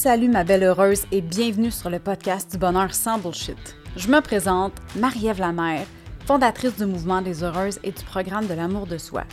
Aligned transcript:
Salut 0.00 0.28
ma 0.28 0.44
belle 0.44 0.62
heureuse 0.62 1.06
et 1.10 1.20
bienvenue 1.20 1.72
sur 1.72 1.90
le 1.90 1.98
podcast 1.98 2.52
du 2.52 2.56
bonheur 2.56 2.94
sans 2.94 3.18
bullshit. 3.18 3.76
Je 3.96 4.06
me 4.06 4.20
présente, 4.20 4.74
Marie-Ève 4.94 5.40
Lamère, 5.40 5.88
fondatrice 6.24 6.76
du 6.76 6.86
mouvement 6.86 7.20
des 7.20 7.42
heureuses 7.42 7.80
et 7.82 7.90
du 7.90 8.04
programme 8.04 8.46
de 8.46 8.54
l'amour 8.54 8.86
de 8.86 8.96
soi. 8.96 9.24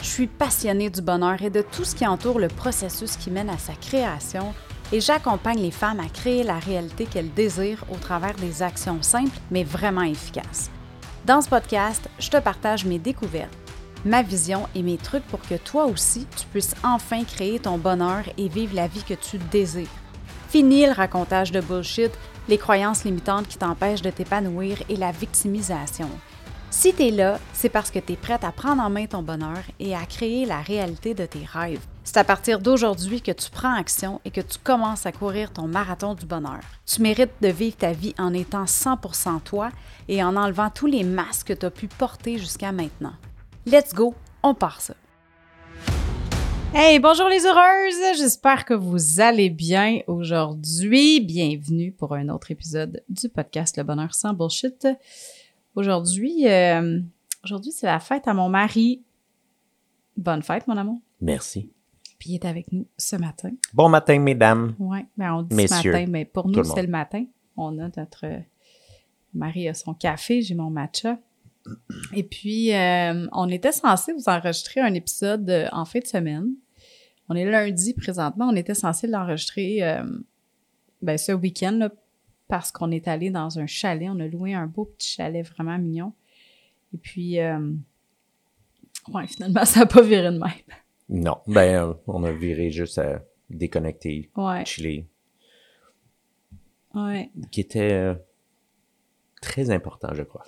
Je 0.00 0.06
suis 0.06 0.26
passionnée 0.26 0.88
du 0.88 1.02
bonheur 1.02 1.42
et 1.42 1.50
de 1.50 1.60
tout 1.60 1.84
ce 1.84 1.94
qui 1.94 2.06
entoure 2.06 2.38
le 2.38 2.48
processus 2.48 3.18
qui 3.18 3.30
mène 3.30 3.50
à 3.50 3.58
sa 3.58 3.74
création 3.74 4.54
et 4.92 5.00
j'accompagne 5.02 5.60
les 5.60 5.70
femmes 5.70 6.00
à 6.00 6.08
créer 6.08 6.42
la 6.42 6.58
réalité 6.58 7.04
qu'elles 7.04 7.34
désirent 7.34 7.84
au 7.92 7.96
travers 7.96 8.34
des 8.36 8.62
actions 8.62 9.02
simples 9.02 9.38
mais 9.50 9.62
vraiment 9.62 10.04
efficaces. 10.04 10.70
Dans 11.26 11.42
ce 11.42 11.50
podcast, 11.50 12.08
je 12.18 12.30
te 12.30 12.38
partage 12.38 12.86
mes 12.86 12.98
découvertes, 12.98 13.52
ma 14.06 14.22
vision 14.22 14.68
et 14.74 14.82
mes 14.82 14.96
trucs 14.96 15.26
pour 15.26 15.42
que 15.42 15.56
toi 15.56 15.84
aussi, 15.84 16.26
tu 16.34 16.46
puisses 16.46 16.74
enfin 16.82 17.24
créer 17.24 17.58
ton 17.58 17.76
bonheur 17.76 18.22
et 18.38 18.48
vivre 18.48 18.74
la 18.74 18.86
vie 18.86 19.04
que 19.04 19.12
tu 19.12 19.36
désires. 19.52 19.86
Fini 20.54 20.86
le 20.86 20.92
racontage 20.92 21.50
de 21.50 21.60
bullshit, 21.60 22.12
les 22.48 22.58
croyances 22.58 23.02
limitantes 23.02 23.48
qui 23.48 23.58
t'empêchent 23.58 24.02
de 24.02 24.10
t'épanouir 24.10 24.78
et 24.88 24.94
la 24.94 25.10
victimisation. 25.10 26.08
Si 26.70 26.94
tu 26.94 27.08
es 27.08 27.10
là, 27.10 27.40
c'est 27.52 27.68
parce 27.68 27.90
que 27.90 27.98
tu 27.98 28.12
es 28.12 28.16
prête 28.16 28.44
à 28.44 28.52
prendre 28.52 28.80
en 28.80 28.88
main 28.88 29.06
ton 29.06 29.20
bonheur 29.20 29.58
et 29.80 29.96
à 29.96 30.06
créer 30.06 30.46
la 30.46 30.60
réalité 30.60 31.12
de 31.12 31.26
tes 31.26 31.44
rêves. 31.44 31.84
C'est 32.04 32.18
à 32.18 32.22
partir 32.22 32.60
d'aujourd'hui 32.60 33.20
que 33.20 33.32
tu 33.32 33.50
prends 33.50 33.74
action 33.74 34.20
et 34.24 34.30
que 34.30 34.42
tu 34.42 34.58
commences 34.62 35.06
à 35.06 35.10
courir 35.10 35.52
ton 35.52 35.66
marathon 35.66 36.14
du 36.14 36.24
bonheur. 36.24 36.60
Tu 36.86 37.02
mérites 37.02 37.34
de 37.40 37.48
vivre 37.48 37.76
ta 37.76 37.90
vie 37.90 38.14
en 38.16 38.32
étant 38.32 38.66
100% 38.66 39.40
toi 39.40 39.70
et 40.06 40.22
en 40.22 40.36
enlevant 40.36 40.70
tous 40.70 40.86
les 40.86 41.02
masques 41.02 41.48
que 41.48 41.52
tu 41.54 41.66
as 41.66 41.70
pu 41.70 41.88
porter 41.88 42.38
jusqu'à 42.38 42.70
maintenant. 42.70 43.14
Let's 43.66 43.92
go, 43.92 44.14
on 44.44 44.54
part 44.54 44.80
ça. 44.80 44.94
Hey, 46.76 46.98
bonjour 46.98 47.28
les 47.28 47.46
heureuses! 47.46 48.18
J'espère 48.18 48.64
que 48.64 48.74
vous 48.74 49.20
allez 49.20 49.48
bien 49.48 50.00
aujourd'hui. 50.08 51.20
Bienvenue 51.20 51.92
pour 51.92 52.14
un 52.14 52.28
autre 52.28 52.50
épisode 52.50 53.00
du 53.08 53.28
podcast 53.28 53.76
Le 53.76 53.84
Bonheur 53.84 54.12
sans 54.12 54.34
Bullshit. 54.34 54.88
Aujourd'hui, 55.76 56.48
euh, 56.48 56.98
aujourd'hui 57.44 57.70
c'est 57.70 57.86
la 57.86 58.00
fête 58.00 58.26
à 58.26 58.34
mon 58.34 58.48
mari. 58.48 59.04
Bonne 60.16 60.42
fête, 60.42 60.66
mon 60.66 60.76
amour. 60.76 60.98
Merci. 61.20 61.70
Puis 62.18 62.30
il 62.30 62.34
est 62.34 62.44
avec 62.44 62.72
nous 62.72 62.88
ce 62.98 63.14
matin. 63.14 63.52
Bon 63.72 63.88
matin, 63.88 64.18
mesdames. 64.18 64.74
Ouais, 64.80 65.06
ben 65.16 65.32
on 65.32 65.42
dit 65.42 65.54
Messieurs, 65.54 65.92
ce 65.92 65.96
matin, 65.96 66.10
mais 66.10 66.24
pour 66.24 66.48
nous, 66.48 66.64
c'est 66.64 66.82
le 66.82 66.88
matin. 66.88 67.24
On 67.56 67.78
a 67.78 67.88
notre. 67.96 68.24
Marie 69.32 69.68
a 69.68 69.74
son 69.74 69.94
café, 69.94 70.42
j'ai 70.42 70.56
mon 70.56 70.70
matcha. 70.70 71.18
Et 72.12 72.22
puis, 72.22 72.72
euh, 72.74 73.26
on 73.32 73.48
était 73.48 73.72
censé 73.72 74.12
vous 74.12 74.28
enregistrer 74.28 74.80
un 74.80 74.94
épisode 74.94 75.48
euh, 75.48 75.68
en 75.72 75.84
fin 75.84 76.00
de 76.00 76.06
semaine. 76.06 76.48
On 77.28 77.34
est 77.34 77.44
lundi 77.46 77.94
présentement. 77.94 78.48
On 78.48 78.56
était 78.56 78.74
censé 78.74 79.06
l'enregistrer 79.06 79.82
euh, 79.82 80.04
ben, 81.02 81.16
ce 81.16 81.32
week-end 81.32 81.72
là, 81.72 81.90
parce 82.48 82.70
qu'on 82.70 82.90
est 82.90 83.08
allé 83.08 83.30
dans 83.30 83.58
un 83.58 83.66
chalet. 83.66 84.08
On 84.10 84.20
a 84.20 84.26
loué 84.26 84.54
un 84.54 84.66
beau 84.66 84.84
petit 84.84 85.08
chalet 85.10 85.46
vraiment 85.46 85.78
mignon. 85.78 86.12
Et 86.92 86.98
puis, 86.98 87.40
euh, 87.40 87.72
ouais, 89.08 89.26
finalement, 89.26 89.64
ça 89.64 89.80
n'a 89.80 89.86
pas 89.86 90.02
viré 90.02 90.30
de 90.30 90.38
même. 90.38 90.50
Non, 91.08 91.38
ben, 91.46 91.96
on 92.06 92.24
a 92.24 92.32
viré 92.32 92.70
juste 92.70 92.98
à 92.98 93.22
déconnecter, 93.50 94.30
Ouais, 94.36 94.64
chiller, 94.64 95.06
ouais. 96.94 97.30
qui 97.50 97.60
était 97.60 98.14
très 99.42 99.70
important, 99.70 100.08
je 100.14 100.22
crois. 100.22 100.44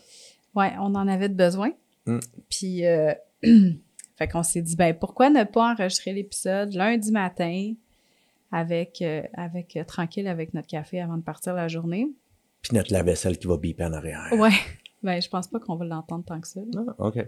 Ouais, 0.56 0.72
on 0.80 0.94
en 0.94 1.06
avait 1.06 1.28
de 1.28 1.34
besoin. 1.34 1.70
Mm. 2.06 2.18
Puis, 2.48 2.86
euh, 2.86 3.12
fait 4.16 4.28
qu'on 4.28 4.42
s'est 4.42 4.62
dit, 4.62 4.74
ben, 4.74 4.94
pourquoi 4.98 5.28
ne 5.30 5.44
pas 5.44 5.72
enregistrer 5.72 6.12
l'épisode 6.14 6.72
lundi 6.72 7.12
matin 7.12 7.74
avec, 8.50 9.02
euh, 9.02 9.22
avec 9.34 9.76
euh, 9.76 9.84
tranquille 9.84 10.26
avec 10.26 10.54
notre 10.54 10.66
café 10.68 11.00
avant 11.00 11.18
de 11.18 11.22
partir 11.22 11.54
la 11.54 11.68
journée? 11.68 12.08
Puis 12.62 12.74
notre 12.74 12.92
lave-vaisselle 12.92 13.38
qui 13.38 13.46
va 13.46 13.58
biper 13.58 13.84
en 13.84 13.92
arrière. 13.92 14.28
Ouais. 14.32 14.50
Ben, 15.02 15.22
je 15.22 15.28
pense 15.28 15.46
pas 15.46 15.60
qu'on 15.60 15.76
va 15.76 15.84
l'entendre 15.84 16.24
tant 16.24 16.40
que 16.40 16.48
ça. 16.48 16.60
là. 16.72 16.82
Ah, 16.98 17.06
OK. 17.06 17.24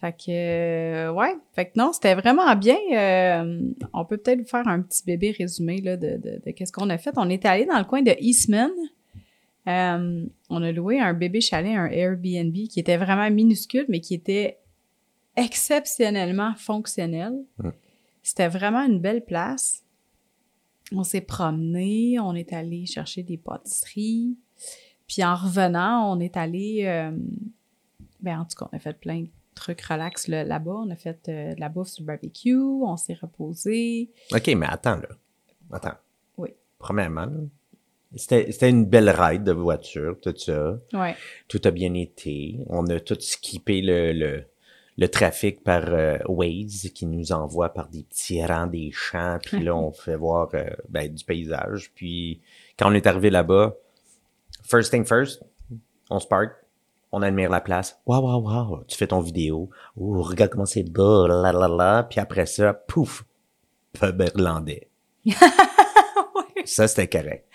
Fait 0.00 0.12
que, 0.12 0.30
euh, 0.30 1.12
ouais. 1.12 1.36
Fait 1.52 1.66
que 1.66 1.72
non, 1.76 1.92
c'était 1.92 2.14
vraiment 2.16 2.56
bien. 2.56 2.74
On 3.92 4.04
peut 4.04 4.16
peut-être 4.16 4.40
vous 4.40 4.48
faire 4.48 4.66
un 4.66 4.80
petit 4.80 5.04
bébé 5.04 5.30
résumé 5.38 5.80
là, 5.80 5.96
de, 5.96 6.16
de, 6.16 6.40
de 6.44 6.50
qu'est-ce 6.50 6.72
qu'on 6.72 6.90
a 6.90 6.98
fait. 6.98 7.12
On 7.16 7.28
est 7.28 7.44
allé 7.44 7.64
dans 7.64 7.78
le 7.78 7.84
coin 7.84 8.02
de 8.02 8.12
Eastman. 8.18 8.70
Euh, 9.68 10.26
on 10.48 10.62
a 10.62 10.72
loué 10.72 10.98
un 10.98 11.12
bébé 11.12 11.40
chalet, 11.40 11.76
un 11.76 11.86
Airbnb 11.86 12.54
qui 12.54 12.80
était 12.80 12.96
vraiment 12.96 13.30
minuscule, 13.30 13.84
mais 13.88 14.00
qui 14.00 14.14
était 14.14 14.58
exceptionnellement 15.36 16.54
fonctionnel. 16.56 17.34
C'était 18.22 18.48
vraiment 18.48 18.82
une 18.84 19.00
belle 19.00 19.24
place. 19.24 19.84
On 20.92 21.04
s'est 21.04 21.20
promené, 21.20 22.18
on 22.18 22.34
est 22.34 22.52
allé 22.52 22.86
chercher 22.86 23.22
des 23.22 23.36
pâtisseries. 23.36 24.36
Puis 25.06 25.22
en 25.24 25.34
revenant, 25.34 26.12
on 26.14 26.20
est 26.20 26.36
allé... 26.36 26.84
euh, 26.86 27.10
ben, 28.20 28.40
en 28.40 28.44
tout 28.44 28.56
cas, 28.58 28.68
on 28.72 28.76
a 28.76 28.80
fait 28.80 28.98
plein 28.98 29.20
de 29.22 29.28
trucs 29.54 29.80
relax 29.82 30.28
là- 30.28 30.44
là-bas. 30.44 30.82
On 30.86 30.90
a 30.90 30.96
fait 30.96 31.28
euh, 31.28 31.54
de 31.54 31.60
la 31.60 31.68
bouffe 31.68 31.88
sur 31.88 32.02
le 32.02 32.06
barbecue, 32.06 32.56
on 32.56 32.96
s'est 32.96 33.14
reposé. 33.14 34.10
OK, 34.32 34.46
mais 34.56 34.66
attends, 34.66 34.96
là. 34.96 35.08
Attends. 35.72 35.96
Oui. 36.36 36.50
Premièrement, 36.78 37.26
là, 37.26 37.38
c'était 38.16 38.50
c'était 38.52 38.70
une 38.70 38.86
belle 38.86 39.10
ride 39.10 39.44
de 39.44 39.52
voiture, 39.52 40.16
tout 40.20 40.34
ça. 40.36 40.78
Ouais. 40.92 41.14
Tout 41.48 41.60
a 41.64 41.70
bien 41.70 41.94
été. 41.94 42.58
On 42.68 42.86
a 42.86 43.00
tout 43.00 43.16
skippé 43.20 43.82
le, 43.82 44.12
le, 44.12 44.44
le 44.96 45.08
trafic 45.08 45.62
par 45.62 45.84
euh, 45.88 46.18
Waze 46.26 46.90
qui 46.94 47.06
nous 47.06 47.32
envoie 47.32 47.68
par 47.68 47.88
des 47.88 48.02
petits 48.02 48.44
rangs 48.44 48.66
des 48.66 48.90
champs. 48.92 49.38
Puis 49.42 49.62
là, 49.62 49.76
on 49.76 49.92
fait 49.92 50.16
voir 50.16 50.48
euh, 50.54 50.70
ben, 50.88 51.12
du 51.12 51.24
paysage. 51.24 51.92
Puis 51.94 52.40
quand 52.78 52.90
on 52.90 52.94
est 52.94 53.06
arrivé 53.06 53.30
là-bas, 53.30 53.76
first 54.64 54.90
thing 54.90 55.04
first, 55.04 55.42
on 56.10 56.18
se 56.18 56.26
parque. 56.26 56.52
On 57.10 57.22
admire 57.22 57.48
la 57.48 57.62
place. 57.62 57.98
Waouh, 58.04 58.22
waouh, 58.22 58.42
waouh. 58.42 58.84
Tu 58.86 58.96
fais 58.96 59.06
ton 59.06 59.20
vidéo. 59.20 59.70
Oh, 59.96 60.20
regarde 60.20 60.50
comment 60.50 60.66
c'est 60.66 60.82
beau. 60.82 61.26
La, 61.26 61.52
la, 61.52 61.68
la. 61.68 62.02
Puis 62.02 62.20
après 62.20 62.44
ça, 62.44 62.74
pouf, 62.74 63.24
pub 63.92 64.20
irlandais. 64.20 64.88
Ça, 66.64 66.86
c'était 66.86 67.08
correct. 67.08 67.46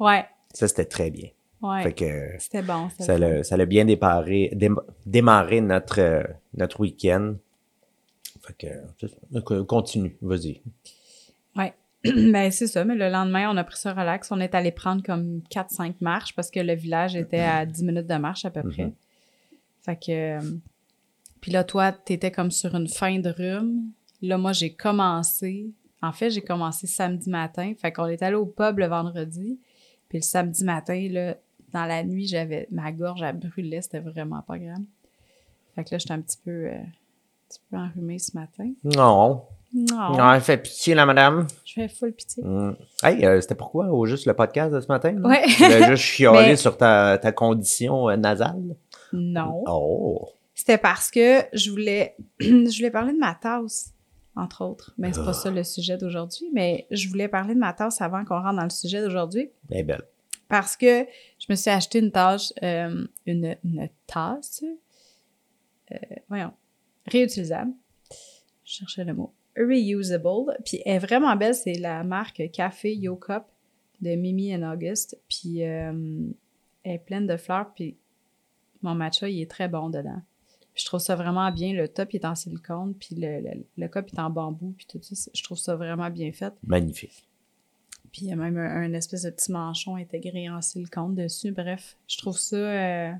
Ouais. 0.00 0.24
Ça, 0.52 0.66
c'était 0.66 0.84
très 0.86 1.10
bien. 1.10 1.28
Ouais. 1.62 1.82
Fait 1.82 1.92
que 1.92 2.30
C'était 2.38 2.62
bon. 2.62 2.88
ça 2.98 3.18
l'a, 3.18 3.44
ça 3.44 3.56
l'a 3.56 3.66
bien 3.66 3.84
déparé, 3.84 4.50
dém- 4.54 4.80
démarré 5.06 5.60
notre, 5.60 6.26
notre 6.56 6.80
week-end. 6.80 7.34
Fait 8.42 8.54
que, 9.42 9.60
continue, 9.62 10.16
vas-y. 10.22 10.62
Ouais. 11.54 11.74
ben, 12.04 12.50
c'est 12.50 12.66
ça. 12.66 12.84
Mais 12.84 12.94
le 12.94 13.10
lendemain, 13.10 13.50
on 13.52 13.56
a 13.58 13.64
pris 13.64 13.76
ça 13.76 13.92
relax. 13.92 14.32
On 14.32 14.40
est 14.40 14.54
allé 14.54 14.72
prendre 14.72 15.02
comme 15.02 15.42
4-5 15.50 15.94
marches 16.00 16.34
parce 16.34 16.50
que 16.50 16.60
le 16.60 16.74
village 16.74 17.14
était 17.14 17.40
à 17.40 17.66
10 17.66 17.82
minutes 17.84 18.06
de 18.06 18.14
marche 18.16 18.44
à 18.46 18.50
peu 18.50 18.62
près. 18.62 18.86
Mhm. 18.86 18.92
Fait 19.82 19.96
que. 19.96 20.38
Puis 21.42 21.52
là, 21.52 21.62
toi, 21.64 21.92
t'étais 21.92 22.30
comme 22.30 22.50
sur 22.50 22.74
une 22.74 22.88
fin 22.88 23.18
de 23.18 23.30
rhume. 23.30 23.82
Là, 24.22 24.38
moi, 24.38 24.52
j'ai 24.52 24.72
commencé. 24.72 25.66
En 26.02 26.12
fait, 26.12 26.30
j'ai 26.30 26.40
commencé 26.42 26.86
samedi 26.86 27.28
matin. 27.28 27.74
Fait 27.78 27.92
qu'on 27.92 28.06
est 28.06 28.22
allé 28.22 28.36
au 28.36 28.46
pub 28.46 28.78
le 28.78 28.86
vendredi. 28.86 29.58
Puis 30.10 30.18
le 30.18 30.22
samedi 30.22 30.64
matin, 30.64 31.08
là, 31.10 31.36
dans 31.72 31.86
la 31.86 32.04
nuit, 32.04 32.26
j'avais 32.26 32.66
ma 32.70 32.92
gorge, 32.92 33.22
elle 33.22 33.38
brûlait. 33.38 33.80
C'était 33.80 34.00
vraiment 34.00 34.42
pas 34.42 34.58
grave. 34.58 34.82
Fait 35.74 35.84
que 35.84 35.90
là, 35.92 35.98
j'étais 35.98 36.12
un 36.12 36.20
petit 36.20 36.38
peu, 36.44 36.50
euh, 36.66 36.74
un 36.74 37.48
petit 37.48 37.60
peu 37.70 37.76
enrhumée 37.78 38.18
ce 38.18 38.36
matin. 38.36 38.70
Non. 38.84 39.44
Non. 39.72 40.16
Non, 40.16 40.32
elle 40.34 40.40
fait 40.40 40.56
pitié, 40.58 40.94
la 40.94 41.06
madame. 41.06 41.46
Je 41.64 41.74
fais 41.74 41.88
full 41.88 42.12
pitié. 42.12 42.42
Mm. 42.44 42.74
Hey, 43.04 43.24
euh, 43.24 43.40
c'était 43.40 43.54
pourquoi, 43.54 43.86
au 43.86 44.04
juste 44.04 44.26
le 44.26 44.34
podcast 44.34 44.74
de 44.74 44.80
ce 44.80 44.88
matin? 44.88 45.16
Ouais. 45.22 45.44
Tu 45.46 45.64
juste 45.84 45.94
chialer 46.02 46.38
Mais- 46.48 46.56
sur 46.56 46.76
ta, 46.76 47.18
ta 47.18 47.30
condition 47.30 48.10
euh, 48.10 48.16
nasale? 48.16 48.74
Non. 49.12 49.62
Oh. 49.68 50.28
C'était 50.56 50.76
parce 50.78 51.08
que 51.10 51.42
je 51.52 51.70
voulais, 51.70 52.16
je 52.40 52.76
voulais 52.76 52.90
parler 52.90 53.12
de 53.12 53.18
ma 53.18 53.34
tasse, 53.34 53.94
entre 54.34 54.64
autres. 54.64 54.92
Mais 54.98 55.12
c'est 55.12 55.24
pas 55.24 55.32
ça 55.32 55.50
le 55.50 55.62
sujet 55.62 55.96
d'aujourd'hui. 55.96 56.50
Mais 56.52 56.88
je 56.90 57.08
voulais 57.08 57.28
parler 57.28 57.54
de 57.54 57.60
ma 57.60 57.72
tasse 57.72 58.00
avant 58.00 58.24
qu'on 58.24 58.40
rentre 58.42 58.56
dans 58.56 58.64
le 58.64 58.70
sujet 58.70 59.00
d'aujourd'hui. 59.00 59.50
Belle. 59.68 60.02
Parce 60.50 60.76
que 60.76 61.06
je 61.38 61.46
me 61.48 61.54
suis 61.54 61.70
acheté 61.70 62.00
une 62.00 62.10
tasse, 62.10 62.52
euh, 62.64 63.06
une, 63.24 63.56
tasse, 64.08 64.64
euh, 65.92 65.96
voyons, 66.28 66.52
réutilisable. 67.06 67.72
Je 68.64 68.72
cherchais 68.72 69.04
le 69.04 69.14
mot. 69.14 69.32
Reusable. 69.56 70.58
Puis 70.64 70.82
elle 70.84 70.96
est 70.96 70.98
vraiment 70.98 71.36
belle. 71.36 71.54
C'est 71.54 71.74
la 71.74 72.02
marque 72.02 72.50
Café 72.52 72.96
Yo 72.96 73.14
Cup 73.14 73.44
de 74.00 74.16
Mimi 74.16 74.52
and 74.54 74.68
August. 74.68 75.16
Puis 75.28 75.64
euh, 75.64 75.92
elle 76.82 76.94
est 76.94 76.98
pleine 76.98 77.28
de 77.28 77.36
fleurs. 77.36 77.72
Puis 77.72 77.96
mon 78.82 78.96
matcha, 78.96 79.28
il 79.28 79.40
est 79.40 79.50
très 79.50 79.68
bon 79.68 79.88
dedans. 79.88 80.20
Puis 80.74 80.82
je 80.82 80.86
trouve 80.86 81.00
ça 81.00 81.14
vraiment 81.14 81.52
bien. 81.52 81.74
Le 81.74 81.86
top 81.86 82.12
est 82.12 82.24
en 82.24 82.34
silicone. 82.34 82.94
Puis 82.98 83.14
le, 83.14 83.40
le, 83.40 83.64
le 83.76 83.88
cup 83.88 84.08
est 84.12 84.18
en 84.18 84.30
bambou. 84.30 84.74
Puis 84.76 84.86
tout 84.86 84.98
ça. 85.00 85.30
Je 85.32 85.42
trouve 85.44 85.58
ça 85.58 85.76
vraiment 85.76 86.10
bien 86.10 86.32
fait. 86.32 86.52
Magnifique. 86.66 87.29
Puis 88.12 88.22
il 88.22 88.28
y 88.28 88.32
a 88.32 88.36
même 88.36 88.56
un, 88.58 88.82
un 88.82 88.92
espèce 88.94 89.22
de 89.22 89.30
petit 89.30 89.52
manchon 89.52 89.96
intégré 89.96 90.48
en 90.50 90.60
silicone 90.62 91.14
dessus. 91.14 91.52
Bref, 91.52 91.96
je 92.08 92.18
trouve 92.18 92.36
ça. 92.38 92.56
euh, 92.56 93.12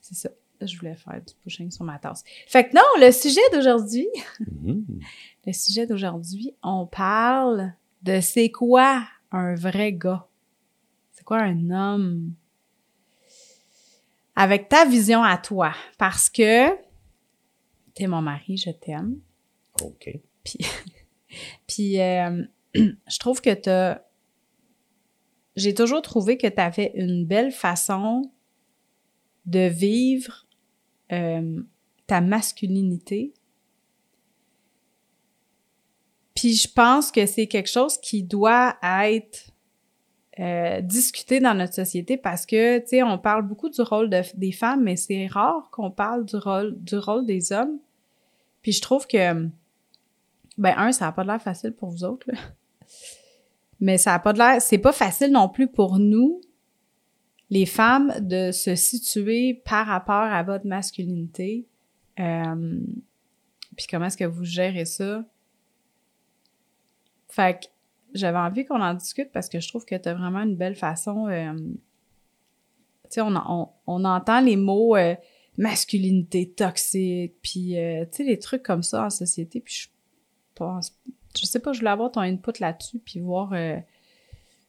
c'est 0.00 0.14
ça. 0.14 0.30
Je 0.60 0.78
voulais 0.78 0.94
faire 0.94 1.20
du 1.20 1.34
pushing 1.42 1.70
sur 1.72 1.84
ma 1.84 1.98
tasse. 1.98 2.22
Fait 2.46 2.68
que 2.68 2.74
non, 2.74 2.82
le 3.04 3.10
sujet 3.12 3.40
d'aujourd'hui, 3.52 4.06
Mhm. 4.62 4.84
le 5.46 5.52
sujet 5.52 5.86
d'aujourd'hui, 5.86 6.54
on 6.62 6.86
parle 6.86 7.72
de 8.02 8.20
c'est 8.20 8.50
quoi 8.50 9.02
un 9.32 9.54
vrai 9.56 9.92
gars? 9.92 10.26
C'est 11.12 11.24
quoi 11.24 11.38
un 11.40 11.70
homme? 11.70 12.32
Avec 14.34 14.68
ta 14.68 14.84
vision 14.86 15.22
à 15.22 15.36
toi. 15.36 15.74
Parce 15.98 16.30
que 16.30 16.68
t'es 17.94 18.06
mon 18.06 18.22
mari, 18.22 18.56
je 18.56 18.70
t'aime. 18.70 19.18
OK. 19.82 20.10
Puis, 20.44 20.58
puis 21.66 22.00
euh, 22.00 22.44
je 22.74 23.18
trouve 23.18 23.40
que 23.40 23.54
t'as... 23.54 24.00
J'ai 25.54 25.74
toujours 25.74 26.00
trouvé 26.00 26.38
que 26.38 26.46
t'avais 26.46 26.92
une 26.94 27.26
belle 27.26 27.52
façon 27.52 28.30
de 29.44 29.68
vivre 29.68 30.46
euh, 31.12 31.62
ta 32.06 32.20
masculinité. 32.20 33.34
Puis 36.34 36.54
je 36.54 36.68
pense 36.72 37.12
que 37.12 37.26
c'est 37.26 37.46
quelque 37.46 37.68
chose 37.68 37.98
qui 37.98 38.22
doit 38.22 38.76
être 38.82 39.52
euh, 40.40 40.80
discuté 40.80 41.40
dans 41.40 41.54
notre 41.54 41.74
société 41.74 42.16
parce 42.16 42.46
que, 42.46 42.78
tu 42.78 42.88
sais, 42.88 43.02
on 43.02 43.18
parle 43.18 43.46
beaucoup 43.46 43.68
du 43.68 43.82
rôle 43.82 44.08
de, 44.08 44.22
des 44.34 44.52
femmes, 44.52 44.82
mais 44.82 44.96
c'est 44.96 45.26
rare 45.26 45.68
qu'on 45.70 45.90
parle 45.90 46.24
du 46.24 46.36
rôle, 46.36 46.74
du 46.80 46.96
rôle 46.96 47.26
des 47.26 47.52
hommes. 47.52 47.78
Puis 48.62 48.72
je 48.72 48.80
trouve 48.80 49.06
que, 49.06 49.48
ben, 50.56 50.74
un, 50.76 50.92
ça 50.92 51.06
n'a 51.06 51.12
pas 51.12 51.24
l'air 51.24 51.42
facile 51.42 51.72
pour 51.72 51.90
vous 51.90 52.04
autres, 52.04 52.26
là. 52.32 52.38
Mais 53.82 53.98
ça 53.98 54.12
n'a 54.12 54.18
pas 54.20 54.32
de 54.32 54.38
l'air, 54.38 54.62
c'est 54.62 54.78
pas 54.78 54.92
facile 54.92 55.32
non 55.32 55.48
plus 55.48 55.66
pour 55.66 55.98
nous, 55.98 56.40
les 57.50 57.66
femmes, 57.66 58.14
de 58.20 58.50
se 58.52 58.76
situer 58.76 59.60
par 59.64 59.86
rapport 59.86 60.14
à 60.14 60.42
votre 60.42 60.66
masculinité. 60.66 61.66
Euh, 62.20 62.80
puis 63.76 63.86
comment 63.90 64.06
est-ce 64.06 64.16
que 64.16 64.24
vous 64.24 64.44
gérez 64.44 64.84
ça? 64.84 65.24
Fait 67.28 67.60
que 67.60 67.66
j'avais 68.14 68.38
envie 68.38 68.64
qu'on 68.64 68.80
en 68.80 68.94
discute 68.94 69.32
parce 69.32 69.48
que 69.48 69.58
je 69.58 69.68
trouve 69.68 69.84
que 69.84 69.96
tu 69.96 70.08
as 70.08 70.14
vraiment 70.14 70.42
une 70.42 70.56
belle 70.56 70.76
façon. 70.76 71.26
Euh, 71.26 71.52
tu 71.56 73.10
sais, 73.10 73.20
on, 73.20 73.34
on, 73.34 73.68
on, 73.86 74.04
entend 74.04 74.40
les 74.40 74.56
mots 74.56 74.96
euh, 74.96 75.16
masculinité 75.56 76.50
toxique, 76.52 77.34
puis 77.42 77.74
tu 77.74 78.16
sais, 78.16 78.24
des 78.24 78.38
trucs 78.38 78.62
comme 78.62 78.82
ça 78.84 79.06
en 79.06 79.10
société. 79.10 79.60
Puis 79.60 79.74
je 79.74 79.88
pense, 80.54 80.96
je 81.36 81.46
sais 81.46 81.60
pas, 81.60 81.72
je 81.72 81.78
voulais 81.78 81.90
avoir 81.90 82.10
ton 82.12 82.20
input 82.20 82.58
là-dessus, 82.60 82.98
puis 82.98 83.20
voir 83.20 83.52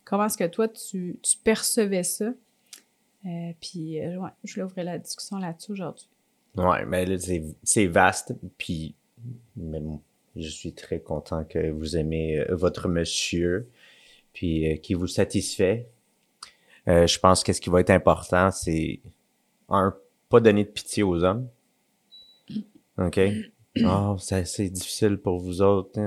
comment 0.05 0.25
est-ce 0.25 0.37
que 0.37 0.47
toi 0.47 0.67
tu, 0.67 1.19
percevais 1.43 2.03
ça. 2.03 2.33
puis 3.59 3.99
ouais, 3.99 4.29
je 4.43 4.53
voulais 4.53 4.65
ouvrir 4.65 4.85
la 4.85 4.99
discussion 4.99 5.37
là-dessus 5.37 5.71
aujourd'hui. 5.71 6.07
Ouais, 6.55 6.85
mais 6.85 7.05
là, 7.05 7.17
c'est 7.63 7.87
vaste, 7.87 8.35
puis 8.57 8.95
je 10.35 10.47
suis 10.47 10.73
très 10.73 10.99
content 10.99 11.43
que 11.43 11.71
vous 11.71 11.97
aimez 11.97 12.39
euh, 12.39 12.55
votre 12.55 12.87
monsieur, 12.87 13.69
puis 14.33 14.71
euh, 14.71 14.75
qui 14.77 14.93
vous 14.93 15.07
satisfait. 15.07 15.89
Euh, 16.87 17.07
je 17.07 17.19
pense 17.19 17.43
que 17.43 17.53
ce 17.53 17.61
qui 17.61 17.69
va 17.69 17.81
être 17.81 17.91
important, 17.91 18.51
c'est 18.51 18.99
un, 19.69 19.95
pas 20.29 20.39
donner 20.39 20.63
de 20.65 20.69
pitié 20.69 21.03
aux 21.03 21.23
hommes. 21.23 21.47
OK? 22.97 23.19
Oh, 23.81 24.17
c'est 24.19 24.69
difficile 24.69 25.17
pour 25.17 25.39
vous 25.39 25.61
autres. 25.61 25.99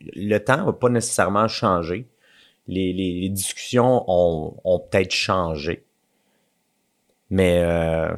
Le 0.00 0.38
temps 0.38 0.64
va 0.64 0.72
pas 0.72 0.88
nécessairement 0.88 1.48
changer. 1.48 2.08
Les, 2.66 2.92
les, 2.92 3.28
discussions 3.28 4.04
ont, 4.06 4.56
ont 4.62 4.78
peut-être 4.78 5.12
changé. 5.12 5.84
Mais 7.30 7.62
euh, 7.64 8.14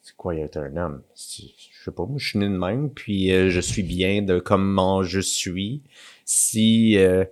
c'est 0.00 0.16
quoi 0.16 0.34
être 0.34 0.56
un 0.56 0.76
homme? 0.76 1.02
je 1.14 1.84
sais 1.84 1.90
pas, 1.92 2.06
moi, 2.06 2.16
je 2.18 2.28
suis 2.28 2.38
né 2.38 2.46
de 2.46 2.56
même, 2.56 2.90
puis 2.90 3.32
euh, 3.32 3.50
je 3.50 3.60
suis 3.60 3.82
bien 3.82 4.22
de 4.22 4.40
comment 4.40 5.02
je 5.02 5.20
suis. 5.20 5.82
Si 6.24 6.98
euh, 6.98 7.24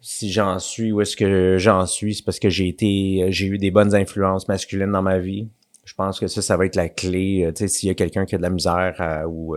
si 0.00 0.30
j'en 0.30 0.58
suis 0.60 0.92
où 0.92 1.00
est-ce 1.00 1.16
que 1.16 1.56
j'en 1.58 1.84
suis, 1.84 2.14
c'est 2.14 2.24
parce 2.24 2.38
que 2.38 2.48
j'ai 2.48 2.68
été, 2.68 3.26
j'ai 3.30 3.46
eu 3.46 3.58
des 3.58 3.70
bonnes 3.70 3.94
influences 3.94 4.46
masculines 4.46 4.92
dans 4.92 5.02
ma 5.02 5.18
vie. 5.18 5.48
Je 5.86 5.94
pense 5.94 6.20
que 6.20 6.26
ça, 6.26 6.42
ça 6.42 6.58
va 6.58 6.66
être 6.66 6.76
la 6.76 6.90
clé. 6.90 7.44
Euh, 7.46 7.52
tu 7.52 7.60
sais, 7.60 7.68
s'il 7.68 7.86
y 7.88 7.90
a 7.90 7.94
quelqu'un 7.94 8.26
qui 8.26 8.34
a 8.34 8.38
de 8.38 8.42
la 8.42 8.50
misère 8.50 9.24
ou 9.26 9.56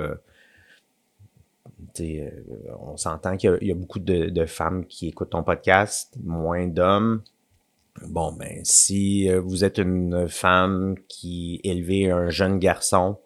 on 2.80 2.96
s'entend 2.96 3.36
qu'il 3.36 3.58
y, 3.62 3.72
a 3.72 3.76
beaucoup 3.76 4.00
de, 4.00 4.30
de 4.30 4.46
femmes 4.46 4.86
qui 4.86 5.10
écoutent 5.10 5.32
ton 5.32 5.44
podcast, 5.44 6.16
moins 6.24 6.68
d'hommes. 6.68 7.24
Bon, 8.08 8.32
ben, 8.32 8.62
si 8.64 9.30
vous 9.30 9.66
êtes 9.66 9.80
une 9.80 10.30
femme 10.30 10.96
qui 11.10 11.60
élevait 11.66 12.10
un 12.10 12.30
jeune 12.30 12.58
garçon, 12.58 13.18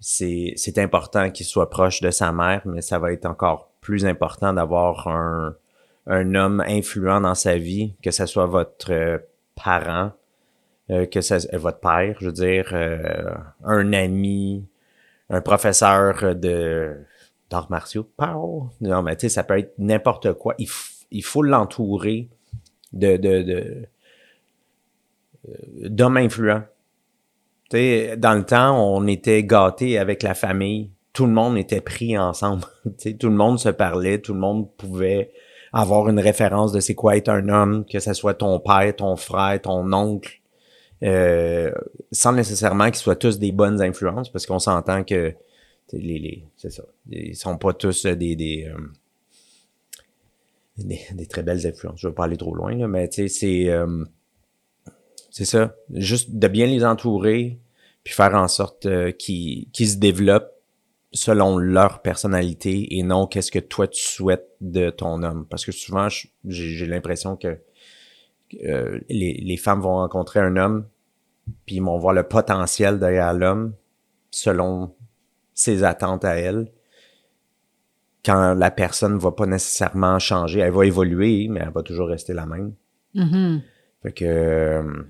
c'est, 0.00 0.78
important 0.78 1.30
qu'il 1.30 1.46
soit 1.46 1.70
proche 1.70 2.00
de 2.00 2.10
sa 2.10 2.32
mère, 2.32 2.62
mais 2.64 2.80
ça 2.80 2.98
va 2.98 3.12
être 3.12 3.26
encore 3.26 3.70
plus 3.80 4.06
important 4.06 4.52
d'avoir 4.52 5.08
un, 5.08 5.54
un 6.06 6.34
homme 6.34 6.62
influent 6.66 7.20
dans 7.20 7.34
sa 7.34 7.56
vie, 7.58 7.94
que 8.02 8.10
ce 8.10 8.26
soit 8.26 8.46
votre 8.46 8.92
euh, 8.92 9.18
parent, 9.54 10.12
euh, 10.90 11.06
que 11.06 11.20
ça, 11.20 11.36
euh, 11.36 11.58
votre 11.58 11.80
père, 11.80 12.16
je 12.20 12.26
veux 12.26 12.32
dire, 12.32 12.74
un 13.64 13.92
ami, 13.92 14.64
un 15.28 15.40
professeur 15.40 16.34
de 16.34 16.96
d'arts 17.48 17.70
martiaux. 17.70 18.08
Non, 18.80 19.02
mais 19.02 19.16
tu 19.16 19.22
sais, 19.22 19.28
ça 19.28 19.42
peut 19.42 19.58
être 19.58 19.74
n'importe 19.78 20.34
quoi. 20.34 20.54
Il, 20.58 20.68
il 21.10 21.24
faut 21.24 21.42
l'entourer 21.42 22.28
de, 22.92 23.16
de, 23.16 23.42
de 23.42 23.88
d'hommes 25.88 26.18
influents 26.18 26.62
sais, 27.70 28.16
dans 28.16 28.34
le 28.34 28.44
temps, 28.44 28.78
on 28.78 29.06
était 29.06 29.44
gâtés 29.44 29.98
avec 29.98 30.22
la 30.22 30.34
famille. 30.34 30.90
Tout 31.12 31.26
le 31.26 31.32
monde 31.32 31.56
était 31.56 31.80
pris 31.80 32.16
ensemble. 32.18 32.64
sais, 32.98 33.14
tout 33.14 33.28
le 33.28 33.36
monde 33.36 33.58
se 33.58 33.68
parlait, 33.68 34.18
tout 34.18 34.34
le 34.34 34.40
monde 34.40 34.68
pouvait 34.76 35.32
avoir 35.72 36.08
une 36.08 36.18
référence 36.18 36.72
de 36.72 36.80
c'est 36.80 36.94
quoi 36.94 37.16
être 37.16 37.28
un 37.28 37.48
homme, 37.48 37.84
que 37.84 38.00
ce 38.00 38.12
soit 38.12 38.34
ton 38.34 38.58
père, 38.58 38.94
ton 38.96 39.16
frère, 39.16 39.60
ton 39.62 39.92
oncle, 39.92 40.39
euh, 41.02 41.72
sans 42.12 42.32
nécessairement 42.32 42.86
qu'ils 42.86 42.96
soient 42.96 43.16
tous 43.16 43.38
des 43.38 43.52
bonnes 43.52 43.80
influences, 43.80 44.30
parce 44.30 44.46
qu'on 44.46 44.58
s'entend 44.58 45.04
que 45.04 45.34
les, 45.92 46.18
les 46.18 46.44
c'est 46.56 46.70
ça, 46.70 46.84
ils 47.10 47.36
sont 47.36 47.58
pas 47.58 47.72
tous 47.72 48.06
des 48.06 48.36
des, 48.36 48.68
euh, 48.68 48.78
des, 50.78 51.00
des 51.12 51.26
très 51.26 51.42
belles 51.42 51.66
influences. 51.66 52.00
Je 52.00 52.08
vais 52.08 52.14
pas 52.14 52.24
aller 52.24 52.36
trop 52.36 52.54
loin 52.54 52.74
là, 52.74 52.86
mais 52.86 53.08
tu 53.08 53.28
sais 53.28 53.28
c'est 53.28 53.70
euh, 53.70 54.04
c'est 55.30 55.44
ça. 55.44 55.76
Juste 55.94 56.32
de 56.32 56.48
bien 56.48 56.66
les 56.66 56.84
entourer, 56.84 57.58
puis 58.04 58.14
faire 58.14 58.34
en 58.34 58.48
sorte 58.48 58.86
euh, 58.86 59.12
qu'ils 59.12 59.68
se 59.74 59.96
développent 59.96 60.52
selon 61.12 61.58
leur 61.58 62.02
personnalité 62.02 62.96
et 62.96 63.02
non 63.02 63.26
qu'est-ce 63.26 63.50
que 63.50 63.58
toi 63.58 63.88
tu 63.88 64.02
souhaites 64.02 64.48
de 64.60 64.90
ton 64.90 65.22
homme. 65.22 65.46
Parce 65.48 65.64
que 65.64 65.72
souvent, 65.72 66.08
j'ai 66.46 66.86
l'impression 66.86 67.36
que 67.36 67.58
euh, 68.64 68.98
les, 69.08 69.34
les, 69.34 69.56
femmes 69.56 69.80
vont 69.80 69.96
rencontrer 69.96 70.40
un 70.40 70.56
homme, 70.56 70.86
puis 71.66 71.76
ils 71.76 71.82
vont 71.82 71.98
voir 71.98 72.14
le 72.14 72.22
potentiel 72.22 72.98
derrière 72.98 73.32
l'homme 73.34 73.74
selon 74.30 74.94
ses 75.54 75.84
attentes 75.84 76.24
à 76.24 76.36
elle. 76.36 76.70
Quand 78.24 78.54
la 78.54 78.70
personne 78.70 79.16
va 79.18 79.32
pas 79.32 79.46
nécessairement 79.46 80.18
changer, 80.18 80.60
elle 80.60 80.72
va 80.72 80.84
évoluer, 80.84 81.48
mais 81.48 81.60
elle 81.60 81.72
va 81.72 81.82
toujours 81.82 82.08
rester 82.08 82.34
la 82.34 82.46
même. 82.46 82.74
Mm-hmm. 83.14 83.60
Fait 84.02 84.12
que 84.12 84.24
euh, 84.24 85.02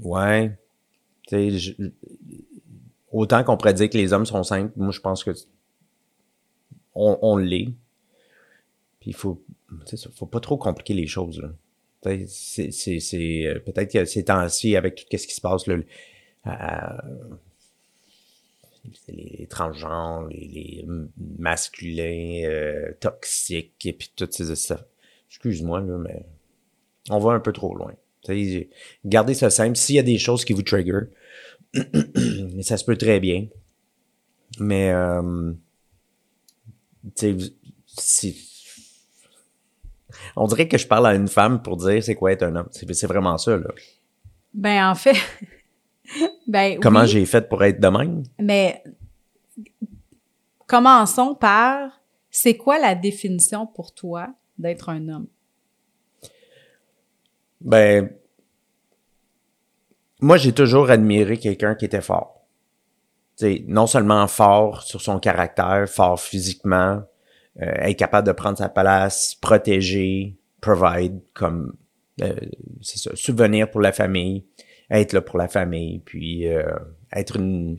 Ouais. 0.00 0.56
Tu 1.26 1.76
autant 3.10 3.44
qu'on 3.44 3.56
pourrait 3.56 3.74
dire 3.74 3.88
que 3.88 3.96
les 3.96 4.12
hommes 4.12 4.26
sont 4.26 4.42
simples, 4.42 4.72
moi 4.76 4.90
je 4.90 5.00
pense 5.00 5.24
que 5.24 5.30
on, 6.94 7.18
on 7.22 7.36
l'est. 7.36 7.72
Puis 9.00 9.10
il 9.10 9.14
faut, 9.14 9.42
faut 10.14 10.26
pas 10.26 10.40
trop 10.40 10.56
compliquer 10.56 10.94
les 10.94 11.06
choses. 11.06 11.42
C'est, 12.04 12.70
c'est, 12.70 13.00
c'est 13.00 13.46
euh, 13.46 13.58
peut-être 13.60 13.92
que 13.92 14.04
ces 14.04 14.24
temps-ci, 14.24 14.76
avec 14.76 15.06
tout 15.10 15.16
ce 15.16 15.26
qui 15.26 15.34
se 15.34 15.40
passe, 15.40 15.64
les 19.08 19.46
transgenres, 19.48 20.28
les, 20.28 20.84
masculins 21.38 22.42
euh, 22.44 22.92
toxiques, 23.00 23.86
et 23.86 23.92
puis 23.92 24.12
toutes 24.14 24.34
ces. 24.34 24.74
Excuse-moi, 25.30 25.80
là, 25.80 25.98
mais 25.98 26.26
on 27.10 27.18
va 27.18 27.32
un 27.32 27.40
peu 27.40 27.52
trop 27.52 27.74
loin. 27.74 27.94
Gardez 29.04 29.34
ça 29.34 29.50
simple. 29.50 29.76
S'il 29.76 29.96
y 29.96 29.98
a 29.98 30.02
des 30.02 30.18
choses 30.18 30.44
qui 30.44 30.52
vous 30.52 30.62
trigger, 30.62 31.00
ça 32.62 32.76
se 32.76 32.84
peut 32.84 32.96
très 32.96 33.20
bien. 33.20 33.46
Mais, 34.60 34.92
euh, 34.92 35.52
si, 37.86 38.53
on 40.36 40.46
dirait 40.46 40.68
que 40.68 40.78
je 40.78 40.86
parle 40.86 41.06
à 41.06 41.14
une 41.14 41.28
femme 41.28 41.62
pour 41.62 41.76
dire 41.76 42.02
c'est 42.02 42.14
quoi 42.14 42.32
être 42.32 42.42
un 42.42 42.56
homme. 42.56 42.68
C'est 42.70 43.06
vraiment 43.06 43.38
ça, 43.38 43.56
là. 43.56 43.68
Ben, 44.52 44.88
en 44.88 44.94
fait, 44.94 45.16
ben, 46.46 46.78
Comment 46.80 47.06
j'ai 47.06 47.26
fait 47.26 47.48
pour 47.48 47.62
être 47.64 47.80
de 47.80 47.88
même? 47.88 48.22
Mais, 48.38 48.82
commençons 50.66 51.34
par, 51.34 52.00
c'est 52.30 52.56
quoi 52.56 52.78
la 52.78 52.94
définition 52.94 53.66
pour 53.66 53.92
toi 53.92 54.28
d'être 54.58 54.88
un 54.88 55.08
homme? 55.08 55.26
Ben, 57.60 58.10
moi, 60.20 60.36
j'ai 60.36 60.52
toujours 60.52 60.90
admiré 60.90 61.38
quelqu'un 61.38 61.74
qui 61.74 61.84
était 61.86 62.00
fort. 62.00 62.46
non 63.66 63.86
seulement 63.86 64.26
fort 64.28 64.82
sur 64.82 65.00
son 65.00 65.18
caractère, 65.18 65.88
fort 65.88 66.20
physiquement, 66.20 67.02
être 67.60 67.96
capable 67.98 68.26
de 68.26 68.32
prendre 68.32 68.58
sa 68.58 68.68
place, 68.68 69.36
protéger, 69.36 70.36
provide, 70.60 71.20
comme 71.34 71.76
euh, 72.22 72.34
c'est 72.80 72.98
ça, 72.98 73.10
subvenir 73.14 73.70
pour 73.70 73.80
la 73.80 73.92
famille, 73.92 74.44
être 74.90 75.12
là 75.12 75.20
pour 75.20 75.38
la 75.38 75.48
famille, 75.48 75.98
puis 76.00 76.46
euh, 76.48 76.64
être 77.12 77.36
une 77.36 77.78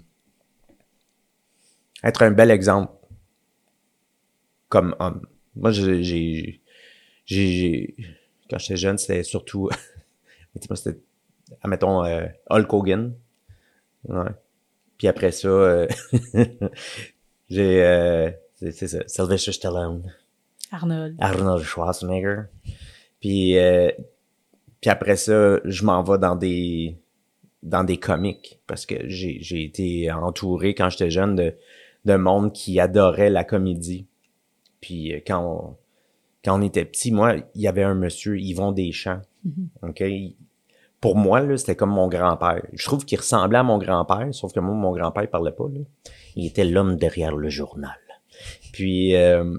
être 2.04 2.22
un 2.22 2.32
bel 2.32 2.52
exemple 2.52 2.94
comme 4.70 4.96
homme. 5.00 5.26
Moi, 5.56 5.72
j'ai 5.72 6.04
j'ai 6.04 6.62
j'ai 7.26 7.96
quand 8.50 8.60
j'étais 8.60 8.78
jeune, 8.78 8.98
c'était 8.98 9.24
surtout 9.24 9.70
c'était 10.76 11.00
admettons 11.62 12.04
euh, 12.04 12.28
Hulk 12.50 12.74
Hogan. 12.74 13.16
Ouais. 14.08 14.32
Puis 14.98 15.08
après 15.08 15.32
ça 15.32 15.48
euh, 15.48 15.88
j'ai 17.50 17.84
euh, 17.84 18.30
c'est 18.72 18.88
ça, 18.88 19.00
Sylvester 19.08 19.52
Stallone. 19.52 20.12
Arnold. 20.72 21.16
Arnold 21.20 21.64
Schwarzenegger. 21.64 22.44
Puis, 23.20 23.58
euh, 23.58 23.92
puis 24.82 24.90
après 24.90 25.16
ça, 25.16 25.60
je 25.64 25.84
m'en 25.84 26.04
vais 26.04 26.18
dans 26.18 26.36
des 26.36 26.98
dans 27.64 27.84
des 27.84 27.98
comics 27.98 28.60
parce 28.68 28.86
que 28.86 29.08
j'ai, 29.08 29.64
été 29.64 30.12
entouré 30.12 30.76
quand 30.76 30.90
j'étais 30.90 31.10
jeune 31.10 31.36
de, 31.36 31.56
de 32.06 32.16
monde 32.16 32.54
qui 32.54 32.80
adorait 32.80 33.32
la 33.32 33.44
comédie. 33.44 34.06
Puis 34.82 35.14
euh, 35.14 35.20
quand 35.26 35.40
on, 35.40 35.76
quand 36.44 36.60
on 36.60 36.62
était 36.62 36.86
petit, 36.86 37.12
moi, 37.12 37.38
il 37.56 37.62
y 37.62 37.68
avait 37.68 37.84
un 37.84 37.96
monsieur, 37.96 38.40
Yvon 38.40 38.72
Deschamps. 38.72 39.22
Mm-hmm. 39.48 39.90
OK? 39.90 40.36
Pour 41.02 41.16
moi, 41.16 41.58
c'était 41.58 41.76
comme 41.76 41.90
mon 41.90 42.08
grand-père. 42.08 42.62
Je 42.72 42.86
trouve 42.86 43.06
qu'il 43.06 43.18
ressemblait 43.18 43.60
à 43.60 43.64
mon 43.64 43.78
grand-père, 43.78 44.28
sauf 44.32 44.54
que 44.54 44.60
moi, 44.60 44.74
mon 44.74 44.92
grand-père, 44.92 45.28
parlait 45.30 45.52
pas, 45.52 45.68
là. 45.68 45.82
Il 46.36 46.46
était 46.46 46.66
l'homme 46.66 46.98
derrière 46.98 47.36
le 47.36 47.50
journal. 47.50 47.98
Puis, 48.76 49.16
euh, 49.16 49.56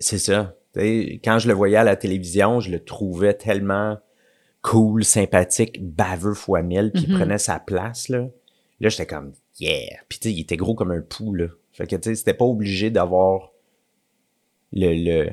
c'est 0.00 0.18
ça. 0.18 0.54
T'sais, 0.74 1.22
quand 1.24 1.38
je 1.38 1.48
le 1.48 1.54
voyais 1.54 1.78
à 1.78 1.84
la 1.84 1.96
télévision, 1.96 2.60
je 2.60 2.70
le 2.70 2.84
trouvais 2.84 3.32
tellement 3.32 3.96
cool, 4.60 5.04
sympathique, 5.04 5.82
baveux 5.82 6.34
fois 6.34 6.60
mille, 6.60 6.90
puis 6.92 7.04
il 7.04 7.12
Mhm. 7.12 7.18
prenait 7.18 7.38
sa 7.38 7.58
place, 7.58 8.10
là. 8.10 8.28
Là, 8.80 8.88
j'étais 8.90 9.06
comme, 9.06 9.32
yeah! 9.58 9.96
Puis, 10.10 10.18
tu 10.18 10.28
sais, 10.28 10.34
il 10.34 10.40
était 10.40 10.58
gros 10.58 10.74
comme 10.74 10.90
un 10.90 11.00
pou, 11.00 11.32
là. 11.32 11.46
Fait 11.72 11.86
que, 11.86 11.96
tu 11.96 12.10
sais, 12.10 12.14
c'était 12.14 12.34
pas 12.34 12.44
obligé 12.44 12.90
d'avoir 12.90 13.52
le, 14.74 14.92
le, 14.92 15.30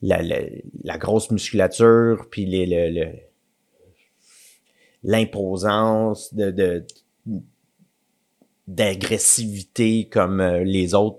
la, 0.00 0.22
la, 0.22 0.38
la 0.84 0.96
grosse 0.96 1.32
musculature, 1.32 2.28
puis 2.30 2.46
les, 2.46 2.66
le, 2.66 3.00
le- 3.00 3.18
l'imposance 5.02 6.32
de, 6.34 6.52
de, 6.52 6.86
d'agressivité 8.68 10.08
comme 10.08 10.40
euh, 10.40 10.62
les 10.62 10.94
autres 10.94 11.18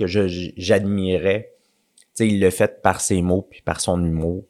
que 0.00 0.06
je, 0.06 0.50
j'admirais. 0.56 1.52
Tu 1.98 2.06
sais, 2.14 2.28
il 2.28 2.40
le 2.40 2.50
fait 2.50 2.82
par 2.82 3.00
ses 3.00 3.22
mots 3.22 3.46
puis 3.48 3.62
par 3.62 3.80
son 3.80 4.04
humour. 4.04 4.44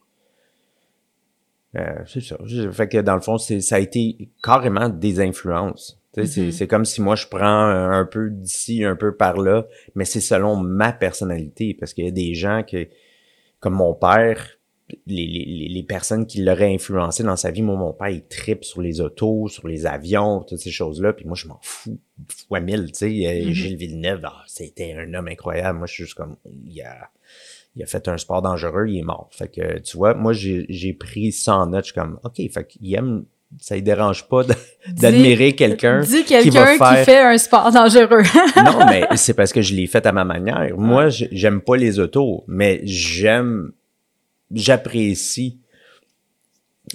Euh, 1.76 2.02
c'est 2.06 2.22
ça. 2.22 2.36
Fait 2.72 2.88
que 2.88 2.98
dans 2.98 3.14
le 3.14 3.20
fond, 3.20 3.38
c'est, 3.38 3.60
ça 3.60 3.76
a 3.76 3.78
été 3.78 4.30
carrément 4.42 4.88
des 4.88 5.20
influences. 5.20 6.00
Sais, 6.12 6.26
c'est, 6.26 6.50
c'est 6.50 6.66
comme 6.66 6.84
si 6.84 7.00
moi 7.00 7.14
je 7.14 7.28
prends 7.28 7.44
un, 7.44 8.00
un 8.00 8.04
peu 8.04 8.30
d'ici, 8.30 8.84
un 8.84 8.96
peu 8.96 9.14
par 9.14 9.36
là, 9.36 9.66
mais 9.94 10.04
c'est 10.04 10.20
selon 10.20 10.56
ma 10.56 10.92
personnalité. 10.92 11.76
Parce 11.78 11.94
qu'il 11.94 12.04
y 12.04 12.08
a 12.08 12.12
des 12.12 12.34
gens 12.34 12.64
que, 12.68 12.88
comme 13.60 13.74
mon 13.74 13.94
père, 13.94 14.58
les, 15.06 15.26
les, 15.26 15.68
les- 15.68 15.82
personnes 15.82 16.26
qui 16.26 16.42
l'auraient 16.42 16.72
influencé 16.74 17.22
dans 17.22 17.36
sa 17.36 17.50
vie, 17.50 17.62
moi, 17.62 17.76
mon 17.76 17.92
père, 17.92 18.08
il 18.10 18.22
tripe 18.26 18.64
sur 18.64 18.80
les 18.82 19.00
autos, 19.00 19.48
sur 19.48 19.66
les 19.66 19.86
avions, 19.86 20.40
toutes 20.40 20.58
ces 20.58 20.70
choses-là, 20.70 21.12
puis 21.12 21.24
moi, 21.26 21.34
je 21.36 21.48
m'en 21.48 21.58
fous 21.62 21.98
fois 22.48 22.60
mille, 22.60 22.86
tu 22.92 22.98
sais. 22.98 23.06
Euh, 23.26 23.46
Mhm. 23.46 23.52
Gilles 23.52 23.76
Villeneuve, 23.76 24.20
ah, 24.24 24.42
c'était 24.46 24.94
un 24.94 25.12
homme 25.14 25.28
incroyable. 25.28 25.78
Moi, 25.78 25.86
je 25.86 25.94
suis 25.94 26.04
juste 26.04 26.14
comme, 26.16 26.36
il 26.66 26.80
a, 26.82 27.08
il 27.76 27.82
a 27.82 27.86
fait 27.86 28.06
un 28.08 28.18
sport 28.18 28.42
dangereux, 28.42 28.86
il 28.88 28.98
est 28.98 29.02
mort. 29.02 29.28
Fait 29.32 29.48
que, 29.48 29.78
tu 29.80 29.96
vois, 29.96 30.14
moi, 30.14 30.32
j'ai 30.32 30.66
j'ai 30.68 30.92
pris 30.92 31.32
ça 31.32 31.56
en 31.56 31.66
note, 31.66 31.84
je 31.86 31.92
suis 31.92 32.00
comme, 32.00 32.18
OK, 32.24 32.36
fait 32.52 32.66
qu'il 32.66 32.94
aime, 32.94 33.24
ça 33.58 33.74
ne 33.74 33.80
dérange 33.80 34.28
pas 34.28 34.42
d'admirer 34.88 35.54
quelqu'un. 35.54 36.02
Dis 36.02 36.24
qui 36.24 36.34
va 36.34 36.42
quelqu'un 36.42 36.72
qui, 36.72 36.78
faire- 36.78 37.04
fait 37.04 37.18
un 37.20 37.38
sport 37.38 37.72
dangereux. 37.72 38.22
Non, 38.56 38.86
mais 38.86 39.04
c'est 39.16 39.34
parce 39.34 39.52
que 39.52 39.62
je 39.62 39.74
l'ai 39.74 39.86
fait 39.86 40.04
à 40.06 40.12
ma 40.12 40.24
manière. 40.24 40.76
Moi, 40.76 41.08
j'aime 41.08 41.60
pas 41.60 41.76
les 41.76 41.98
autos, 41.98 42.44
mais 42.46 42.80
j'aime, 42.84 43.72
j'apprécie 44.50 45.58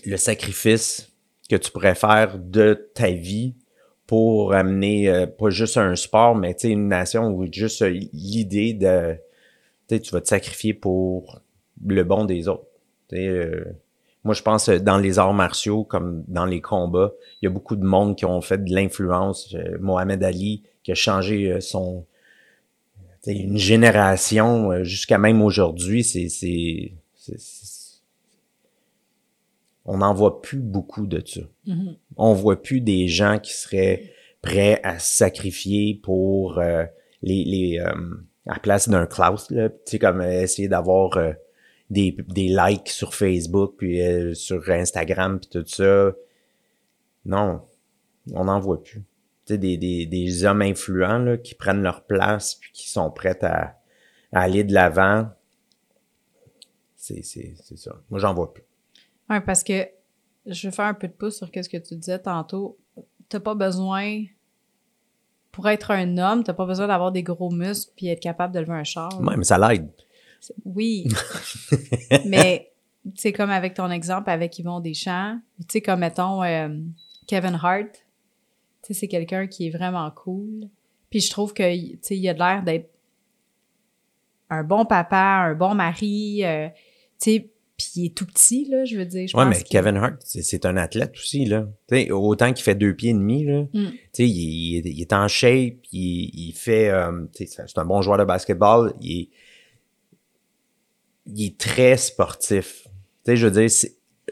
le 0.05 0.17
sacrifice 0.17 1.11
que 1.49 1.55
tu 1.55 1.71
pourrais 1.71 1.95
faire 1.95 2.37
de 2.37 2.89
ta 2.93 3.11
vie 3.11 3.55
pour 4.07 4.53
amener 4.53 5.09
euh, 5.09 5.25
pas 5.25 5.49
juste 5.49 5.77
un 5.77 5.95
sport, 5.95 6.35
mais 6.35 6.51
une 6.63 6.87
nation 6.87 7.29
ou 7.29 7.51
juste 7.51 7.81
euh, 7.81 7.99
l'idée 8.13 8.73
de, 8.73 9.17
tu 9.87 10.11
vas 10.11 10.21
te 10.21 10.27
sacrifier 10.27 10.73
pour 10.73 11.41
le 11.85 12.03
bon 12.03 12.25
des 12.25 12.47
autres. 12.47 12.67
Euh, 13.13 13.63
moi, 14.23 14.33
je 14.33 14.41
pense 14.41 14.69
euh, 14.69 14.79
dans 14.79 14.97
les 14.97 15.19
arts 15.19 15.33
martiaux, 15.33 15.83
comme 15.83 16.23
dans 16.27 16.45
les 16.45 16.61
combats, 16.61 17.11
il 17.41 17.45
y 17.45 17.47
a 17.47 17.51
beaucoup 17.51 17.75
de 17.75 17.85
monde 17.85 18.15
qui 18.15 18.25
ont 18.25 18.41
fait 18.41 18.63
de 18.63 18.73
l'influence. 18.73 19.53
Euh, 19.55 19.77
Mohamed 19.79 20.23
Ali, 20.23 20.63
qui 20.83 20.91
a 20.91 20.95
changé 20.95 21.59
son... 21.61 22.05
Une 23.27 23.57
génération 23.57 24.83
jusqu'à 24.83 25.17
même 25.17 25.41
aujourd'hui, 25.41 26.03
c'est... 26.03 26.91
On 29.85 29.97
n'en 29.97 30.13
voit 30.13 30.41
plus 30.41 30.59
beaucoup 30.59 31.07
de 31.07 31.21
ça. 31.25 31.41
Mhm. 31.65 31.97
On 32.17 32.33
voit 32.33 32.61
plus 32.61 32.81
des 32.81 33.07
gens 33.07 33.39
qui 33.39 33.53
seraient 33.53 34.11
prêts 34.41 34.79
à 34.83 34.99
se 34.99 35.13
sacrifier 35.17 35.99
pour 36.01 36.59
euh, 36.59 36.85
les... 37.21 37.43
les 37.43 37.79
euh, 37.79 37.93
à 38.47 38.53
la 38.53 38.59
place 38.59 38.87
d'un 38.87 39.07
Klaus, 39.07 39.49
là, 39.49 39.69
tu 39.69 39.75
sais, 39.85 39.97
comme 39.97 40.21
euh, 40.21 40.43
essayer 40.43 40.67
d'avoir 40.67 41.17
euh, 41.17 41.33
des, 41.89 42.15
des 42.27 42.47
likes 42.47 42.89
sur 42.89 43.15
Facebook, 43.15 43.73
puis 43.79 43.99
sur 44.35 44.69
Instagram, 44.69 45.39
puis 45.39 45.49
tout 45.49 45.65
ça. 45.67 46.13
Non, 47.25 47.63
on 48.33 48.43
n'en 48.43 48.59
voit 48.59 48.83
plus. 48.83 48.99
Tu 49.47 49.53
sais, 49.53 49.57
des, 49.57 49.77
des, 49.77 50.05
des 50.05 50.45
hommes 50.45 50.61
influents 50.61 51.17
là, 51.17 51.37
qui 51.37 51.55
prennent 51.55 51.81
leur 51.81 52.05
place, 52.05 52.53
puis 52.53 52.69
qui 52.71 52.87
sont 52.87 53.09
prêts 53.09 53.43
à, 53.43 53.79
à 54.31 54.41
aller 54.41 54.63
de 54.63 54.75
l'avant. 54.75 55.27
C'est, 57.05 57.21
c'est, 57.21 57.53
c'est 57.61 57.77
ça. 57.77 58.01
Moi, 58.09 58.19
j'en 58.19 58.33
vois 58.33 58.51
plus. 58.51 58.63
Ouais, 59.29 59.39
parce 59.39 59.63
que 59.63 59.87
je 60.47 60.67
vais 60.67 60.75
faire 60.75 60.85
un 60.85 60.95
peu 60.95 61.07
de 61.07 61.13
pouce 61.13 61.37
sur 61.37 61.47
ce 61.47 61.69
que 61.69 61.77
tu 61.77 61.95
disais 61.95 62.17
tantôt. 62.17 62.79
T'as 63.29 63.39
pas 63.39 63.53
besoin, 63.53 64.23
pour 65.51 65.69
être 65.69 65.91
un 65.91 66.17
homme, 66.17 66.43
t'as 66.43 66.53
pas 66.53 66.65
besoin 66.65 66.87
d'avoir 66.87 67.11
des 67.11 67.21
gros 67.21 67.51
muscles 67.51 67.93
puis 67.95 68.07
être 68.07 68.19
capable 68.19 68.55
de 68.55 68.59
lever 68.59 68.73
un 68.73 68.83
char. 68.83 69.21
Ouais, 69.21 69.37
mais 69.37 69.43
ça 69.43 69.59
l'aide. 69.59 69.87
Oui. 70.63 71.07
mais, 72.25 72.71
tu 73.03 73.11
sais, 73.17 73.33
comme 73.33 73.51
avec 73.51 73.75
ton 73.75 73.91
exemple 73.91 74.31
avec 74.31 74.57
Yvon 74.57 74.79
Deschamps, 74.79 75.39
tu 75.59 75.65
sais, 75.73 75.81
comme 75.81 75.99
mettons 75.99 76.41
euh, 76.41 76.69
Kevin 77.27 77.59
Hart, 77.61 77.93
tu 77.93 77.99
sais, 78.81 78.93
c'est 78.95 79.07
quelqu'un 79.07 79.45
qui 79.45 79.67
est 79.67 79.71
vraiment 79.77 80.09
cool. 80.09 80.69
Puis 81.11 81.19
je 81.19 81.29
trouve 81.29 81.53
que, 81.53 81.71
tu 81.71 81.99
sais, 82.01 82.17
il 82.17 82.27
a 82.27 82.33
l'air 82.33 82.63
d'être 82.63 82.89
un 84.49 84.63
bon 84.63 84.85
papa, 84.85 85.45
un 85.49 85.53
bon 85.53 85.75
mari, 85.75 86.43
euh, 86.43 86.67
sais, 87.19 87.49
puis 87.77 87.87
il 87.95 88.05
est 88.05 88.15
tout 88.15 88.25
petit, 88.25 88.65
là, 88.69 88.85
je 88.85 88.97
veux 88.97 89.05
dire. 89.05 89.27
Je 89.27 89.35
Ouais, 89.35 89.43
pense 89.43 89.55
mais 89.57 89.61
que- 89.63 89.67
Kevin 89.69 89.97
Hart, 89.97 90.15
c'est, 90.19 90.65
un 90.65 90.77
athlète 90.77 91.11
aussi, 91.15 91.45
là. 91.45 91.67
Tu 91.89 91.95
sais, 91.97 92.11
autant 92.11 92.53
qu'il 92.53 92.63
fait 92.63 92.75
deux 92.75 92.93
pieds 92.95 93.09
et 93.09 93.13
demi, 93.13 93.43
là. 93.43 93.63
Mm. 93.73 93.89
Tu 93.91 93.99
sais, 94.13 94.27
il, 94.29 94.77
il- 94.77 94.87
il 94.87 95.01
est 95.01 95.11
en 95.13 95.27
shape, 95.27 95.75
il, 95.91 96.31
il 96.33 96.53
fait... 96.53 96.89
euh, 96.89 97.25
tu 97.35 97.45
sais, 97.47 97.63
c'est 97.67 97.77
un 97.77 97.85
bon 97.85 98.01
joueur 98.01 98.17
de 98.17 98.23
basketball, 98.23 98.93
il 99.01 99.21
est, 99.23 99.29
il 101.27 101.45
est 101.47 101.57
très 101.57 101.97
sportif. 101.97 102.83
Tu 103.25 103.31
sais, 103.31 103.35
je 103.37 103.47
veux 103.47 103.67
dire, 103.67 103.89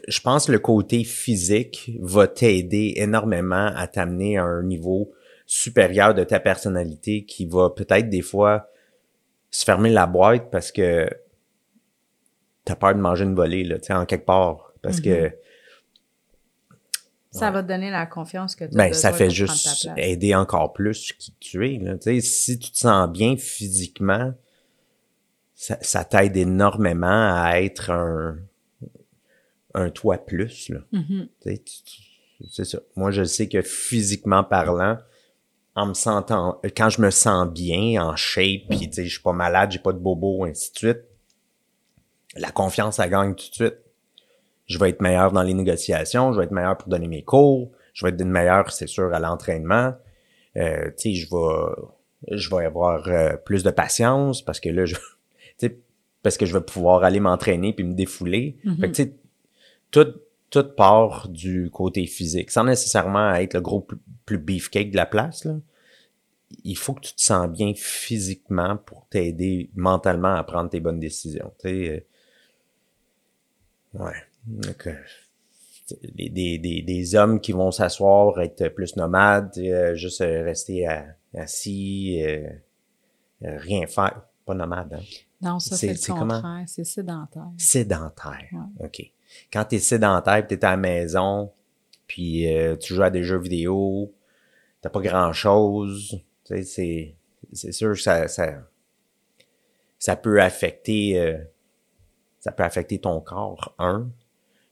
je 0.08 0.20
pense 0.20 0.46
que 0.46 0.52
le 0.52 0.58
côté 0.58 1.04
physique 1.04 1.90
va 2.00 2.26
t'aider 2.28 2.94
énormément 2.96 3.70
à 3.74 3.86
t'amener 3.88 4.38
à 4.38 4.44
un 4.44 4.62
niveau 4.62 5.10
supérieur 5.46 6.14
de 6.14 6.24
ta 6.24 6.40
personnalité 6.40 7.24
qui 7.24 7.44
va 7.46 7.70
peut-être 7.70 8.08
des 8.08 8.22
fois 8.22 8.70
se 9.50 9.64
fermer 9.64 9.90
la 9.90 10.06
boîte 10.06 10.50
parce 10.50 10.72
que 10.72 11.08
t'as 12.64 12.76
peur 12.76 12.94
de 12.94 13.00
manger 13.00 13.24
une 13.24 13.34
volée, 13.34 13.64
là, 13.64 13.78
tu 13.78 13.86
sais, 13.86 13.92
en 13.94 14.06
quelque 14.06 14.26
part. 14.26 14.72
Parce 14.82 15.00
que 15.00 15.32
Ça 17.30 17.50
va 17.50 17.62
te 17.62 17.68
donner 17.68 17.90
la 17.90 18.06
confiance 18.06 18.54
que 18.54 18.64
tu 18.64 18.76
ben, 18.76 18.92
ça 18.92 19.12
fait 19.12 19.30
juste 19.30 19.88
aider 19.96 20.34
encore 20.34 20.72
plus 20.72 21.12
qui 21.12 21.34
tu 21.40 21.68
es. 21.68 21.78
Là. 21.78 21.94
Tu 21.98 22.02
sais, 22.02 22.20
si 22.20 22.58
tu 22.58 22.70
te 22.70 22.78
sens 22.78 23.10
bien 23.10 23.36
physiquement, 23.36 24.32
ça, 25.54 25.78
ça 25.80 26.04
t'aide 26.04 26.36
énormément 26.36 27.06
à 27.34 27.60
être 27.60 27.90
un, 27.90 28.38
un 29.74 29.90
toi 29.90 30.18
plus. 30.18 30.68
Là. 30.68 30.80
Tu 31.42 31.50
sais, 31.50 31.58
tu- 31.58 31.82
tu- 31.82 32.02
c'est 32.50 32.64
ça. 32.64 32.78
Moi, 32.96 33.10
je 33.10 33.24
sais 33.24 33.48
que 33.48 33.62
physiquement 33.62 34.44
parlant, 34.44 34.98
en 35.74 35.86
me 35.86 35.94
sentant, 35.94 36.60
quand 36.76 36.88
je 36.90 37.00
me 37.02 37.10
sens 37.10 37.48
bien, 37.50 38.00
en 38.04 38.14
shape, 38.14 38.68
puis 38.70 38.88
tu 38.88 38.92
sais, 38.92 39.04
je 39.06 39.10
suis 39.14 39.22
pas 39.22 39.32
malade, 39.32 39.72
j'ai 39.72 39.78
pas 39.80 39.92
de 39.92 39.98
bobo, 39.98 40.44
ainsi 40.44 40.72
de 40.72 40.78
suite, 40.78 41.00
la 42.36 42.50
confiance, 42.50 42.96
ça 42.96 43.08
gagne 43.08 43.34
tout 43.34 43.48
de 43.50 43.54
suite. 43.54 43.78
Je 44.66 44.78
vais 44.78 44.90
être 44.90 45.02
meilleur 45.02 45.32
dans 45.32 45.42
les 45.42 45.54
négociations, 45.54 46.32
je 46.32 46.38
vais 46.38 46.44
être 46.44 46.52
meilleur 46.52 46.76
pour 46.76 46.88
donner 46.88 47.06
mes 47.06 47.22
cours, 47.22 47.70
je 47.92 48.04
vais 48.04 48.12
être 48.12 48.24
meilleur, 48.24 48.72
c'est 48.72 48.86
sûr, 48.86 49.12
à 49.12 49.20
l'entraînement. 49.20 49.94
Euh, 50.56 50.86
tu 50.96 51.12
sais, 51.12 51.14
je 51.14 51.28
vais, 51.30 52.36
je 52.36 52.54
vais 52.54 52.64
avoir 52.64 53.06
euh, 53.08 53.36
plus 53.36 53.62
de 53.62 53.70
patience 53.70 54.42
parce 54.42 54.60
que 54.60 54.70
là, 54.70 54.86
je, 54.86 54.96
parce 56.22 56.38
que 56.38 56.46
je 56.46 56.54
vais 56.54 56.62
pouvoir 56.62 57.04
aller 57.04 57.20
m'entraîner 57.20 57.72
puis 57.72 57.84
me 57.84 57.94
défouler. 57.94 58.56
Mhm. 58.64 58.76
Fait 58.78 58.88
que, 58.88 58.94
tu 58.94 59.02
sais, 59.02 59.14
tout, 59.90 60.14
tout 60.50 60.64
part 60.76 61.28
du 61.28 61.70
côté 61.70 62.06
physique, 62.06 62.50
sans 62.50 62.64
nécessairement 62.64 63.34
être 63.34 63.54
le 63.54 63.60
gros 63.60 63.80
plus, 63.80 63.98
plus 64.24 64.38
beefcake 64.38 64.90
de 64.90 64.96
la 64.96 65.06
place, 65.06 65.44
là. 65.44 65.56
Il 66.62 66.76
faut 66.76 66.94
que 66.94 67.00
tu 67.00 67.14
te 67.14 67.20
sens 67.20 67.48
bien 67.48 67.72
physiquement 67.74 68.76
pour 68.76 69.08
t'aider 69.08 69.70
mentalement 69.74 70.36
à 70.36 70.44
prendre 70.44 70.70
tes 70.70 70.78
bonnes 70.78 71.00
décisions, 71.00 71.52
tu 71.58 71.68
sais. 71.68 72.06
Ouais. 73.94 74.12
Donc, 74.46 74.88
des, 76.14 76.28
des, 76.30 76.58
des, 76.58 76.82
des 76.82 77.14
hommes 77.14 77.40
qui 77.40 77.52
vont 77.52 77.70
s'asseoir, 77.70 78.40
être 78.40 78.68
plus 78.68 78.96
nomades, 78.96 79.52
euh, 79.58 79.94
juste 79.94 80.20
rester 80.20 80.86
à- 80.86 81.06
assis, 81.36 82.22
euh, 82.24 82.48
rien 83.42 83.86
faire. 83.86 84.22
Pas 84.46 84.54
nomade, 84.54 84.92
hein? 84.94 85.02
Non, 85.40 85.58
ça, 85.58 85.76
C'est- 85.76 85.92
le 86.08 86.14
contraire. 86.14 86.64
C'est 86.66 86.84
sédentaire. 86.84 87.48
Sédentaire. 87.58 88.46
Ouais. 88.52 88.86
OK. 88.86 89.10
Quand 89.52 89.64
t'es 89.64 89.78
sédentaire, 89.78 90.46
t'es 90.46 90.62
à 90.64 90.70
la 90.72 90.76
maison, 90.76 91.50
puis 92.06 92.54
euh, 92.54 92.76
tu 92.76 92.94
joues 92.94 93.02
à 93.02 93.10
des 93.10 93.22
jeux 93.24 93.38
vidéo, 93.38 94.12
t'as 94.82 94.90
pas 94.90 95.00
grand-chose, 95.00 96.20
tu 96.44 96.56
sais, 96.56 96.62
c'est, 96.62 97.14
c'est 97.52 97.72
sûr 97.72 97.92
que 97.94 98.00
ça, 98.00 98.28
ça, 98.28 98.54
ça 99.98 100.16
peut 100.16 100.40
affecter, 100.42 101.18
euh, 101.18 101.38
ça 102.44 102.52
peut 102.52 102.62
affecter 102.62 102.98
ton 102.98 103.20
corps, 103.22 103.74
un. 103.78 104.06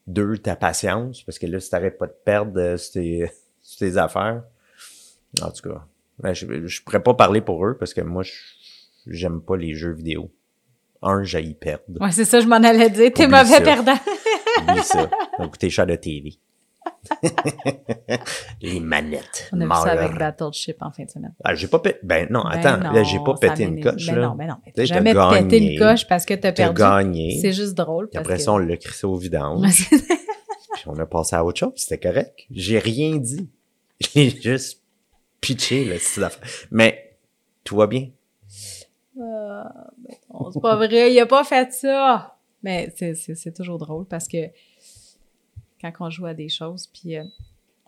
Deux, 0.07 0.37
ta 0.37 0.57
patience, 0.57 1.23
parce 1.23 1.39
que 1.39 1.47
là, 1.47 1.59
si 1.59 1.71
t'arrêtes 1.71 1.97
pas 1.97 2.07
de 2.07 2.15
perdre 2.25 2.61
euh, 2.61 2.77
sur 2.77 2.93
tes, 2.95 3.31
sur 3.63 3.79
tes 3.79 3.97
affaires, 3.97 4.43
en 5.41 5.51
tout 5.51 5.71
cas, 5.71 5.87
ben, 6.19 6.35
je, 6.35 6.67
je 6.67 6.83
pourrais 6.83 7.03
pas 7.03 7.15
parler 7.15 7.41
pour 7.41 7.65
eux, 7.67 7.77
parce 7.79 7.95
que 7.95 8.03
moi, 8.03 8.23
je- 8.23 8.33
j'aime 9.07 9.41
pas 9.41 9.57
les 9.57 9.75
jeux 9.75 9.93
vidéo. 9.93 10.31
Un, 11.01 11.23
j'ai 11.23 11.43
y 11.43 11.55
perdre. 11.55 11.85
Ouais, 12.01 12.13
c'est 12.13 12.27
ça, 12.27 12.41
je 12.41 12.47
m'en 12.47 12.57
allais 12.57 12.91
dire. 12.91 13.11
T'es 13.15 13.27
mauvais 13.27 13.45
ça. 13.45 13.61
perdant. 13.63 13.97
Oublie 14.61 14.83
ça. 14.83 15.09
On 15.39 15.47
écouter 15.47 15.71
chat 15.71 15.87
de 15.87 15.97
TV. 15.97 16.35
Les 18.61 18.81
manettes. 18.81 19.49
On 19.53 19.61
a 19.61 19.65
vu 19.65 19.71
ça 19.71 19.91
avec 19.93 20.17
Battleship 20.19 20.77
en 20.81 20.91
fin 20.93 21.05
de 21.05 21.11
semaine. 21.11 21.35
Ah, 21.45 21.55
j'ai 21.55 21.67
pas 21.69 21.79
pété. 21.81 21.99
Ben 22.03 22.29
non, 22.31 22.45
Ben 22.45 22.51
attends, 22.59 22.79
non, 22.79 22.93
là, 22.93 23.03
j'ai 23.03 23.19
pas 23.19 23.35
pété 23.35 23.65
une 23.65 23.83
coche, 23.83 24.07
Ben 24.07 24.17
là. 24.17 24.23
non, 24.29 24.35
non. 24.37 24.37
mais 24.65 24.73
Tu 24.73 24.73
T'as 24.75 24.85
jamais 24.85 25.13
t'as 25.15 25.31
pété 25.33 25.61
gagné. 25.61 25.73
une 25.75 25.79
coche 25.79 26.07
parce 26.07 26.25
que 26.25 26.35
t'as 26.35 26.53
perdu. 26.53 26.81
gagné. 26.81 27.39
C'est 27.41 27.53
juste 27.53 27.75
drôle. 27.75 28.09
Parce 28.11 28.23
après 28.25 28.37
que- 28.37 28.43
ça, 28.43 28.53
on 28.53 28.59
l'a 28.59 28.77
crissé 28.77 29.07
au 29.07 29.17
vidange. 29.17 29.89
puis 29.91 30.85
on 30.87 30.97
a 30.99 31.07
passé 31.07 31.37
à 31.37 31.45
autre 31.45 31.59
chose. 31.59 31.73
C'était 31.77 31.99
correct. 31.99 32.47
J'ai 32.51 32.79
rien 32.79 33.17
dit. 33.17 33.49
J'ai 34.15 34.31
juste 34.31 34.81
pitché, 35.41 35.85
là. 35.85 36.29
Mais, 36.71 37.17
tout 37.65 37.77
va 37.77 37.87
bien. 37.87 38.09
Euh, 39.19 39.63
ben 39.99 40.15
non, 40.33 40.51
c'est 40.53 40.61
pas 40.63 40.77
vrai, 40.77 41.13
il 41.13 41.21
a 41.21 41.27
pas 41.27 41.45
fait 41.45 41.73
ça. 41.73 42.37
Mais 42.63 42.93
c'est 42.97 43.55
toujours 43.55 43.79
drôle 43.79 44.07
parce 44.07 44.29
que 44.29 44.39
quand 45.83 45.93
on 46.01 46.11
joue 46.11 46.27
à 46.27 46.35
des 46.35 46.49
choses, 46.49 46.87
puis 46.87 47.17
euh, 47.19 47.25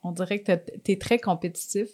on 0.02 0.12
dirait 0.12 0.40
que 0.40 0.46
t'as- 0.46 0.56
t'es 0.58 0.96
très 0.96 1.18
compétitif. 1.18 1.88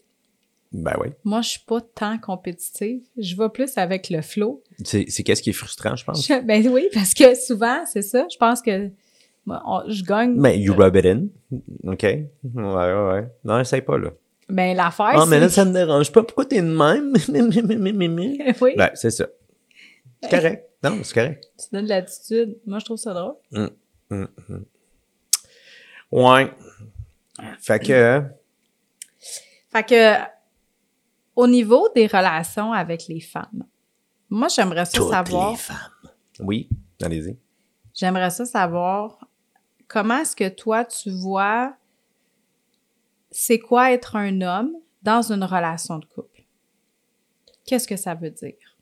Ben 0.72 0.94
oui. 1.00 1.08
Moi, 1.24 1.42
je 1.42 1.48
suis 1.50 1.60
pas 1.66 1.80
tant 1.80 2.16
compétitive. 2.18 3.02
Je 3.18 3.34
vais 3.36 3.48
plus 3.48 3.76
avec 3.76 4.08
le 4.08 4.22
flow. 4.22 4.62
C'est 4.84 5.04
c'est 5.08 5.22
qu'est-ce 5.24 5.42
qui 5.42 5.50
est 5.50 5.54
frustrant, 5.54 5.96
je 5.96 6.04
pense? 6.04 6.26
Je- 6.26 6.40
ben 6.44 6.66
oui, 6.68 6.88
parce 6.94 7.12
que 7.12 7.34
souvent, 7.34 7.84
c'est 7.86 8.02
ça. 8.02 8.26
Je 8.32 8.36
pense 8.36 8.62
que 8.62 8.88
moi, 9.46 9.62
on- 9.66 9.90
je 9.90 10.04
gagne. 10.04 10.34
Mais 10.36 10.58
you 10.60 10.72
rub 10.74 10.94
it 10.96 11.06
in. 11.06 11.26
OK? 11.84 12.02
Ouais, 12.02 12.24
ouais, 12.54 13.10
ouais. 13.12 13.28
Non, 13.44 13.58
essaye 13.58 13.82
pas, 13.82 13.98
là. 13.98 14.10
Ben 14.48 14.76
l'affaire, 14.76 15.12
Ah, 15.14 15.26
mais 15.26 15.38
là, 15.40 15.48
ça 15.48 15.64
me 15.64 15.72
dérange 15.72 16.10
pas. 16.12 16.22
Pourquoi 16.24 16.44
t'es 16.44 16.60
de 16.62 16.66
même? 16.66 17.14
oui, 18.60 18.74
ben, 18.76 18.90
c'est 18.94 19.10
ça. 19.10 19.26
C'est 20.22 20.30
correct. 20.30 20.68
Non, 20.84 20.98
c'est 21.02 21.14
correct. 21.14 21.50
tu 21.58 21.66
donnes 21.72 21.84
de 21.84 21.88
l'attitude. 21.88 22.58
Moi, 22.66 22.78
je 22.78 22.84
trouve 22.84 22.96
ça 22.98 23.12
drôle. 23.12 23.34
Ouais. 26.12 26.52
Fait 27.60 27.78
que, 27.78 28.22
Fait 29.70 29.84
que, 29.84 30.14
au 31.36 31.46
niveau 31.46 31.88
des 31.94 32.06
relations 32.06 32.72
avec 32.72 33.06
les 33.08 33.20
femmes, 33.20 33.64
moi, 34.28 34.48
j'aimerais 34.48 34.84
ça 34.84 34.98
toutes 34.98 35.10
savoir... 35.10 35.52
les 35.52 35.56
femmes. 35.56 36.10
Oui, 36.40 36.68
allez-y. 37.02 37.38
J'aimerais 37.94 38.30
ça 38.30 38.44
savoir 38.44 39.18
comment 39.88 40.18
est-ce 40.18 40.36
que 40.36 40.48
toi, 40.48 40.84
tu 40.84 41.10
vois 41.10 41.76
c'est 43.30 43.58
quoi 43.58 43.92
être 43.92 44.16
un 44.16 44.40
homme 44.40 44.72
dans 45.02 45.32
une 45.32 45.44
relation 45.44 45.98
de 45.98 46.04
couple? 46.04 46.44
Qu'est-ce 47.64 47.86
que 47.86 47.96
ça 47.96 48.14
veut 48.14 48.30
dire? 48.30 48.76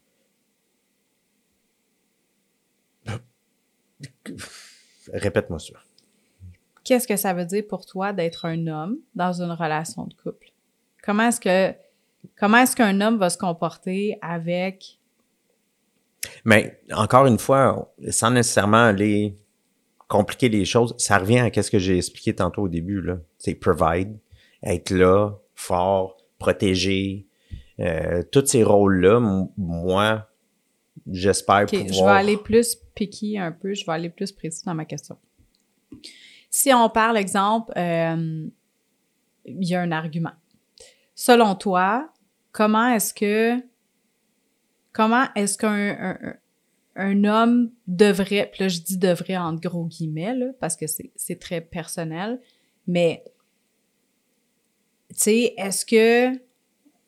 Répète-moi 5.12 5.58
ça. 5.58 5.74
Qu'est-ce 6.88 7.06
que 7.06 7.16
ça 7.16 7.34
veut 7.34 7.44
dire 7.44 7.64
pour 7.68 7.84
toi 7.84 8.14
d'être 8.14 8.46
un 8.46 8.66
homme 8.66 8.96
dans 9.14 9.42
une 9.42 9.50
relation 9.50 10.06
de 10.06 10.14
couple? 10.14 10.54
Comment 11.02 11.24
est-ce 11.28 11.38
que 11.38 11.76
comment 12.40 12.56
est-ce 12.56 12.74
qu'un 12.74 13.02
homme 13.02 13.18
va 13.18 13.28
se 13.28 13.36
comporter 13.36 14.16
avec 14.22 14.98
Mais 16.46 16.80
encore 16.94 17.26
une 17.26 17.38
fois, 17.38 17.92
sans 18.08 18.30
nécessairement 18.30 18.84
aller 18.84 19.36
compliquer 20.08 20.48
les 20.48 20.64
choses, 20.64 20.94
ça 20.96 21.18
revient 21.18 21.40
à 21.40 21.62
ce 21.62 21.70
que 21.70 21.78
j'ai 21.78 21.98
expliqué 21.98 22.34
tantôt 22.34 22.62
au 22.62 22.68
début. 22.68 23.02
là. 23.02 23.18
C'est 23.36 23.54
provide, 23.54 24.18
être 24.62 24.88
là, 24.88 25.32
fort, 25.54 26.16
protéger. 26.38 27.26
Euh, 27.80 28.22
tous 28.32 28.46
ces 28.46 28.64
rôles-là, 28.64 29.20
moi, 29.58 30.26
j'espère 31.06 31.64
OK, 31.64 31.68
pouvoir... 31.68 31.92
je 31.92 32.02
vais 32.02 32.18
aller 32.18 32.36
plus 32.38 32.76
picky 32.94 33.36
un 33.36 33.52
peu, 33.52 33.74
je 33.74 33.84
vais 33.84 33.92
aller 33.92 34.08
plus 34.08 34.32
précis 34.32 34.64
dans 34.64 34.74
ma 34.74 34.86
question. 34.86 35.18
Si 36.50 36.72
on 36.72 36.88
parle, 36.88 37.16
exemple, 37.16 37.72
euh, 37.76 38.46
il 39.44 39.68
y 39.68 39.74
a 39.74 39.80
un 39.80 39.92
argument. 39.92 40.32
Selon 41.14 41.54
toi, 41.54 42.12
comment 42.52 42.88
est-ce 42.88 43.12
que 43.14 43.56
comment 44.92 45.24
est-ce 45.34 45.58
qu'un 45.58 45.70
un, 45.70 46.18
un- 46.22 46.36
un 47.00 47.24
homme 47.24 47.70
devrait, 47.86 48.48
puis 48.52 48.64
là 48.64 48.68
je 48.68 48.80
dis 48.80 48.98
devrait 48.98 49.36
entre 49.36 49.60
gros 49.60 49.86
guillemets, 49.86 50.34
parce 50.60 50.76
que 50.76 50.86
c'est 50.86 51.12
c'est 51.14 51.38
très 51.38 51.60
personnel, 51.60 52.40
mais 52.86 53.22
tu 55.10 55.16
sais, 55.16 55.54
est-ce 55.56 55.86
que 55.86 56.36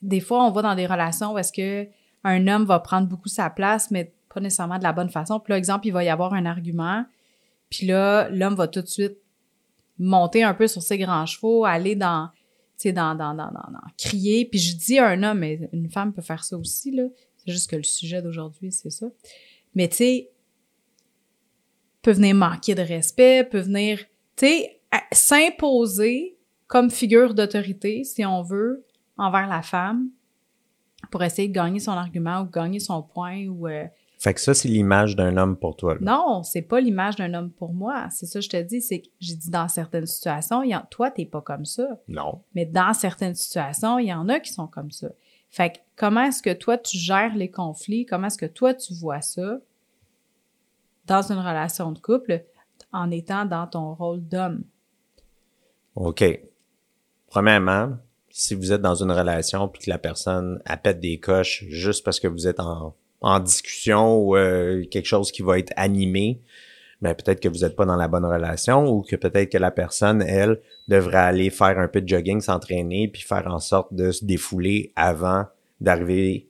des 0.03 0.21
fois 0.21 0.45
on 0.47 0.51
va 0.53 0.63
dans 0.63 0.75
des 0.75 0.87
relations 0.87 1.33
où 1.33 1.39
est-ce 1.39 1.53
que 1.53 1.89
un 2.25 2.47
homme 2.47 2.65
va 2.67 2.79
prendre 2.81 3.09
beaucoup 3.09 3.29
sa 3.29 3.51
place, 3.51 3.91
mais 3.91 4.13
pas 4.33 4.41
nécessairement 4.41 4.79
de 4.79 4.83
la 4.85 4.93
bonne 4.93 5.11
façon. 5.11 5.41
Puis 5.41 5.53
là, 5.53 5.59
exemple, 5.59 5.87
il 5.87 5.91
va 5.93 6.05
y 6.05 6.09
avoir 6.09 6.35
un 6.35 6.47
argument, 6.47 7.05
puis 7.71 7.87
là, 7.87 8.29
l'homme 8.31 8.55
va 8.55 8.69
tout 8.69 8.83
de 8.83 8.87
suite 8.87 9.17
monter 10.01 10.43
un 10.43 10.55
peu 10.55 10.67
sur 10.67 10.83
ses 10.83 10.99
grands 10.99 11.27
chevaux, 11.27 11.65
aller 11.65 11.95
dans, 11.95 12.31
tu 12.79 12.89
sais, 12.89 12.93
dans, 12.93 13.15
dans, 13.15 13.35
dans, 13.35 13.51
dans, 13.51 13.63
crier. 13.99 14.47
Puis 14.47 14.59
je 14.59 14.77
dis 14.77 14.99
un 14.99 15.23
homme, 15.23 15.41
mais 15.41 15.69
une 15.73 15.91
femme 15.91 16.13
peut 16.13 16.23
faire 16.23 16.43
ça 16.43 16.57
aussi, 16.57 16.91
là. 16.91 17.05
C'est 17.37 17.53
juste 17.53 17.71
que 17.71 17.77
le 17.77 17.83
sujet 17.83 18.21
d'aujourd'hui, 18.21 18.73
c'est 18.73 18.91
ça. 18.91 19.07
Mais 19.75 19.89
tu 19.89 19.97
sais, 19.97 20.31
peut 22.03 22.13
venir 22.13 22.35
manquer 22.35 22.75
de 22.75 22.83
respect, 22.83 23.45
peut 23.45 23.61
venir, 23.61 23.99
tu 24.37 24.47
sais, 24.47 24.81
à- 24.91 25.03
s'imposer 25.13 26.37
comme 26.67 26.91
figure 26.91 27.35
d'autorité, 27.35 28.05
si 28.05 28.25
on 28.25 28.43
veut, 28.43 28.85
envers 29.17 29.49
la 29.49 29.63
femme, 29.63 30.09
pour 31.11 31.23
essayer 31.23 31.49
de 31.49 31.53
gagner 31.53 31.81
son 31.81 31.93
argument 31.93 32.41
ou 32.43 32.45
gagner 32.45 32.79
son 32.79 33.03
point 33.03 33.47
ou 33.47 33.67
euh, 33.69 33.85
Fait 34.23 34.35
que 34.35 34.41
ça, 34.41 34.53
c'est 34.53 34.69
l'image 34.69 35.17
d'un 35.17 35.39
homme 35.39 35.57
pour 35.57 35.77
toi. 35.77 35.95
là. 35.95 36.01
non, 36.03 36.43
c'est 36.43 36.61
pas 36.61 36.79
l'image 36.79 37.17
d'un 37.17 37.33
homme 37.33 37.51
pour 37.51 37.73
moi. 37.73 38.07
C'est 38.11 38.27
ça 38.27 38.39
que 38.41 38.45
je 38.45 38.51
te 38.51 38.61
dis, 38.63 38.83
c'est 38.83 39.01
que 39.01 39.09
j'ai 39.19 39.35
dit 39.35 39.49
dans 39.49 39.67
certaines 39.67 40.05
situations, 40.05 40.63
il 40.63 40.69
y 40.73 40.77
en, 40.77 40.85
toi 40.91 41.11
t'es 41.11 41.25
pas 41.25 41.41
comme 41.41 41.65
ça, 41.65 41.89
Non. 42.07 42.43
mais 42.55 42.67
dans 42.67 42.93
certaines 42.93 43.35
situations, 43.35 43.99
il 43.99 44.09
y 44.09 44.13
en 44.13 44.29
a 44.29 44.39
qui 44.39 44.53
sont 44.53 44.67
comme 44.67 44.91
ça. 44.91 45.09
Fait 45.49 45.71
que 45.73 45.79
comment 45.97 46.21
est-ce 46.25 46.43
que 46.43 46.53
toi 46.53 46.77
tu 46.77 46.99
gères 46.99 47.35
les 47.35 47.51
conflits, 47.51 48.05
comment 48.05 48.27
est-ce 48.27 48.37
que 48.37 48.45
toi 48.45 48.75
tu 48.75 48.93
vois 48.93 49.23
ça 49.23 49.59
dans 51.07 51.23
une 51.33 51.39
relation 51.39 51.91
de 51.91 51.99
couple 51.99 52.45
en 52.93 53.11
étant 53.11 53.47
dans 53.47 53.67
ton 53.67 53.95
rôle 53.95 54.21
d'homme? 54.21 54.65
OK. 55.95 56.23
Premièrement, 57.27 57.97
si 58.29 58.55
vous 58.55 58.71
êtes 58.71 58.83
dans 58.83 59.03
une 59.03 59.13
relation 59.13 59.67
puis 59.67 59.83
que 59.85 59.91
la 59.91 59.99
personne 59.99 60.61
elle 60.67 60.81
pète 60.83 61.01
des 61.01 61.19
coches 61.19 61.65
juste 61.69 62.05
parce 62.05 62.21
que 62.21 62.29
vous 62.29 62.47
êtes 62.47 62.61
en, 62.61 62.95
en 63.21 63.41
discussion 63.41 64.17
ou 64.17 64.37
euh, 64.37 64.85
quelque 64.91 65.07
chose 65.07 65.31
qui 65.31 65.43
va 65.43 65.59
être 65.59 65.73
animé, 65.77 66.41
mais 67.01 67.15
peut-être 67.15 67.41
que 67.41 67.49
vous 67.49 67.61
n'êtes 67.61 67.77
pas 67.77 67.87
dans 67.87 67.97
la 67.97 68.09
bonne 68.09 68.25
relation 68.25 68.87
ou 68.87 69.03
que 69.03 69.17
peut-être 69.17 69.51
que 69.51 69.59
la 69.59 69.71
personne, 69.71 70.23
elle, 70.23 70.61
devrait 70.89 71.19
aller 71.19 71.51
faire 71.51 71.79
un 71.79 71.89
peu 71.89 72.01
de 72.01 72.09
jogging, 72.09 72.41
s'entraîner 72.41 73.09
puis 73.09 73.23
faire 73.23 73.47
en 73.47 73.59
sorte 73.59 73.95
de 73.95 74.11
se 74.11 74.25
défouler 74.25 74.93
avant 74.97 75.47
d'arriver 75.81 76.49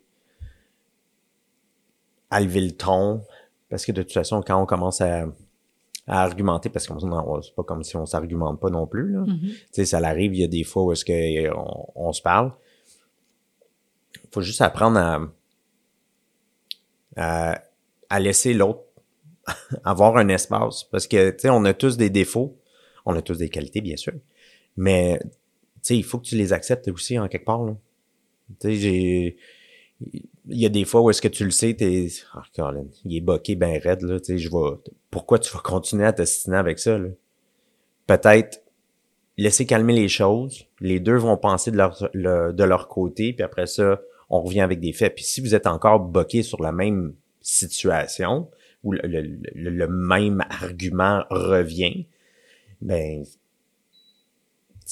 à 2.30 2.40
lever 2.40 2.60
le 2.60 2.72
ton. 2.72 3.22
Parce 3.68 3.84
que 3.84 3.92
de 3.92 4.02
toute 4.02 4.12
façon, 4.12 4.42
quand 4.44 4.60
on 4.60 4.66
commence 4.66 5.00
à, 5.00 5.26
à 6.06 6.22
argumenter, 6.22 6.68
parce 6.68 6.86
qu'on 6.88 6.96
non, 7.06 7.42
c'est 7.42 7.54
pas 7.54 7.62
comme 7.62 7.84
si 7.84 7.96
on 7.96 8.06
s'argumente 8.06 8.60
pas 8.60 8.70
non 8.70 8.86
plus, 8.86 9.12
là. 9.12 9.20
Mhm. 9.20 9.38
Tu 9.40 9.56
sais, 9.70 9.84
ça 9.84 10.00
l'arrive, 10.00 10.34
il 10.34 10.40
y 10.40 10.44
a 10.44 10.48
des 10.48 10.64
fois 10.64 10.84
où 10.84 10.92
est-ce 10.92 11.04
que 11.04 11.12
euh, 11.12 11.52
on 11.94 12.12
se 12.12 12.22
parle. 12.22 12.52
faut 14.32 14.40
juste 14.40 14.60
apprendre 14.60 14.98
à, 14.98 15.20
à, 17.16 17.62
à 18.08 18.20
laisser 18.20 18.54
l'autre 18.54 18.82
avoir 19.84 20.16
un 20.16 20.28
espace. 20.28 20.84
Parce 20.84 21.06
que, 21.06 21.30
tu 21.30 21.40
sais, 21.40 21.50
on 21.50 21.64
a 21.64 21.74
tous 21.74 21.96
des 21.96 22.10
défauts. 22.10 22.56
On 23.06 23.14
a 23.14 23.22
tous 23.22 23.38
des 23.38 23.48
qualités, 23.48 23.80
bien 23.80 23.96
sûr. 23.96 24.12
Mais, 24.76 25.18
tu 25.22 25.28
sais, 25.82 25.96
il 25.96 26.04
faut 26.04 26.18
que 26.18 26.26
tu 26.26 26.36
les 26.36 26.52
acceptes 26.52 26.88
aussi 26.88 27.18
en 27.18 27.28
quelque 27.28 27.46
part. 27.46 27.66
Tu 28.60 28.68
sais, 28.68 28.74
j'ai... 28.74 29.36
Il 30.48 30.58
y 30.58 30.64
a 30.64 30.70
des 30.70 30.84
fois 30.84 31.02
où 31.02 31.10
est-ce 31.10 31.20
que 31.20 31.28
tu 31.28 31.44
le 31.44 31.50
sais, 31.50 31.74
t'es... 31.74 32.08
Oh, 32.34 32.40
Colin, 32.56 32.86
il 33.04 33.16
est 33.16 33.20
boqué 33.20 33.54
ben 33.54 33.78
raide, 33.78 34.02
là. 34.02 34.18
Tu 34.18 34.26
sais, 34.26 34.38
je 34.38 34.48
vais... 34.50 34.76
Pourquoi 35.10 35.38
tu 35.38 35.52
vas 35.52 35.60
continuer 35.60 36.06
à 36.06 36.12
t'assiner 36.12 36.56
avec 36.56 36.78
ça, 36.78 36.98
là? 36.98 37.08
Peut-être 38.06 38.62
laisser 39.36 39.66
calmer 39.66 39.92
les 39.92 40.08
choses. 40.08 40.66
Les 40.80 41.00
deux 41.00 41.16
vont 41.16 41.36
penser 41.36 41.70
de 41.70 41.76
leur, 41.76 42.10
de 42.14 42.64
leur 42.64 42.88
côté, 42.88 43.32
puis 43.32 43.42
après 43.44 43.66
ça, 43.66 44.00
on 44.30 44.40
revient 44.40 44.60
avec 44.60 44.80
des 44.80 44.92
faits. 44.92 45.14
Puis 45.14 45.24
si 45.24 45.40
vous 45.40 45.54
êtes 45.54 45.66
encore 45.66 46.00
boqué 46.00 46.42
sur 46.42 46.62
la 46.62 46.72
même 46.72 47.14
situation, 47.40 48.48
où 48.82 48.92
le, 48.92 49.86
même 49.86 50.42
argument 50.48 51.24
revient, 51.30 52.06
ben 52.80 53.24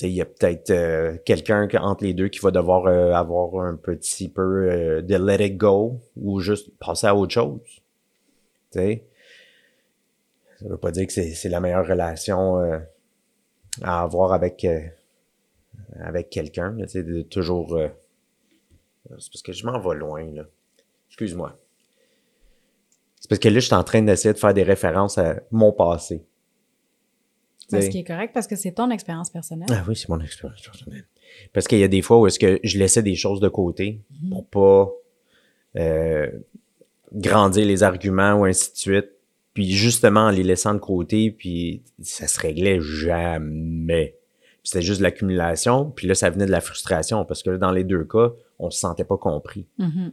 il 0.01 0.13
y 0.13 0.21
a 0.21 0.27
peut-être 0.27 0.71
euh, 0.71 1.17
quelqu'un 1.25 1.69
entre 1.81 2.05
les 2.05 2.15
deux 2.15 2.29
qui 2.29 2.39
va 2.39 2.53
devoir 2.53 2.87
euh, 2.87 3.13
avoir 3.13 3.65
un 3.65 3.75
petit 3.75 4.29
peu 4.29 4.71
euh, 4.71 5.03
de 5.03 5.17
let 5.17 5.45
it 5.45 5.57
go 5.57 6.01
ou 6.17 6.39
juste 6.39 6.71
passer 6.79 7.09
à 7.09 7.17
autre 7.17 7.33
chose. 7.33 7.59
Ça 8.73 8.81
veut 10.61 10.77
pas 10.77 10.93
dire 10.93 11.07
que 11.07 11.13
c'est 11.13 11.49
la 11.49 11.59
meilleure 11.61 11.87
relation 11.87 12.61
à 13.83 14.03
avoir 14.03 14.33
avec 14.33 14.67
avec 16.01 16.31
quelqu'un, 16.31 16.73
de 16.73 17.23
toujours. 17.23 17.79
C'est 19.19 19.33
parce 19.33 19.43
que 19.43 19.53
je 19.53 19.67
m'en 19.67 19.79
vais 19.79 19.97
loin 19.97 20.25
là. 20.33 20.45
Excuse-moi. 21.09 21.59
C'est 23.21 23.29
parce 23.29 23.39
que 23.41 23.49
là, 23.49 23.61
je 23.61 23.67
suis 23.67 23.75
en 23.75 23.85
train 23.85 24.03
d'essayer 24.03 24.33
de 24.33 24.39
faire 24.39 24.55
des 24.55 24.63
références 24.63 25.19
à 25.19 25.41
mon 25.51 25.73
passé. 25.73 26.25
Ce 27.71 27.89
qui 27.89 27.99
est 27.99 28.05
correct 28.05 28.33
parce 28.33 28.47
que 28.47 28.57
c'est 28.57 28.73
ton 28.73 28.91
expérience 28.91 29.31
personnelle. 29.31 29.69
Ah 29.71 29.85
oui, 29.87 29.95
c'est 29.95 30.09
mon 30.09 30.21
expérience 30.21 30.63
personnelle. 30.63 31.05
Parce 31.53 31.69
qu'il 31.69 31.79
y 31.79 31.85
a 31.85 31.89
des 31.89 32.01
fois 32.01 32.19
où 32.19 32.27
est-ce 32.27 32.39
que 32.39 32.59
je 32.63 32.79
laissais 32.79 33.03
des 33.03 33.15
choses 33.15 33.41
de 33.41 33.49
côté 33.49 34.01
mhm. 34.23 34.31
pour 34.31 34.47
pas 34.47 34.91
euh, 35.77 36.31
grandir 37.13 37.67
les 37.67 37.83
arguments 37.83 38.35
ou 38.35 38.45
ainsi 38.45 38.73
de 38.73 38.77
suite. 38.77 39.09
Puis 39.53 39.73
justement, 39.73 40.27
en 40.27 40.31
les 40.31 40.45
laissant 40.45 40.73
de 40.73 40.79
côté, 40.79 41.31
puis 41.31 41.83
ça 42.01 42.27
se 42.29 42.39
réglait 42.41 42.81
jamais. 42.81 44.17
C'était 44.63 44.83
juste 44.83 45.01
l'accumulation, 45.01 45.91
puis 45.91 46.07
là, 46.07 46.15
ça 46.15 46.31
venait 46.31 46.47
de 46.47 46.51
la 46.51 46.61
frustration, 46.61 47.25
parce 47.25 47.43
que 47.43 47.57
dans 47.57 47.73
les 47.73 47.85
deux 47.85 48.05
cas, 48.05 48.33
on 48.59 48.71
se 48.71 48.81
sentait 48.81 49.05
pas 49.05 49.17
compris. 49.17 49.67
Mhm. 49.79 50.13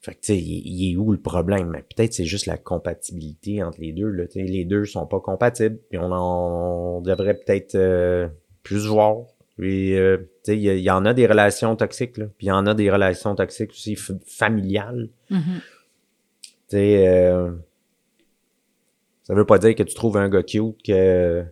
Fait 0.00 0.14
que, 0.14 0.20
tu 0.20 0.26
sais, 0.34 0.38
il, 0.38 0.92
est 0.92 0.96
où 0.96 1.12
le 1.12 1.18
problème? 1.18 1.68
Mais 1.68 1.82
peut-être 1.82 2.12
c'est 2.12 2.24
juste 2.24 2.46
la 2.46 2.56
compatibilité 2.56 3.62
entre 3.62 3.80
les 3.80 3.92
deux. 3.92 4.08
Là. 4.08 4.24
les 4.34 4.64
deux 4.64 4.84
sont 4.84 5.06
pas 5.06 5.20
compatibles. 5.20 5.78
Puis 5.90 5.98
on 5.98 6.10
en 6.10 7.00
devrait 7.00 7.34
peut-être 7.34 7.76
euh, 7.76 8.28
plus 8.64 8.86
voir. 8.86 9.26
Puis, 9.56 9.96
euh, 9.96 10.16
tu 10.44 10.52
sais, 10.52 10.58
il 10.58 10.80
y, 10.80 10.90
en 10.90 11.04
a 11.04 11.14
des 11.14 11.26
relations 11.26 11.76
toxiques, 11.76 12.16
là. 12.16 12.26
Puis 12.36 12.46
il 12.46 12.48
y 12.48 12.52
en 12.52 12.66
a 12.66 12.74
des 12.74 12.90
relations 12.90 13.36
toxiques 13.36 13.70
aussi 13.70 13.94
familiales. 13.94 15.08
Mm-hmm. 15.30 15.60
Tu 16.42 16.50
sais, 16.68 17.06
euh, 17.06 17.52
ça 19.22 19.34
veut 19.34 19.46
pas 19.46 19.58
dire 19.58 19.76
que 19.76 19.84
tu 19.84 19.94
trouves 19.94 20.16
un 20.16 20.28
gars 20.28 20.42
cute 20.42 20.82
que 20.84 21.44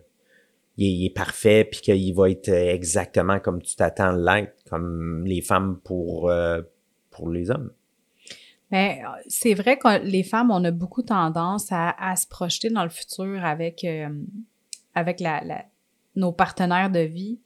il 0.77 1.05
est, 1.05 1.09
parfait 1.09 1.67
puis 1.69 1.81
qu'il 1.81 2.15
va 2.15 2.29
être 2.29 2.49
exactement 2.49 3.39
comme 3.39 3.61
tu 3.61 3.75
t'attends 3.75 4.11
l'être, 4.11 4.55
comme 4.69 5.25
les 5.25 5.41
femmes 5.41 5.79
pour, 5.83 6.31
pour 7.11 7.29
les 7.29 7.51
hommes. 7.51 7.71
Euh, 8.73 8.93
c'est 9.27 9.53
vrai 9.53 9.77
que 9.77 10.01
les 10.03 10.23
femmes, 10.23 10.49
on 10.49 10.63
a 10.63 10.71
beaucoup 10.71 11.01
tendance 11.01 11.67
à, 11.71 12.15
se 12.15 12.25
projeter 12.25 12.69
dans 12.69 12.83
le 12.83 12.89
futur 12.89 13.43
avec, 13.43 13.83
euh, 13.83 14.09
avec 14.95 15.19
la, 15.19 15.65
nos 16.15 16.31
partenaires 16.31 16.89
de 16.89 16.99
vie. 16.99 17.39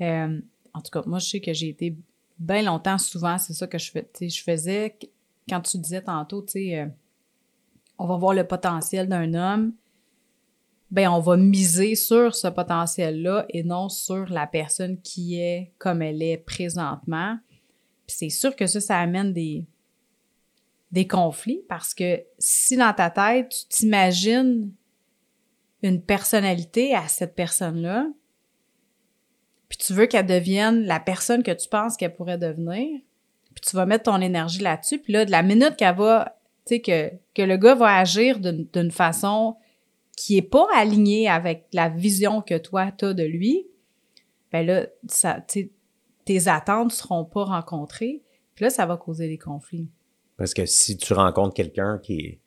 Euh, 0.00 0.40
en 0.72 0.80
tout 0.80 0.90
cas, 0.92 1.02
moi, 1.06 1.18
je 1.18 1.28
sais 1.28 1.40
que 1.40 1.52
j'ai 1.52 1.70
été 1.70 1.96
bien 2.38 2.62
longtemps, 2.62 2.98
souvent, 2.98 3.36
c'est 3.38 3.52
ça 3.52 3.66
que 3.66 3.78
je. 3.78 3.90
Je 4.20 4.42
faisais, 4.42 4.96
quand 5.48 5.60
tu 5.60 5.76
disais 5.78 6.02
tantôt, 6.02 6.42
tu 6.42 6.76
on 7.98 8.06
va 8.06 8.16
voir 8.16 8.32
le 8.32 8.46
potentiel 8.46 9.08
d'un 9.08 9.34
homme, 9.34 9.74
ben 10.90 11.08
on 11.08 11.20
va 11.20 11.36
miser 11.36 11.94
sur 11.94 12.34
ce 12.34 12.48
potentiel-là 12.48 13.46
et 13.48 13.62
non 13.62 13.88
sur 13.88 14.28
la 14.28 14.46
personne 14.46 15.00
qui 15.00 15.40
est 15.40 15.72
comme 15.78 16.02
elle 16.02 16.22
est 16.22 16.38
présentement. 16.38 17.38
Puis 18.06 18.16
c'est 18.18 18.28
sûr 18.28 18.56
que 18.56 18.66
ça, 18.66 18.80
ça 18.80 18.98
amène 18.98 19.32
des, 19.32 19.64
des 20.90 21.06
conflits 21.06 21.62
parce 21.68 21.94
que 21.94 22.22
si 22.38 22.76
dans 22.76 22.92
ta 22.92 23.10
tête, 23.10 23.50
tu 23.50 23.68
t'imagines 23.68 24.72
une 25.82 26.02
personnalité 26.02 26.94
à 26.94 27.06
cette 27.08 27.34
personne-là, 27.34 28.06
puis 29.68 29.78
tu 29.78 29.92
veux 29.94 30.06
qu'elle 30.06 30.26
devienne 30.26 30.84
la 30.84 30.98
personne 30.98 31.44
que 31.44 31.52
tu 31.52 31.68
penses 31.68 31.96
qu'elle 31.96 32.14
pourrait 32.14 32.36
devenir, 32.36 33.00
puis 33.54 33.62
tu 33.64 33.76
vas 33.76 33.86
mettre 33.86 34.04
ton 34.04 34.20
énergie 34.20 34.60
là-dessus, 34.60 34.98
puis 34.98 35.12
là, 35.12 35.24
de 35.24 35.30
la 35.30 35.42
minute 35.42 35.76
qu'elle 35.76 35.96
va, 35.96 36.36
tu 36.66 36.74
sais, 36.74 36.80
que, 36.80 37.10
que 37.34 37.42
le 37.42 37.56
gars 37.56 37.76
va 37.76 37.96
agir 37.96 38.40
d'une 38.40 38.90
façon 38.90 39.56
qui 40.20 40.36
est 40.36 40.42
pas 40.42 40.66
alignée 40.76 41.30
avec 41.30 41.64
la 41.72 41.88
vision 41.88 42.42
que 42.42 42.58
toi, 42.58 42.92
tu 42.92 43.06
as 43.06 43.14
de 43.14 43.22
lui, 43.22 43.66
ben 44.52 44.66
là, 44.66 44.86
ça, 45.08 45.42
tes 45.46 46.46
attentes 46.46 46.92
seront 46.92 47.24
pas 47.24 47.44
rencontrées, 47.44 48.20
puis 48.54 48.64
là, 48.64 48.70
ça 48.70 48.84
va 48.84 48.98
causer 48.98 49.28
des 49.28 49.38
conflits. 49.38 49.88
Parce 50.36 50.52
que 50.52 50.66
si 50.66 50.98
tu 50.98 51.14
rencontres 51.14 51.54
quelqu'un 51.54 51.98
qui 52.02 52.38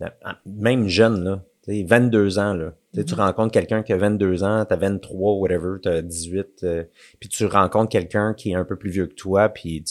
est 0.00 0.06
même 0.46 0.88
jeune, 0.88 1.22
là, 1.22 1.44
22 1.68 2.38
ans, 2.38 2.54
là, 2.54 2.72
tu 2.94 3.00
mm-hmm. 3.00 3.14
rencontres 3.14 3.52
quelqu'un 3.52 3.82
qui 3.82 3.92
a 3.92 3.98
22 3.98 4.42
ans, 4.42 4.64
t'as 4.66 4.76
23, 4.76 5.34
whatever, 5.34 5.80
t'as 5.82 6.00
18, 6.00 6.62
euh, 6.62 6.84
puis 7.20 7.28
tu 7.28 7.44
rencontres 7.44 7.90
quelqu'un 7.90 8.32
qui 8.32 8.52
est 8.52 8.54
un 8.54 8.64
peu 8.64 8.76
plus 8.76 8.90
vieux 8.90 9.06
que 9.06 9.14
toi, 9.14 9.50
puis 9.50 9.84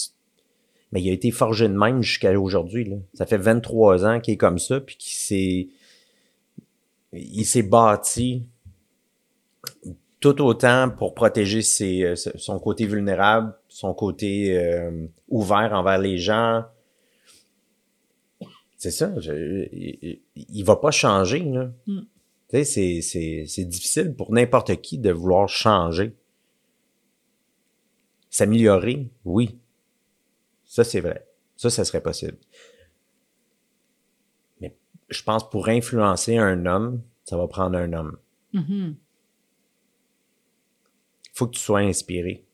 mais 0.91 1.04
il 1.04 1.10
a 1.10 1.13
été 1.13 1.30
forgé 1.30 1.67
de 1.67 1.73
même 1.73 2.01
jusqu'à 2.01 2.38
aujourd'hui. 2.38 2.86
Là. 2.86 2.97
Ça 3.13 3.27
fait 3.27 3.38
23 3.38 4.06
ans 4.06 4.19
qu'il 4.19 4.34
est 4.34 4.38
comme 4.38 4.58
ça, 4.58 4.82
puis 4.82 4.97
qu'il 4.97 5.13
s'est 5.13 5.67
il 7.13 7.45
s'est 7.45 7.63
bâti 7.63 8.45
tout 10.21 10.39
autant 10.41 10.89
pour 10.89 11.13
protéger 11.13 11.62
ses, 11.62 12.04
euh, 12.04 12.15
son 12.15 12.60
côté 12.60 12.86
vulnérable, 12.86 13.54
son 13.67 13.93
côté 13.93 14.58
euh, 14.58 15.08
ouvert 15.28 15.74
envers 15.74 15.97
les 15.97 16.17
gens. 16.17 16.63
C'est 18.78 18.91
ça, 18.91 19.12
il, 19.21 20.63
va 20.63 20.76
pas 20.76 20.91
changer. 20.91 21.39
Là. 21.39 21.71
Mm. 21.88 22.00
Tu 22.50 22.65
sais, 22.65 23.45
c'est 23.47 23.65
difficile 23.65 24.15
pour 24.15 24.32
n'importe 24.32 24.80
qui 24.82 24.97
de 24.97 25.12
vouloir 25.12 25.50
changer. 25.50 26.15
S'améliorer, 28.30 29.10
oui. 29.26 29.58
Ça, 30.65 30.84
c'est 30.84 31.02
vrai. 31.02 31.28
Ça, 31.58 31.69
ça 31.69 31.84
serait 31.84 32.02
possible. 32.02 32.38
Je 35.12 35.24
pense 35.24 35.47
pour 35.50 35.69
influencer 35.69 36.38
un 36.38 36.65
homme, 36.65 37.04
ça 37.26 37.38
va 37.38 37.47
prendre 37.47 37.78
un 37.78 37.93
homme. 37.93 38.17
Mm-hmm 38.54 38.95
faut 41.41 41.47
que 41.47 41.56
tu 41.56 41.62
sois 41.62 41.80
inspiré. 41.80 42.45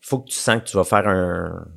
faut 0.00 0.20
que 0.20 0.28
tu 0.30 0.36
sens 0.36 0.60
que 0.62 0.68
tu 0.68 0.76
vas 0.76 0.84
faire 0.84 1.06
un, 1.06 1.68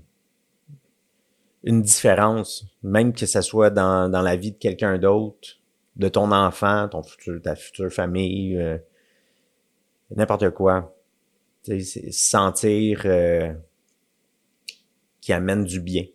une 1.63 1.82
différence, 1.82 2.66
même 2.82 3.13
que 3.13 3.26
ce 3.26 3.42
soit 3.42 3.70
dans, 3.70 4.10
dans 4.10 4.22
la 4.22 4.38
vie 4.38 4.54
de 4.54 4.58
quelqu'un 4.58 4.98
d'autre, 4.98 5.60
de 5.98 6.08
ton 6.08 6.32
enfant, 6.32 6.88
ton 6.88 7.04
futur, 7.04 7.42
ta 7.42 7.56
future 7.56 7.92
famille, 7.92 8.58
euh, 8.58 8.78
n'importe 10.16 10.50
quoi. 10.52 10.96
sentir 12.12 13.02
euh, 13.06 13.54
qui 15.20 15.34
amène 15.34 15.66
du 15.66 15.82
bien. 15.82 16.06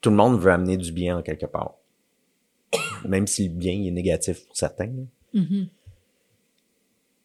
Tout 0.00 0.10
le 0.10 0.16
monde 0.16 0.40
veut 0.40 0.50
amener 0.50 0.76
du 0.76 0.92
bien 0.92 1.18
en 1.18 1.22
quelque 1.22 1.46
part. 1.46 1.74
Même 3.06 3.26
si 3.26 3.48
le 3.48 3.54
bien 3.54 3.72
est 3.72 3.90
négatif 3.90 4.46
pour 4.46 4.56
certains. 4.56 4.92
Mm-hmm. 5.34 5.68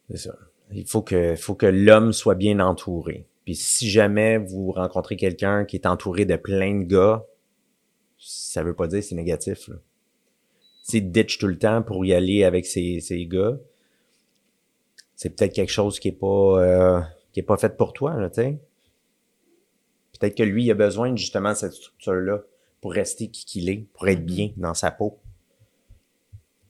C'est 0.09 0.17
ça. 0.17 0.35
Il 0.71 0.85
faut 0.85 1.01
que, 1.01 1.35
faut 1.35 1.55
que 1.55 1.65
l'homme 1.65 2.11
soit 2.11 2.35
bien 2.35 2.59
entouré. 2.59 3.27
Puis 3.43 3.55
si 3.55 3.89
jamais 3.89 4.37
vous 4.37 4.71
rencontrez 4.71 5.15
quelqu'un 5.15 5.65
qui 5.65 5.75
est 5.75 5.85
entouré 5.85 6.25
de 6.25 6.35
plein 6.35 6.79
de 6.79 6.83
gars, 6.83 7.23
ça 8.17 8.63
veut 8.63 8.73
pas 8.73 8.87
dire 8.87 8.99
que 8.99 9.05
c'est 9.05 9.15
négatif. 9.15 9.69
C'est 10.83 11.01
ditch 11.01 11.37
tout 11.37 11.47
le 11.47 11.57
temps 11.57 11.83
pour 11.83 12.05
y 12.05 12.13
aller 12.13 12.43
avec 12.43 12.65
ces, 12.65 12.99
ces 12.99 13.25
gars. 13.25 13.57
C'est 15.15 15.29
peut-être 15.29 15.53
quelque 15.53 15.71
chose 15.71 15.99
qui 15.99 16.09
est 16.09 16.19
pas 16.19 16.59
euh, 16.59 17.01
qui 17.31 17.39
est 17.39 17.43
pas 17.43 17.57
fait 17.57 17.77
pour 17.77 17.93
toi, 17.93 18.15
tu 18.29 18.41
sais. 18.41 18.59
Peut-être 20.19 20.35
que 20.35 20.43
lui, 20.43 20.65
il 20.65 20.71
a 20.71 20.75
besoin 20.75 21.15
justement 21.15 21.51
de 21.51 21.57
cette 21.57 21.73
structure-là 21.73 22.43
pour 22.85 22.93
rester 22.93 23.29
qui 23.29 23.45
qu'il 23.45 23.67
est, 23.67 23.87
pour 23.93 24.07
être 24.07 24.23
bien 24.23 24.51
dans 24.57 24.75
sa 24.75 24.91
peau. 24.91 25.19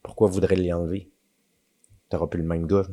Pourquoi 0.01 0.29
voudrait 0.29 0.55
l'y 0.55 0.71
enlever? 0.71 1.09
T'auras 2.07 2.27
plus 2.27 2.39
le 2.39 2.47
même 2.47 2.65
gars. 2.65 2.87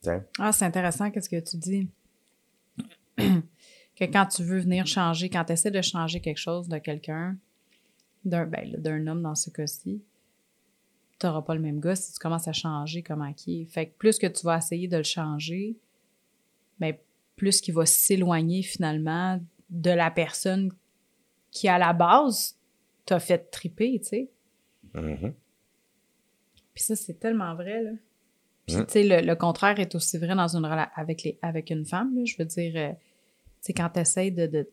T'sais. 0.00 0.22
Ah, 0.38 0.52
c'est 0.52 0.66
intéressant 0.66 1.10
qu'est-ce 1.10 1.28
que 1.28 1.40
tu 1.40 1.56
dis? 1.56 1.88
que 3.18 4.04
quand 4.04 4.26
tu 4.26 4.44
veux 4.44 4.60
venir 4.60 4.86
changer, 4.86 5.28
quand 5.28 5.44
tu 5.46 5.54
essaies 5.54 5.72
de 5.72 5.82
changer 5.82 6.20
quelque 6.20 6.38
chose 6.38 6.68
de 6.68 6.78
quelqu'un, 6.78 7.36
d'un 8.24 8.46
ben, 8.46 8.72
d'un 8.78 9.04
homme 9.08 9.22
dans 9.22 9.34
ce 9.34 9.50
cas-ci, 9.50 10.00
tu 11.18 11.26
n'auras 11.26 11.42
pas 11.42 11.56
le 11.56 11.60
même 11.60 11.80
gars 11.80 11.96
si 11.96 12.12
tu 12.12 12.20
commences 12.20 12.46
à 12.46 12.52
changer 12.52 13.02
comment 13.02 13.32
qui 13.32 13.62
est. 13.62 13.64
Fait 13.64 13.86
que 13.86 13.98
plus 13.98 14.16
que 14.16 14.28
tu 14.28 14.46
vas 14.46 14.58
essayer 14.58 14.86
de 14.86 14.98
le 14.98 15.02
changer, 15.02 15.76
ben, 16.78 16.94
plus 17.34 17.60
qu'il 17.60 17.74
va 17.74 17.84
s'éloigner 17.84 18.62
finalement 18.62 19.40
de 19.70 19.90
la 19.90 20.12
personne 20.12 20.72
qui, 21.50 21.68
à 21.68 21.78
la 21.78 21.92
base, 21.92 22.56
t'a 23.06 23.18
fait 23.18 23.50
triper, 23.50 23.98
tu 24.00 24.08
sais. 24.08 24.30
Puis 26.74 26.82
ça, 26.84 26.96
c'est 26.96 27.18
tellement 27.18 27.54
vrai, 27.54 27.82
là. 27.82 27.90
Puis, 28.66 28.76
Mm. 28.76 28.86
tu 28.86 28.92
sais, 28.92 29.02
le, 29.04 29.26
le 29.26 29.34
contraire 29.36 29.78
est 29.80 29.94
aussi 29.94 30.16
vrai 30.18 30.34
dans 30.34 30.56
une 30.56 30.64
avec, 30.94 31.22
les, 31.24 31.38
avec 31.42 31.70
une 31.70 31.84
femme, 31.84 32.14
là. 32.16 32.22
Je 32.24 32.36
veux 32.38 32.44
dire, 32.44 32.72
euh, 32.76 32.92
tu 32.92 32.96
sais, 33.62 33.72
quand 33.72 33.88
t'essayes 33.90 34.32
de, 34.32 34.46
de... 34.46 34.68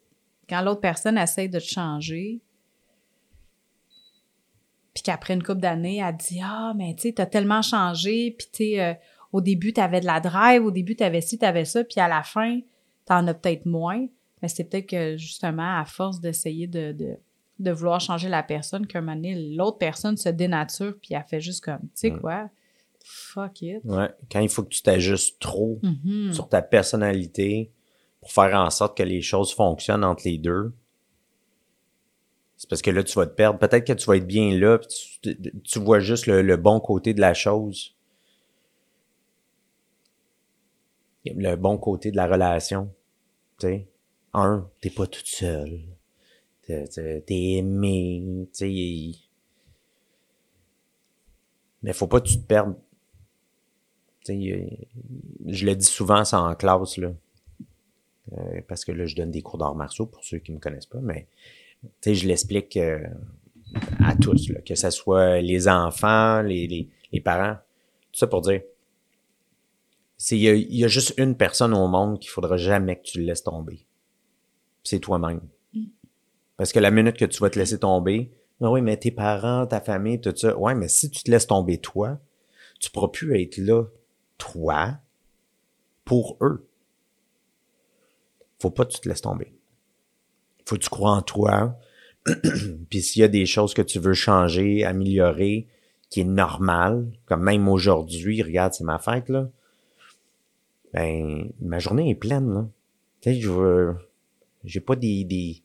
Quand 0.47 0.61
l'autre 0.61 0.81
personne 0.81 1.17
essaye 1.17 1.49
de 1.49 1.59
te 1.59 1.63
changer, 1.65 2.39
puis 4.93 5.03
qu'après 5.03 5.33
une 5.33 5.43
couple 5.43 5.59
d'années, 5.61 5.97
elle 5.97 6.15
dit 6.15 6.39
«Ah, 6.43 6.73
mais 6.75 6.95
tu 6.95 7.03
sais, 7.03 7.13
t'as 7.13 7.25
tellement 7.25 7.61
changé, 7.61 8.31
puis 8.37 8.47
tu 8.51 8.57
sais, 8.57 8.81
euh, 8.83 8.93
au 9.31 9.41
début, 9.41 9.73
t'avais 9.73 9.99
de 10.01 10.05
la 10.05 10.19
drive, 10.19 10.63
au 10.63 10.71
début, 10.71 10.95
t'avais 10.95 11.21
ci, 11.21 11.37
t'avais 11.37 11.65
ça, 11.65 11.83
puis 11.83 11.99
à 11.99 12.07
la 12.07 12.23
fin, 12.23 12.59
t'en 13.05 13.25
as 13.27 13.33
peut-être 13.33 13.65
moins.» 13.65 14.07
Mais 14.41 14.47
c'est 14.47 14.63
peut-être 14.65 14.87
que, 14.87 15.17
justement, 15.17 15.79
à 15.79 15.85
force 15.85 16.19
d'essayer 16.19 16.67
de, 16.67 16.91
de, 16.91 17.15
de 17.59 17.71
vouloir 17.71 17.99
changer 17.99 18.29
la 18.29 18.43
personne, 18.43 18.85
qu'un 18.85 19.01
moment 19.01 19.15
donné, 19.15 19.35
l'autre 19.55 19.77
personne 19.79 20.15
se 20.17 20.29
dénature, 20.29 20.95
puis 21.01 21.15
elle 21.15 21.23
fait 21.27 21.41
juste 21.41 21.63
comme 21.63 21.79
«Tu 21.81 21.89
sais 21.95 22.11
Mm. 22.11 22.19
quoi? 22.21 22.49
Fuck 23.03 23.61
it. 23.61 23.79
Ouais. 23.85 24.09
Quand 24.31 24.41
il 24.41 24.49
faut 24.49 24.63
que 24.63 24.69
tu 24.69 24.81
t'ajustes 24.81 25.39
trop 25.39 25.79
Mhm. 25.81 26.33
sur 26.33 26.49
ta 26.49 26.61
personnalité 26.61 27.71
pour 28.19 28.31
faire 28.31 28.59
en 28.59 28.69
sorte 28.69 28.97
que 28.97 29.03
les 29.03 29.21
choses 29.21 29.53
fonctionnent 29.53 30.03
entre 30.03 30.23
les 30.25 30.37
deux, 30.37 30.73
c'est 32.57 32.69
parce 32.69 32.81
que 32.81 32.91
là, 32.91 33.03
tu 33.03 33.13
vas 33.15 33.25
te 33.27 33.33
perdre. 33.33 33.59
Peut-être 33.59 33.85
que 33.85 33.93
tu 33.93 34.05
vas 34.07 34.17
être 34.17 34.27
bien 34.27 34.51
là, 34.59 34.77
puis 34.79 34.87
tu, 35.21 35.61
tu 35.63 35.79
vois 35.79 35.99
juste 35.99 36.25
le, 36.27 36.41
le 36.41 36.57
bon 36.57 36.79
côté 36.79 37.13
de 37.13 37.21
la 37.21 37.33
chose. 37.33 37.95
Le 41.25 41.55
bon 41.55 41.77
côté 41.77 42.11
de 42.11 42.15
la 42.17 42.27
relation. 42.27 42.93
Tu 43.59 43.67
sais. 43.67 43.87
Un, 44.39 44.69
t'es 44.81 44.91
pas 44.91 45.07
toute 45.07 45.25
seule. 45.25 45.81
T'es, 46.61 47.23
aimé. 47.27 48.47
Tu 48.53 49.13
sais. 49.13 49.19
Mais 51.81 51.91
faut 51.91 52.05
pas 52.05 52.21
que 52.21 52.27
tu 52.27 52.37
te 52.37 52.45
perdes. 52.45 52.75
Tu 54.23 54.33
sais, 54.33 54.51
euh, 54.51 54.67
je 55.47 55.65
le 55.65 55.75
dis 55.75 55.87
souvent, 55.87 56.23
ça 56.23 56.39
en 56.39 56.53
classe, 56.53 56.97
là. 56.97 57.13
Euh, 58.33 58.61
parce 58.67 58.85
que 58.85 58.91
là, 58.91 59.07
je 59.07 59.15
donne 59.15 59.31
des 59.31 59.41
cours 59.41 59.57
d'arts 59.57 59.73
martiaux 59.73 60.05
pour 60.05 60.23
ceux 60.23 60.37
qui 60.37 60.51
me 60.51 60.59
connaissent 60.59 60.85
pas, 60.85 60.99
mais 61.01 61.27
je 62.05 62.27
l'explique 62.27 62.77
euh, 62.77 63.07
à 64.03 64.15
tous, 64.15 64.49
là, 64.49 64.61
que 64.61 64.75
ce 64.75 64.91
soit 64.91 65.41
les 65.41 65.67
enfants, 65.67 66.43
les, 66.43 66.67
les, 66.67 66.89
les 67.11 67.21
parents. 67.21 67.57
Tout 68.11 68.19
ça 68.19 68.27
pour 68.27 68.41
dire, 68.41 68.61
il 70.29 70.37
y 70.37 70.77
y 70.77 70.85
a 70.85 70.87
juste 70.87 71.15
une 71.17 71.35
personne 71.35 71.73
au 71.73 71.87
monde 71.87 72.19
qu'il 72.19 72.29
faudra 72.29 72.55
jamais 72.57 72.97
que 72.97 73.03
tu 73.03 73.19
le 73.19 73.25
laisses 73.25 73.43
tomber. 73.43 73.87
C'est 74.87 74.99
toi-même. 74.99 75.41
Parce 76.55 76.71
que 76.71 76.79
la 76.79 76.91
minute 76.91 77.17
que 77.17 77.25
tu 77.25 77.39
vas 77.39 77.49
te 77.49 77.59
laisser 77.59 77.77
tomber, 77.77 78.31
ah 78.61 78.71
oui, 78.71 78.81
mais 78.81 78.95
tes 78.95 79.11
parents, 79.11 79.67
ta 79.67 79.81
famille, 79.81 80.21
tout 80.21 80.33
ça. 80.33 80.57
Ouais, 80.57 80.75
mais 80.75 80.87
si 80.87 81.11
tu 81.11 81.23
te 81.23 81.29
laisses 81.29 81.45
tomber 81.45 81.77
toi, 81.77 82.21
tu 82.79 82.89
pourras 82.89 83.09
plus 83.09 83.37
être 83.37 83.57
là, 83.57 83.83
toi, 84.37 84.97
pour 86.05 86.37
eux. 86.39 86.65
Faut 88.59 88.69
pas 88.69 88.85
que 88.85 88.93
tu 88.93 89.01
te 89.01 89.09
laisses 89.09 89.21
tomber. 89.21 89.53
Faut 90.65 90.77
que 90.77 90.81
tu 90.81 90.89
crois 90.89 91.11
en 91.11 91.21
toi. 91.21 91.77
Puis 92.89 93.01
s'il 93.01 93.19
y 93.19 93.25
a 93.25 93.27
des 93.27 93.45
choses 93.45 93.73
que 93.73 93.81
tu 93.81 93.99
veux 93.99 94.13
changer, 94.13 94.85
améliorer, 94.85 95.67
qui 96.09 96.21
est 96.21 96.23
normal, 96.23 97.11
comme 97.25 97.43
même 97.43 97.67
aujourd'hui, 97.67 98.41
regarde, 98.41 98.73
c'est 98.73 98.85
ma 98.85 98.99
fête, 98.99 99.27
là. 99.27 99.49
Ben, 100.93 101.51
ma 101.59 101.79
journée 101.79 102.09
est 102.09 102.15
pleine, 102.15 102.53
là. 102.53 102.67
Tu 103.19 103.33
sais, 103.33 103.41
je 103.41 103.49
veux, 103.49 103.97
j'ai 104.63 104.79
pas 104.79 104.95
des, 104.95 105.23
des, 105.23 105.61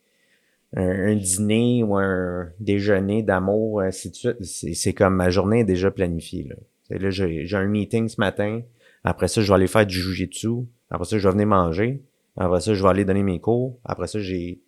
un, 0.74 1.14
dîner 1.16 1.82
ou 1.82 1.96
un 1.96 2.50
déjeuner 2.60 3.22
d'amour, 3.22 3.80
ainsi 3.82 4.10
de 4.10 4.14
suite. 4.14 4.42
C'est, 4.44 4.94
comme 4.94 5.16
ma 5.16 5.30
journée 5.30 5.60
est 5.60 5.64
déjà 5.64 5.90
planifiée, 5.90 6.44
là. 6.44 6.56
Là, 6.90 7.08
j'ai, 7.08 7.46
j'ai 7.46 7.56
un 7.56 7.68
meeting 7.68 8.06
ce 8.08 8.20
matin. 8.20 8.60
Après 9.02 9.26
ça, 9.26 9.40
je 9.40 9.48
vais 9.48 9.54
aller 9.54 9.66
faire 9.66 9.86
du 9.86 9.98
jujitsu. 9.98 10.66
Après 10.90 11.06
ça, 11.06 11.16
je 11.16 11.26
vais 11.26 11.32
venir 11.32 11.46
manger. 11.46 12.02
Après 12.36 12.60
ça, 12.60 12.74
je 12.74 12.82
vais 12.82 12.88
aller 12.88 13.06
donner 13.06 13.22
mes 13.22 13.40
cours. 13.40 13.78
Après 13.82 14.06
ça, 14.06 14.20
j'ai, 14.20 14.60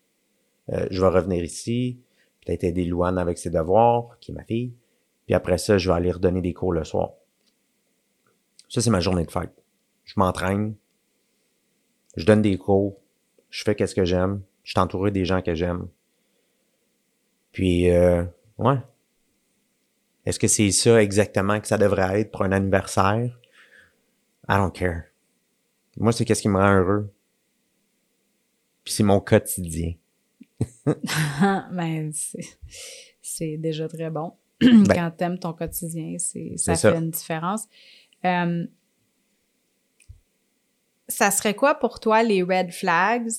euh, 0.72 0.86
je 0.90 1.00
vais 1.02 1.08
revenir 1.08 1.44
ici. 1.44 2.00
Peut-être 2.44 2.64
aider 2.64 2.84
Louane 2.84 3.18
avec 3.18 3.36
ses 3.36 3.50
devoirs, 3.50 4.16
qui 4.20 4.30
est 4.30 4.34
ma 4.34 4.44
fille. 4.44 4.72
Puis 5.26 5.34
après 5.34 5.58
ça, 5.58 5.76
je 5.76 5.90
vais 5.90 5.96
aller 5.96 6.10
redonner 6.10 6.40
des 6.40 6.54
cours 6.54 6.72
le 6.72 6.84
soir. 6.84 7.12
Ça, 8.68 8.80
c'est 8.80 8.90
ma 8.90 9.00
journée 9.00 9.24
de 9.24 9.30
fête. 9.30 9.52
Je 10.04 10.14
m'entraîne. 10.16 10.74
Je 12.16 12.24
donne 12.24 12.42
des 12.42 12.56
cours. 12.56 12.96
Je 13.54 13.62
fais 13.62 13.76
qu'est-ce 13.76 13.94
que 13.94 14.04
j'aime. 14.04 14.42
Je 14.64 14.72
suis 14.72 14.80
entouré 14.80 15.12
des 15.12 15.24
gens 15.24 15.40
que 15.40 15.54
j'aime. 15.54 15.86
Puis, 17.52 17.88
euh, 17.88 18.24
ouais. 18.58 18.78
Est-ce 20.26 20.40
que 20.40 20.48
c'est 20.48 20.72
ça 20.72 21.00
exactement 21.00 21.60
que 21.60 21.68
ça 21.68 21.78
devrait 21.78 22.22
être 22.22 22.32
pour 22.32 22.42
un 22.42 22.50
anniversaire? 22.50 23.38
I 24.48 24.56
don't 24.56 24.72
care. 24.72 25.04
Moi, 25.98 26.10
c'est 26.10 26.24
qu'est-ce 26.24 26.42
qui 26.42 26.48
me 26.48 26.58
rend 26.58 26.74
heureux. 26.80 27.14
Puis 28.82 28.92
c'est 28.94 29.04
mon 29.04 29.20
quotidien. 29.20 29.92
ben, 30.84 32.10
c'est- 32.12 32.58
c'est 33.22 33.56
déjà 33.56 33.86
très 33.86 34.10
bon. 34.10 34.32
Ben. 34.60 34.84
Quand 34.92 35.10
t'aimes 35.16 35.38
ton 35.38 35.52
quotidien, 35.52 36.16
c'est, 36.18 36.56
ça 36.56 36.72
fait 36.74 36.80
ça. 36.90 36.96
une 36.96 37.10
différence. 37.10 37.68
Euh, 38.24 38.66
ça 41.08 41.30
serait 41.30 41.54
quoi 41.54 41.74
pour 41.74 42.00
toi 42.00 42.22
les 42.22 42.42
red 42.42 42.72
flags 42.72 43.30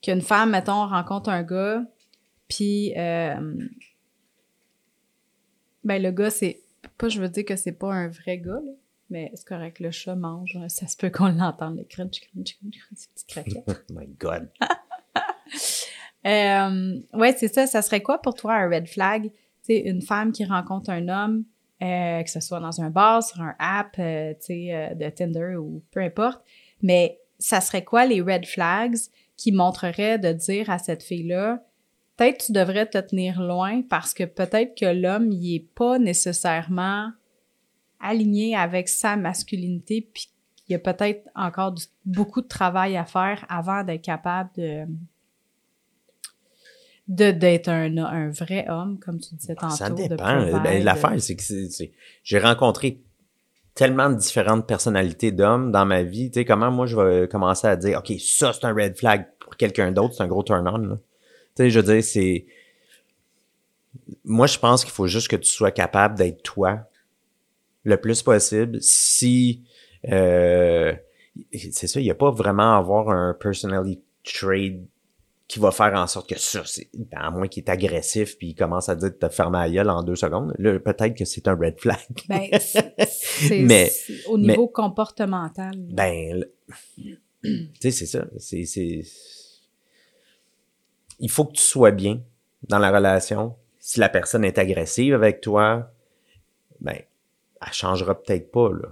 qu'une 0.00 0.20
femme, 0.20 0.50
mettons, 0.50 0.86
rencontre 0.86 1.30
un 1.30 1.42
gars, 1.42 1.84
puis 2.48 2.92
euh, 2.96 3.68
ben 5.84 6.02
le 6.02 6.10
gars, 6.10 6.30
c'est 6.30 6.60
pas, 6.98 7.08
je 7.08 7.20
veux 7.20 7.28
dire 7.28 7.44
que 7.44 7.56
c'est 7.56 7.72
pas 7.72 7.92
un 7.92 8.08
vrai 8.08 8.38
gars, 8.38 8.60
là, 8.64 8.72
mais 9.10 9.30
c'est 9.34 9.46
correct, 9.46 9.78
le 9.78 9.90
chat 9.90 10.16
mange, 10.16 10.56
hein, 10.56 10.68
ça 10.68 10.86
se 10.88 10.96
peut 10.96 11.10
qu'on 11.10 11.28
l'entende, 11.28 11.76
le 11.76 11.84
crunch, 11.84 12.20
crunch, 12.20 12.58
crunch, 12.58 12.78
crunch, 12.78 12.96
ces 12.96 13.08
petites 13.08 13.28
craquettes. 13.28 13.84
Oh 13.90 13.92
my 13.92 14.06
God. 14.18 14.50
Euh, 16.24 17.00
ouais, 17.14 17.34
c'est 17.36 17.52
ça. 17.52 17.66
Ça 17.66 17.82
serait 17.82 18.00
quoi 18.00 18.22
pour 18.22 18.34
toi 18.34 18.54
un 18.54 18.68
red 18.68 18.86
flag? 18.86 19.24
Tu 19.24 19.32
sais, 19.62 19.78
une 19.80 20.02
femme 20.02 20.30
qui 20.30 20.44
rencontre 20.44 20.90
un 20.90 21.08
homme, 21.08 21.44
euh, 21.82 22.22
que 22.22 22.30
ce 22.30 22.40
soit 22.40 22.60
dans 22.60 22.80
un 22.80 22.90
bar, 22.90 23.22
sur 23.22 23.40
un 23.40 23.54
app, 23.58 23.96
euh, 23.98 24.32
tu 24.34 24.46
sais, 24.46 24.68
euh, 24.74 24.94
de 24.94 25.08
Tinder 25.10 25.56
ou 25.56 25.82
peu 25.90 26.00
importe. 26.00 26.40
Mais 26.80 27.18
ça 27.38 27.60
serait 27.60 27.84
quoi 27.84 28.06
les 28.06 28.20
red 28.20 28.46
flags 28.46 28.96
qui 29.36 29.50
montreraient 29.50 30.18
de 30.18 30.32
dire 30.32 30.70
à 30.70 30.78
cette 30.78 31.02
fille-là, 31.02 31.64
peut-être 32.16 32.46
tu 32.46 32.52
devrais 32.52 32.86
te 32.86 32.98
tenir 32.98 33.42
loin 33.42 33.82
parce 33.82 34.14
que 34.14 34.24
peut-être 34.24 34.78
que 34.78 34.86
l'homme, 34.86 35.32
il 35.32 35.56
est 35.56 35.74
pas 35.74 35.98
nécessairement 35.98 37.10
aligné 37.98 38.54
avec 38.54 38.88
sa 38.88 39.16
masculinité 39.16 40.08
puis 40.12 40.28
il 40.68 40.72
y 40.72 40.74
a 40.76 40.78
peut-être 40.78 41.28
encore 41.34 41.74
beaucoup 42.04 42.40
de 42.40 42.46
travail 42.46 42.96
à 42.96 43.04
faire 43.04 43.44
avant 43.48 43.82
d'être 43.82 44.02
capable 44.02 44.50
de 44.56 44.86
d'être 47.08 47.68
un, 47.68 47.96
un 47.98 48.30
vrai 48.30 48.66
homme, 48.68 48.98
comme 48.98 49.18
tu 49.20 49.34
disais 49.34 49.54
tantôt. 49.56 49.76
Ça 49.76 49.90
de 49.90 49.94
dépend. 49.96 50.60
Ben, 50.62 50.82
L'affaire, 50.84 51.20
c'est 51.20 51.36
que 51.36 51.42
c'est- 51.42 51.68
c'est- 51.70 51.92
j'ai 52.22 52.38
rencontré 52.38 53.00
tellement 53.74 54.10
de 54.10 54.16
différentes 54.16 54.66
personnalités 54.66 55.32
d'hommes 55.32 55.72
dans 55.72 55.84
ma 55.86 56.02
vie. 56.02 56.30
Tu 56.30 56.40
sais, 56.40 56.44
comment 56.44 56.70
moi, 56.70 56.86
je 56.86 56.96
vais 56.96 57.28
commencer 57.28 57.66
à 57.66 57.76
dire, 57.76 57.98
OK, 57.98 58.12
ça, 58.20 58.52
c'est 58.52 58.64
un 58.64 58.72
red 58.74 58.96
flag 58.96 59.26
pour 59.40 59.56
quelqu'un 59.56 59.90
d'autre, 59.92 60.14
c'est 60.14 60.22
un 60.22 60.28
gros 60.28 60.42
turn-on. 60.42 60.76
là. 60.78 60.96
Tu 60.96 61.64
sais, 61.64 61.70
je 61.70 61.80
veux 61.80 61.94
dire, 61.94 62.04
c'est... 62.04 62.46
Moi, 64.24 64.46
je 64.46 64.58
pense 64.58 64.84
qu'il 64.84 64.92
faut 64.92 65.06
juste 65.06 65.28
que 65.28 65.36
tu 65.36 65.50
sois 65.50 65.70
capable 65.70 66.16
d'être 66.16 66.42
toi 66.42 66.80
le 67.84 67.96
plus 67.96 68.22
possible. 68.22 68.80
Si... 68.80 69.62
euh, 70.10 70.94
c'est 71.52 71.86
ça, 71.86 71.98
il 72.00 72.04
n'y 72.04 72.10
a 72.10 72.14
pas 72.14 72.30
vraiment 72.30 72.74
à 72.74 72.78
avoir 72.78 73.08
un 73.10 73.34
personality 73.38 74.00
trait 74.24 74.78
qui 75.48 75.58
va 75.58 75.70
faire 75.70 75.92
en 75.94 76.06
sorte 76.06 76.28
que 76.30 76.38
ça, 76.38 76.62
c'est, 76.64 76.88
ben, 76.94 77.18
à 77.18 77.30
moins 77.30 77.46
qu'il 77.48 77.62
est 77.64 77.68
agressif 77.68 78.38
puis 78.38 78.48
il 78.48 78.54
commence 78.54 78.88
à 78.88 78.94
dire 78.94 79.10
de 79.10 79.14
te 79.16 79.28
fermer 79.28 79.58
la 79.58 79.70
gueule 79.70 79.90
en 79.90 80.02
deux 80.02 80.16
secondes, 80.16 80.54
là, 80.58 80.78
peut-être 80.78 81.14
que 81.16 81.24
c'est 81.26 81.46
un 81.48 81.54
red 81.54 81.78
flag. 81.78 81.98
Ben, 82.28 82.48
c'est- 82.60 82.94
c'est- 83.06 83.58
Mais- 83.60 83.90
c'est 83.90 84.26
au 84.28 84.38
niveau 84.38 84.68
comportemental. 84.68 85.72
Ben, 85.76 86.46
tu 87.42 87.68
sais, 87.80 87.90
c'est 87.90 88.06
ça. 88.06 88.24
C'est, 88.38 88.64
c'est, 88.64 89.02
il 91.18 91.30
faut 91.30 91.44
que 91.44 91.52
tu 91.52 91.62
sois 91.62 91.90
bien 91.90 92.20
dans 92.68 92.78
la 92.78 92.90
relation. 92.90 93.54
Si 93.78 94.00
la 94.00 94.08
personne 94.08 94.44
est 94.44 94.58
agressive 94.58 95.14
avec 95.14 95.40
toi, 95.40 95.90
ben, 96.80 96.96
elle 97.60 97.72
changera 97.72 98.20
peut-être 98.20 98.50
pas, 98.50 98.70
là. 98.70 98.88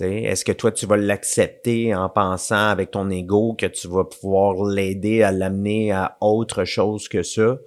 Est-ce 0.00 0.44
que 0.44 0.52
toi, 0.52 0.72
tu 0.72 0.86
vas 0.86 0.96
l'accepter 0.96 1.94
en 1.94 2.08
pensant 2.08 2.68
avec 2.68 2.90
ton 2.90 3.08
ego 3.10 3.54
que 3.54 3.66
tu 3.66 3.88
vas 3.88 4.04
pouvoir 4.04 4.64
l'aider 4.64 5.22
à 5.22 5.32
l'amener 5.32 5.92
à 5.92 6.16
autre 6.20 6.64
chose 6.64 7.08
que 7.08 7.22
ça? 7.22 7.58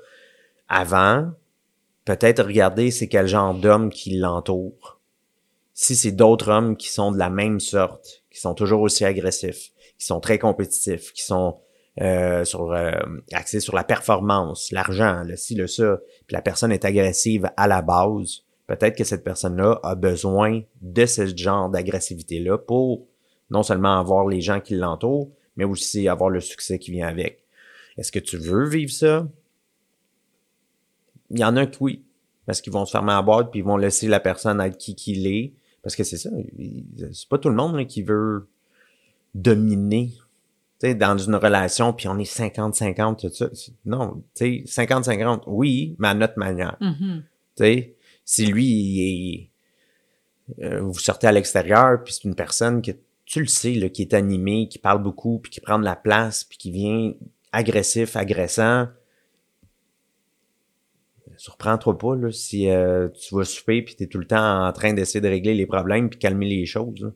Avant? 0.68 1.32
Peut-être 2.06 2.44
regarder 2.44 2.92
c'est 2.92 3.08
quel 3.08 3.28
genre 3.28 3.54
d'homme 3.54 3.90
qui 3.90 4.18
l'entoure. 4.18 5.00
Si 5.74 5.96
c'est 5.96 6.12
d'autres 6.12 6.50
hommes 6.50 6.76
qui 6.76 6.90
sont 6.90 7.12
de 7.12 7.18
la 7.18 7.30
même 7.30 7.60
sorte, 7.60 8.24
qui 8.30 8.40
sont 8.40 8.54
toujours 8.54 8.82
aussi 8.82 9.06
agressifs, 9.06 9.72
qui 9.98 10.06
sont 10.06 10.20
très 10.20 10.40
compétitifs, 10.40 11.14
qui 11.14 11.24
sont 11.24 11.60
euh, 12.02 12.46
sur 12.46 12.72
euh, 12.72 12.92
axés 13.34 13.60
sur 13.60 13.76
la 13.76 13.84
performance, 13.84 14.72
l'argent, 14.72 15.24
le 15.26 15.36
ci, 15.36 15.56
le 15.56 15.68
ça, 15.68 16.00
puis 16.28 16.34
la 16.34 16.42
personne 16.42 16.72
est 16.72 16.86
agressive 16.86 17.50
à 17.58 17.68
la 17.68 17.82
base, 17.82 18.44
peut-être 18.70 18.96
que 18.96 19.04
cette 19.04 19.24
personne-là 19.24 19.80
a 19.84 19.96
besoin 19.96 20.62
de 20.82 21.06
ce 21.06 21.36
genre 21.36 21.70
d'agressivité-là 21.70 22.58
pour 22.58 23.06
non 23.50 23.64
seulement 23.64 24.00
avoir 24.00 24.28
les 24.28 24.42
gens 24.42 24.62
qui 24.62 24.76
l'entourent, 24.76 25.30
mais 25.58 25.66
aussi 25.66 26.08
avoir 26.08 26.30
le 26.30 26.40
succès 26.40 26.80
qui 26.80 26.92
vient 26.92 27.08
avec. 27.08 27.44
Est-ce 27.98 28.12
que 28.12 28.20
tu 28.20 28.38
veux 28.38 28.68
vivre 28.68 28.92
ça? 28.92 29.28
Il 31.32 31.40
y 31.40 31.44
en 31.44 31.58
a 31.58 31.66
qui 31.66 31.78
oui, 31.82 32.04
parce 32.46 32.62
qu'ils 32.62 32.72
vont 32.72 32.86
se 32.86 32.92
fermer 32.92 33.14
à 33.14 33.22
boîte 33.22 33.52
puis 33.52 33.60
ils 33.60 33.66
vont 33.66 33.78
laisser 33.78 34.08
la 34.08 34.20
personne 34.20 34.62
être 34.62 34.78
qui 34.78 34.96
qu'il 34.96 35.28
est. 35.28 35.54
Parce 35.82 35.96
que 35.96 36.04
c'est 36.04 36.18
ça, 36.18 36.30
c'est 37.12 37.28
pas 37.28 37.38
tout 37.38 37.50
le 37.50 37.56
monde 37.56 37.86
qui 37.88 38.04
veut 38.04 38.48
dominer 39.36 40.12
sais, 40.80 40.96
dans 40.96 41.18
une 41.18 41.36
relation, 41.36 41.94
puis 41.94 42.08
on 42.08 42.18
est 42.18 42.32
50-50, 42.32 43.20
tout 43.20 43.34
ça. 43.34 43.50
Non, 43.86 44.24
tu 44.36 44.66
sais, 44.68 44.84
50-50, 44.86 45.44
oui, 45.48 45.96
mais 46.00 46.10
à 46.10 46.14
notre 46.14 46.40
manière. 46.40 46.78
Mm-hmm. 46.82 47.22
Tu 47.22 47.64
sais, 47.64 47.96
si 48.30 48.46
lui, 48.46 48.64
il 48.64 49.50
est, 50.62 50.64
euh, 50.64 50.82
vous 50.82 51.00
sortez 51.00 51.26
à 51.26 51.32
l'extérieur, 51.32 52.04
puis 52.04 52.14
c'est 52.14 52.26
une 52.26 52.36
personne 52.36 52.84
que 52.84 52.92
tu 53.26 53.40
le 53.40 53.48
sais, 53.48 53.74
là, 53.74 53.90
qui 53.90 54.04
est 54.04 54.14
animée, 54.14 54.68
qui 54.70 54.78
parle 54.78 55.02
beaucoup, 55.02 55.40
puis 55.40 55.50
qui 55.50 55.60
prend 55.62 55.80
de 55.80 55.84
la 55.84 55.96
place, 55.96 56.44
puis 56.44 56.60
qui 56.60 56.70
vient 56.70 57.14
agressif, 57.52 58.16
agressant, 58.16 58.88
surprends-toi 61.38 61.98
pas 61.98 62.32
si 62.32 62.70
euh, 62.70 63.08
tu 63.10 63.34
vas 63.34 63.46
souper 63.46 63.82
puis 63.82 63.96
tu 63.96 64.04
es 64.04 64.08
tout 64.08 64.20
le 64.20 64.28
temps 64.28 64.68
en 64.68 64.72
train 64.74 64.94
d'essayer 64.94 65.22
de 65.22 65.28
régler 65.28 65.56
les 65.56 65.66
problèmes 65.66 66.12
puis 66.12 66.20
calmer 66.20 66.48
les 66.48 66.68
choses. 66.68 67.12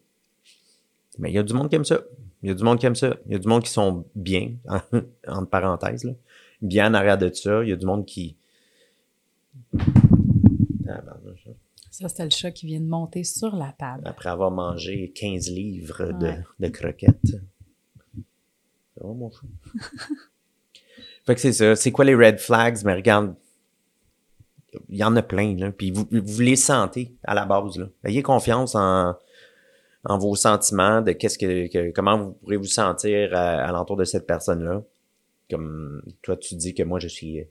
Mais 1.19 1.29
il 1.29 1.35
y 1.35 1.37
a 1.37 1.43
du 1.43 1.53
monde 1.53 1.69
qui 1.69 1.75
aime 1.75 1.85
ça. 1.85 2.01
Il 2.41 2.49
y 2.49 2.51
a 2.51 2.55
du 2.55 2.63
monde 2.63 2.79
qui 2.79 2.87
aime 2.87 2.95
ça. 2.95 3.15
Il 3.27 3.33
y 3.33 3.35
a 3.35 3.39
du 3.39 3.47
monde 3.47 3.61
qui 3.61 3.69
sont 3.69 4.03
bien, 4.15 4.53
entre 5.27 5.49
parenthèses, 5.49 6.05
là. 6.05 6.13
bien 6.63 6.89
en 6.89 6.95
arrière 6.95 7.19
de 7.19 7.31
ça. 7.31 7.61
Il 7.61 7.69
y 7.69 7.71
a 7.71 7.75
du 7.75 7.85
monde 7.85 8.03
qui, 8.07 8.35
ça, 11.93 12.09
c'était 12.09 12.23
le 12.23 12.31
chat 12.31 12.51
qui 12.51 12.65
vient 12.65 12.79
de 12.79 12.87
monter 12.87 13.23
sur 13.23 13.55
la 13.55 13.71
table. 13.71 14.01
Après 14.05 14.29
avoir 14.29 14.49
mangé 14.49 15.11
15 15.15 15.51
livres 15.51 16.11
de, 16.13 16.33
de 16.59 16.67
croquettes. 16.69 17.37
Ça 18.95 19.01
va, 19.07 19.13
mon 19.13 19.29
chat? 19.29 19.47
fait 21.25 21.35
que 21.35 21.41
c'est 21.41 21.53
ça. 21.53 21.75
C'est 21.75 21.91
quoi 21.91 22.03
les 22.05 22.15
red 22.15 22.39
flags? 22.39 22.83
Mais 22.83 22.95
regarde, 22.95 23.35
il 24.89 24.97
y 24.97 25.03
en 25.03 25.15
a 25.15 25.21
plein, 25.21 25.55
là. 25.55 25.71
Puis 25.71 25.91
vous, 25.91 26.07
vous 26.11 26.41
les 26.41 26.55
sentez 26.55 27.15
à 27.23 27.35
la 27.35 27.45
base, 27.45 27.77
là. 27.77 27.87
Ayez 28.03 28.23
confiance 28.23 28.73
en, 28.73 29.15
en 30.03 30.17
vos 30.17 30.35
sentiments, 30.35 31.01
de 31.01 31.11
qu'est-ce 31.11 31.37
que, 31.37 31.91
comment 31.91 32.17
vous 32.17 32.31
pourrez 32.31 32.57
vous 32.57 32.65
sentir 32.65 33.35
à, 33.35 33.67
à 33.67 33.71
l'entour 33.71 33.97
de 33.97 34.03
cette 34.03 34.25
personne-là. 34.25 34.83
Comme 35.49 36.01
toi, 36.23 36.37
tu 36.37 36.55
dis 36.55 36.73
que 36.73 36.81
moi, 36.81 36.99
je 36.99 37.07
suis 37.07 37.45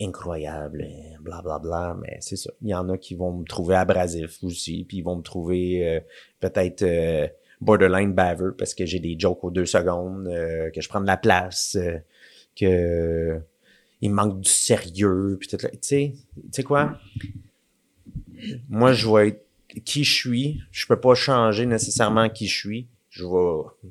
incroyable, 0.00 0.86
blablabla, 1.20 1.58
bla, 1.58 1.58
bla, 1.58 1.98
mais 2.00 2.18
c'est 2.20 2.36
ça. 2.36 2.50
Il 2.62 2.68
y 2.68 2.74
en 2.74 2.88
a 2.88 2.98
qui 2.98 3.14
vont 3.14 3.32
me 3.32 3.44
trouver 3.44 3.76
abrasif 3.76 4.42
aussi, 4.42 4.84
puis 4.84 4.98
ils 4.98 5.02
vont 5.02 5.16
me 5.16 5.22
trouver 5.22 5.88
euh, 5.88 6.00
peut-être 6.40 6.82
euh, 6.82 7.26
borderline 7.60 8.12
baveux 8.12 8.54
parce 8.56 8.74
que 8.74 8.86
j'ai 8.86 9.00
des 9.00 9.18
jokes 9.18 9.44
aux 9.44 9.50
deux 9.50 9.66
secondes, 9.66 10.26
euh, 10.28 10.70
que 10.70 10.80
je 10.80 10.88
prends 10.88 11.00
de 11.00 11.06
la 11.06 11.16
place, 11.16 11.76
que 12.56 13.40
il 14.02 14.10
manque 14.10 14.40
du 14.40 14.48
sérieux, 14.48 15.36
puis 15.38 15.48
Tu 15.48 15.58
sais, 15.82 16.14
tu 16.14 16.42
sais 16.52 16.62
quoi? 16.62 16.98
Moi, 18.68 18.92
je 18.94 19.08
vais 19.08 19.28
être 19.28 19.46
qui 19.84 20.04
je 20.04 20.14
suis. 20.14 20.60
Je 20.70 20.86
peux 20.86 20.98
pas 20.98 21.14
changer 21.14 21.66
nécessairement 21.66 22.28
qui 22.30 22.46
je 22.46 22.56
suis. 22.56 22.88
Je 23.10 23.24
vais, 23.24 23.90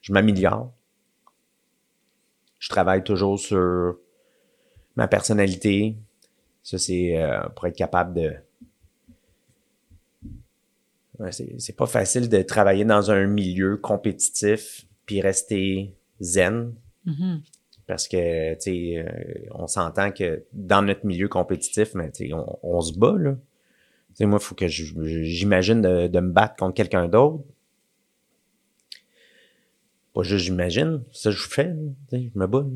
je 0.00 0.12
m'améliore. 0.12 0.72
Je 2.58 2.68
travaille 2.68 3.02
toujours 3.02 3.38
sur 3.38 3.96
ma 4.98 5.08
personnalité. 5.08 5.96
Ça, 6.62 6.76
c'est 6.76 7.16
euh, 7.16 7.40
pour 7.54 7.66
être 7.66 7.76
capable 7.76 8.14
de. 8.14 8.34
Ouais, 11.18 11.30
c'est 11.32 11.76
pas 11.76 11.86
facile 11.86 12.28
de 12.28 12.42
travailler 12.42 12.84
dans 12.84 13.10
un 13.10 13.26
milieu 13.26 13.76
compétitif 13.76 14.86
puis 15.06 15.20
rester 15.20 15.94
zen. 16.20 16.74
Mm-hmm. 17.06 17.40
Parce 17.86 18.06
que, 18.06 18.54
tu 18.54 18.60
sais, 18.60 18.98
euh, 18.98 19.48
on 19.52 19.66
s'entend 19.66 20.12
que 20.12 20.44
dans 20.52 20.82
notre 20.82 21.06
milieu 21.06 21.28
compétitif, 21.28 21.94
mais 21.94 22.10
tu 22.12 22.26
sais, 22.26 22.32
on, 22.34 22.58
on, 22.62 22.80
se 22.82 22.96
bat, 22.96 23.16
là. 23.18 23.32
Tu 24.10 24.16
sais, 24.16 24.26
moi, 24.26 24.38
il 24.40 24.44
faut 24.44 24.54
que 24.54 24.68
j'imagine 24.68 25.80
de, 25.80 26.06
de, 26.06 26.20
me 26.20 26.30
battre 26.30 26.56
contre 26.56 26.74
quelqu'un 26.74 27.08
d'autre. 27.08 27.44
Pas 30.12 30.22
juste 30.22 30.44
j'imagine, 30.44 31.02
ça 31.12 31.30
je 31.30 31.48
fais, 31.48 31.74
je 32.12 32.30
me 32.34 32.46
bats. 32.46 32.66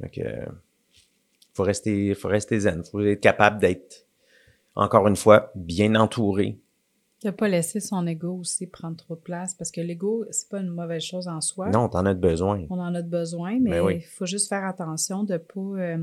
Donc, 0.00 0.20
faut 1.60 1.66
rester, 1.66 2.14
faut 2.14 2.28
rester 2.28 2.60
zen. 2.60 2.82
Faut 2.84 3.00
être 3.00 3.20
capable 3.20 3.60
d'être, 3.60 4.06
encore 4.74 5.06
une 5.08 5.16
fois, 5.16 5.50
bien 5.54 5.94
entouré. 5.94 6.58
De 7.22 7.30
pas 7.30 7.48
laisser 7.48 7.80
son 7.80 8.06
ego 8.06 8.38
aussi 8.40 8.66
prendre 8.66 8.96
trop 8.96 9.14
de 9.14 9.20
place? 9.20 9.54
Parce 9.54 9.70
que 9.70 9.82
l'ego, 9.82 10.24
c'est 10.30 10.48
pas 10.48 10.60
une 10.60 10.68
mauvaise 10.70 11.02
chose 11.02 11.28
en 11.28 11.42
soi. 11.42 11.68
Non, 11.68 11.88
t'en 11.90 12.06
as 12.06 12.14
besoin. 12.14 12.64
On 12.70 12.78
en 12.78 12.94
a 12.94 13.02
besoin, 13.02 13.58
mais 13.60 13.72
Ben 13.72 13.80
oui. 13.82 13.96
il 13.96 14.06
faut 14.06 14.24
juste 14.24 14.48
faire 14.48 14.64
attention 14.64 15.22
de 15.22 15.36
pas, 15.36 15.60
euh, 15.60 15.98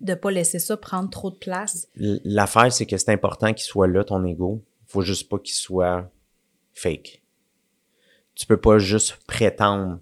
de 0.00 0.14
pas 0.14 0.30
laisser 0.30 0.60
ça 0.60 0.76
prendre 0.76 1.10
trop 1.10 1.30
de 1.32 1.36
place. 1.36 1.88
L'affaire, 1.96 2.72
c'est 2.72 2.86
que 2.86 2.96
c'est 2.96 3.10
important 3.10 3.52
qu'il 3.52 3.64
soit 3.64 3.88
là, 3.88 4.04
ton 4.04 4.24
ego. 4.24 4.62
Faut 4.86 5.02
juste 5.02 5.28
pas 5.28 5.38
qu'il 5.40 5.54
soit 5.54 6.08
fake. 6.74 7.22
Tu 8.36 8.46
peux 8.46 8.56
pas 8.56 8.78
juste 8.78 9.18
prétendre 9.26 9.98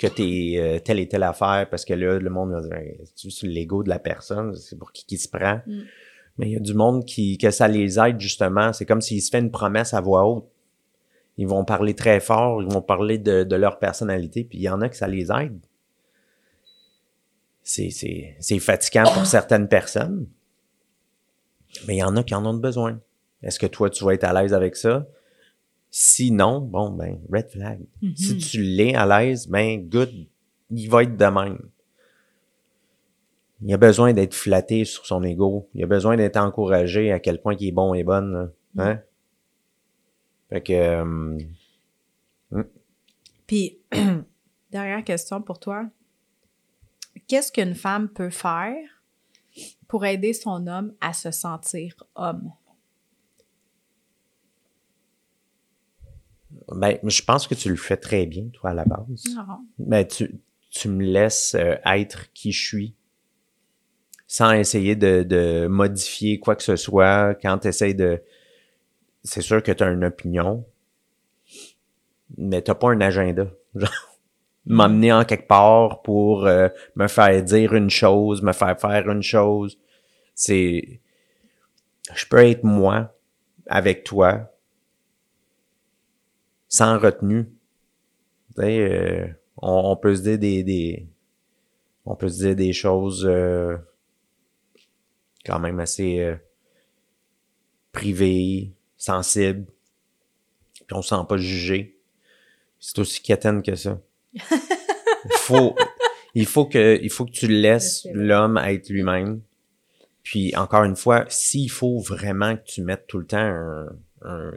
que 0.00 0.06
t'es 0.06 0.54
euh, 0.56 0.78
telle 0.78 0.98
et 0.98 1.06
telle 1.06 1.22
affaire 1.22 1.68
parce 1.70 1.84
que 1.84 1.92
là, 1.92 2.18
le 2.18 2.30
monde 2.30 2.52
va 2.52 2.62
dire 2.62 2.78
c'est 3.14 3.46
l'ego 3.46 3.82
de 3.82 3.90
la 3.90 3.98
personne, 3.98 4.56
c'est 4.56 4.78
pour 4.78 4.92
qui 4.92 5.04
qui 5.04 5.18
se 5.18 5.28
prend. 5.28 5.60
Mm. 5.66 5.80
Mais 6.38 6.48
il 6.48 6.52
y 6.52 6.56
a 6.56 6.60
du 6.60 6.72
monde 6.72 7.04
qui 7.04 7.36
que 7.36 7.50
ça 7.50 7.68
les 7.68 7.98
aide 7.98 8.18
justement. 8.18 8.72
C'est 8.72 8.86
comme 8.86 9.02
s'ils 9.02 9.20
se 9.20 9.30
fait 9.30 9.40
une 9.40 9.50
promesse 9.50 9.92
à 9.92 10.00
voix 10.00 10.26
haute. 10.26 10.48
Ils 11.36 11.46
vont 11.46 11.66
parler 11.66 11.94
très 11.94 12.18
fort, 12.18 12.62
ils 12.62 12.72
vont 12.72 12.80
parler 12.80 13.18
de, 13.18 13.44
de 13.44 13.56
leur 13.56 13.78
personnalité, 13.78 14.44
puis 14.44 14.58
il 14.58 14.62
y 14.62 14.68
en 14.70 14.80
a 14.80 14.88
que 14.88 14.96
ça 14.96 15.06
les 15.06 15.30
aide. 15.30 15.58
C'est, 17.62 17.90
c'est, 17.90 18.36
c'est 18.40 18.58
fatigant 18.58 19.04
pour 19.04 19.26
certaines 19.26 19.68
personnes. 19.68 20.26
Mais 21.86 21.96
il 21.96 21.98
y 21.98 22.02
en 22.02 22.16
a 22.16 22.22
qui 22.22 22.34
en 22.34 22.44
ont 22.46 22.54
besoin. 22.54 23.00
Est-ce 23.42 23.58
que 23.58 23.66
toi, 23.66 23.90
tu 23.90 24.04
vas 24.04 24.14
être 24.14 24.24
à 24.24 24.32
l'aise 24.32 24.54
avec 24.54 24.76
ça? 24.76 25.06
Sinon, 25.90 26.60
bon, 26.60 26.90
ben, 26.90 27.18
red 27.32 27.48
flag. 27.50 27.80
Si 28.16 28.38
tu 28.38 28.62
l'es 28.62 28.94
à 28.94 29.06
l'aise, 29.06 29.48
ben, 29.48 29.88
good, 29.88 30.12
il 30.70 30.88
va 30.88 31.02
être 31.02 31.16
de 31.16 31.24
même. 31.24 31.58
Il 33.62 33.74
a 33.74 33.76
besoin 33.76 34.12
d'être 34.12 34.34
flatté 34.34 34.84
sur 34.84 35.04
son 35.04 35.22
ego. 35.22 35.68
Il 35.74 35.82
a 35.82 35.86
besoin 35.86 36.16
d'être 36.16 36.36
encouragé 36.36 37.12
à 37.12 37.18
quel 37.18 37.40
point 37.40 37.54
il 37.58 37.68
est 37.68 37.72
bon 37.72 37.92
et 37.92 38.04
bonne. 38.04 38.32
là. 38.32 38.48
Hein? 38.84 39.00
Fait 40.48 40.62
que, 40.62 40.72
euh, 40.72 42.64
Puis, 43.46 43.78
dernière 44.70 45.04
question 45.04 45.42
pour 45.42 45.58
toi. 45.58 45.88
Qu'est-ce 47.26 47.52
qu'une 47.52 47.74
femme 47.74 48.08
peut 48.08 48.30
faire 48.30 48.76
pour 49.88 50.06
aider 50.06 50.32
son 50.32 50.66
homme 50.66 50.94
à 51.00 51.12
se 51.12 51.30
sentir 51.30 51.94
homme? 52.14 52.52
Ben, 56.74 56.98
je 57.02 57.22
pense 57.22 57.46
que 57.46 57.54
tu 57.54 57.68
le 57.68 57.76
fais 57.76 57.96
très 57.96 58.26
bien, 58.26 58.44
toi, 58.52 58.70
à 58.70 58.74
la 58.74 58.84
base. 58.84 59.24
Ben, 59.78 60.06
tu, 60.06 60.40
tu 60.70 60.88
me 60.88 61.04
laisses 61.04 61.54
euh, 61.54 61.76
être 61.84 62.32
qui 62.32 62.52
je 62.52 62.64
suis 62.64 62.94
sans 64.26 64.52
essayer 64.52 64.94
de, 64.94 65.24
de 65.24 65.66
modifier 65.66 66.38
quoi 66.38 66.54
que 66.54 66.62
ce 66.62 66.76
soit. 66.76 67.34
Quand 67.42 67.58
tu 67.58 67.68
essaies 67.68 67.94
de... 67.94 68.22
C'est 69.24 69.42
sûr 69.42 69.60
que 69.60 69.72
tu 69.72 69.82
as 69.82 69.88
une 69.88 70.04
opinion, 70.04 70.64
mais 72.38 72.62
t'as 72.62 72.76
pas 72.76 72.90
un 72.90 73.00
agenda. 73.00 73.50
Genre, 73.74 73.90
m'emmener 74.66 75.12
en 75.12 75.24
quelque 75.24 75.48
part 75.48 76.00
pour 76.02 76.46
euh, 76.46 76.68
me 76.94 77.08
faire 77.08 77.42
dire 77.42 77.74
une 77.74 77.90
chose, 77.90 78.40
me 78.40 78.52
faire 78.52 78.78
faire 78.80 79.10
une 79.10 79.22
chose. 79.22 79.80
C'est... 80.36 81.00
Je 82.14 82.24
peux 82.26 82.38
être 82.38 82.62
moi 82.62 83.16
avec 83.66 84.04
toi 84.04 84.52
sans 86.70 86.98
retenue. 86.98 87.50
Euh, 88.58 89.26
on, 89.58 89.90
on 89.92 89.96
peut 89.96 90.14
se 90.14 90.22
dire 90.22 90.38
des, 90.38 90.62
des 90.62 91.06
on 92.06 92.16
peut 92.16 92.28
se 92.28 92.38
dire 92.38 92.56
des 92.56 92.72
choses 92.72 93.26
euh, 93.26 93.76
quand 95.44 95.58
même 95.58 95.80
assez 95.80 96.20
euh, 96.20 96.36
privées, 97.92 98.72
sensible, 98.96 99.66
puis 100.72 100.96
on 100.96 101.02
se 101.02 101.10
sent 101.10 101.22
pas 101.28 101.36
jugé. 101.36 101.98
C'est 102.78 102.98
aussi 102.98 103.20
quétaine 103.20 103.62
que 103.62 103.74
ça. 103.74 104.00
Il 104.32 105.36
faut, 105.36 105.76
il 106.34 106.46
faut 106.46 106.64
que, 106.64 106.98
il 107.02 107.10
faut 107.10 107.26
que 107.26 107.32
tu 107.32 107.46
laisses 107.46 108.06
l'homme 108.12 108.56
être 108.56 108.88
lui-même. 108.88 109.42
Puis 110.22 110.56
encore 110.56 110.84
une 110.84 110.96
fois, 110.96 111.26
s'il 111.28 111.70
faut 111.70 111.98
vraiment 111.98 112.56
que 112.56 112.62
tu 112.64 112.82
mettes 112.82 113.06
tout 113.06 113.18
le 113.18 113.26
temps 113.26 113.38
un, 113.38 113.88
un, 114.22 114.52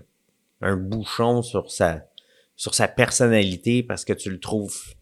un 0.64 0.78
bouchon 0.78 1.42
sur 1.42 1.72
sa, 1.72 2.08
sur 2.56 2.74
sa 2.74 2.88
personnalité 2.88 3.84
parce 3.84 4.06
que 4.06 4.14
tu 4.14 4.30
le 4.30 4.40
trouves 4.40 4.94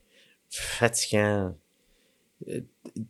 fatigant. 0.49 1.55
Euh, 2.49 2.61
Tout 2.95 3.01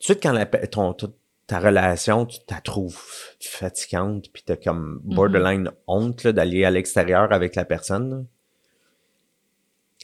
de 0.00 0.04
suite, 0.04 0.22
quand 0.22 0.32
la, 0.32 0.46
ton, 0.46 0.92
ton- 0.92 1.14
ta 1.46 1.58
relation, 1.60 2.26
tu 2.26 2.38
la 2.50 2.60
trouves 2.60 3.00
fatigante, 3.40 4.30
puis 4.32 4.42
t'as 4.44 4.56
comme 4.56 5.00
borderline 5.02 5.70
honte 5.86 6.22
là, 6.24 6.32
d'aller 6.32 6.64
à 6.64 6.70
l'extérieur 6.70 7.32
avec 7.32 7.54
la 7.56 7.64
personne, 7.64 8.10
là. 8.10 8.22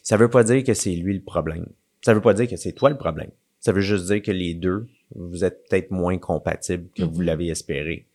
ça 0.03 0.17
veut 0.17 0.31
pas 0.31 0.43
dire 0.45 0.65
que 0.65 0.75
c'est 0.75 0.95
lui 0.95 1.15
le 1.15 1.23
problème. 1.23 1.67
Ça 2.03 2.15
veut 2.15 2.21
pas 2.21 2.35
dire 2.35 2.49
que 2.49 2.57
c'est 2.57 2.73
toi 2.73 2.91
le 2.91 2.97
problème. 2.99 3.31
Ça 3.61 3.73
veut 3.73 3.81
juste 3.83 4.07
dire 4.07 4.21
que 4.23 4.31
les 4.31 4.55
deux, 4.55 4.87
vous 5.15 5.45
êtes 5.45 5.67
peut-être 5.69 5.91
moins 5.91 6.19
compatibles 6.19 6.89
que 6.95 7.03
vous 7.03 7.21
Mhm. 7.21 7.27
l'avez 7.27 7.49
espéré. 7.49 8.07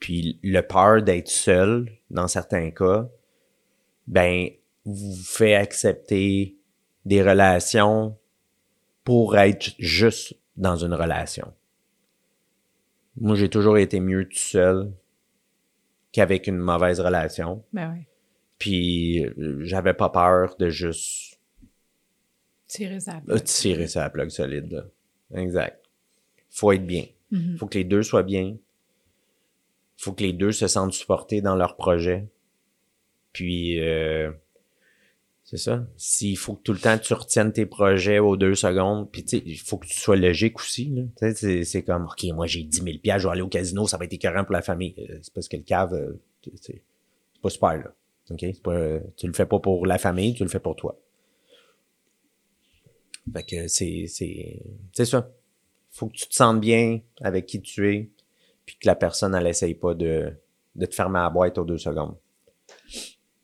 Puis 0.00 0.38
le 0.42 0.60
peur 0.60 1.02
d'être 1.02 1.28
seul, 1.28 1.90
dans 2.14 2.28
certains 2.28 2.70
cas, 2.70 3.08
ben, 4.06 4.48
vous 4.84 5.16
fait 5.16 5.54
accepter 5.54 6.56
des 7.04 7.22
relations 7.22 8.16
pour 9.02 9.36
être 9.36 9.72
juste 9.78 10.34
dans 10.56 10.76
une 10.76 10.94
relation. 10.94 11.52
Moi, 13.16 13.34
j'ai 13.36 13.48
toujours 13.50 13.78
été 13.78 14.00
mieux 14.00 14.28
tout 14.28 14.38
seul 14.38 14.92
qu'avec 16.12 16.46
une 16.46 16.56
mauvaise 16.58 17.00
relation. 17.00 17.62
Ben 17.72 17.92
oui. 17.92 18.04
Puis 18.58 19.26
j'avais 19.60 19.94
pas 19.94 20.08
peur 20.08 20.56
de 20.58 20.70
juste 20.70 21.38
Tirer 22.66 23.00
ça. 23.00 23.20
euh, 23.28 23.38
tirer 23.38 23.86
sa 23.88 24.08
plug 24.10 24.30
solide. 24.30 24.70
Là. 24.72 24.84
Exact. 25.40 25.84
Faut 26.50 26.72
être 26.72 26.86
bien. 26.86 27.04
Mhm. 27.30 27.58
Faut 27.58 27.66
que 27.66 27.78
les 27.78 27.84
deux 27.84 28.02
soient 28.02 28.22
bien. 28.22 28.56
Faut 29.96 30.12
que 30.12 30.22
les 30.22 30.32
deux 30.32 30.52
se 30.52 30.66
sentent 30.66 30.92
supportés 30.92 31.40
dans 31.40 31.56
leur 31.56 31.76
projet. 31.76 32.26
Puis 33.32 33.80
euh, 33.80 34.30
c'est 35.44 35.58
ça. 35.58 35.86
S'il 35.96 36.38
faut 36.38 36.54
que 36.54 36.62
tout 36.62 36.72
le 36.72 36.78
temps 36.78 36.96
tu 36.98 37.12
retiennes 37.12 37.52
tes 37.52 37.66
projets 37.66 38.18
aux 38.18 38.36
deux 38.36 38.54
secondes, 38.54 39.10
puis 39.10 39.24
tu 39.24 39.36
il 39.44 39.58
faut 39.58 39.76
que 39.76 39.86
tu 39.86 39.98
sois 39.98 40.16
logique 40.16 40.58
aussi. 40.58 40.92
c'est, 41.18 41.64
c'est 41.64 41.82
comme, 41.82 42.06
OK, 42.06 42.24
moi 42.34 42.46
j'ai 42.46 42.62
10 42.62 42.82
000 42.82 42.98
piastres, 43.02 43.22
je 43.22 43.28
vais 43.28 43.32
aller 43.32 43.42
au 43.42 43.48
casino, 43.48 43.86
ça 43.86 43.98
va 43.98 44.06
être 44.06 44.12
écœurant 44.12 44.44
pour 44.44 44.54
la 44.54 44.62
famille. 44.62 44.94
Euh, 44.98 45.18
C'est 45.22 45.32
parce 45.34 45.48
que 45.48 45.56
le 45.56 45.62
cave, 45.62 45.92
euh, 45.92 46.20
c'est 46.60 46.82
pas 47.42 47.50
super, 47.50 47.76
là. 47.76 47.94
OK? 48.30 48.40
C'est 48.40 48.62
pas, 48.62 49.00
tu 49.16 49.26
le 49.26 49.34
fais 49.34 49.44
pas 49.44 49.58
pour 49.58 49.86
la 49.86 49.98
famille, 49.98 50.32
tu 50.34 50.44
le 50.44 50.48
fais 50.48 50.60
pour 50.60 50.76
toi. 50.76 50.98
Fait 53.32 53.42
que 53.42 53.68
c'est, 53.68 54.06
c'est, 54.08 54.60
c'est 54.92 55.04
ça. 55.04 55.30
Faut 55.90 56.08
que 56.08 56.14
tu 56.14 56.26
te 56.26 56.34
sentes 56.34 56.60
bien 56.60 57.00
avec 57.20 57.46
qui 57.46 57.60
tu 57.60 57.90
es, 57.94 58.08
puis 58.66 58.76
que 58.76 58.86
la 58.86 58.94
personne, 58.94 59.34
elle 59.34 59.46
essaye 59.46 59.74
pas 59.74 59.94
de, 59.94 60.32
de 60.74 60.86
te 60.86 60.94
fermer 60.94 61.20
la 61.20 61.30
boîte 61.30 61.58
aux 61.58 61.64
deux 61.64 61.78
secondes. 61.78 62.16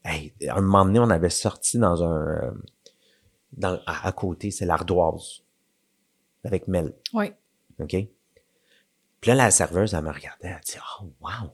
Hey, 0.05 0.33
à 0.49 0.57
un 0.57 0.61
moment 0.63 0.85
donné, 0.85 0.99
on 0.99 1.11
avait 1.11 1.31
sorti 1.31 1.79
dans 1.79 2.03
un, 2.03 2.27
euh, 2.29 2.51
dans, 3.53 3.81
à, 3.87 4.07
à 4.07 4.13
côté, 4.13 4.51
c'est 4.51 4.67
l'ardoise. 4.67 5.43
Avec 6.45 6.69
Mel. 6.69 6.95
Oui. 7.13 7.33
OK? 7.81 7.97
Puis 9.21 9.29
là, 9.29 9.35
la 9.35 9.51
serveuse, 9.51 9.93
elle 9.93 10.03
me 10.03 10.11
regardait, 10.11 10.49
elle 10.49 10.61
dit, 10.65 10.79
oh, 11.01 11.13
wow, 11.21 11.53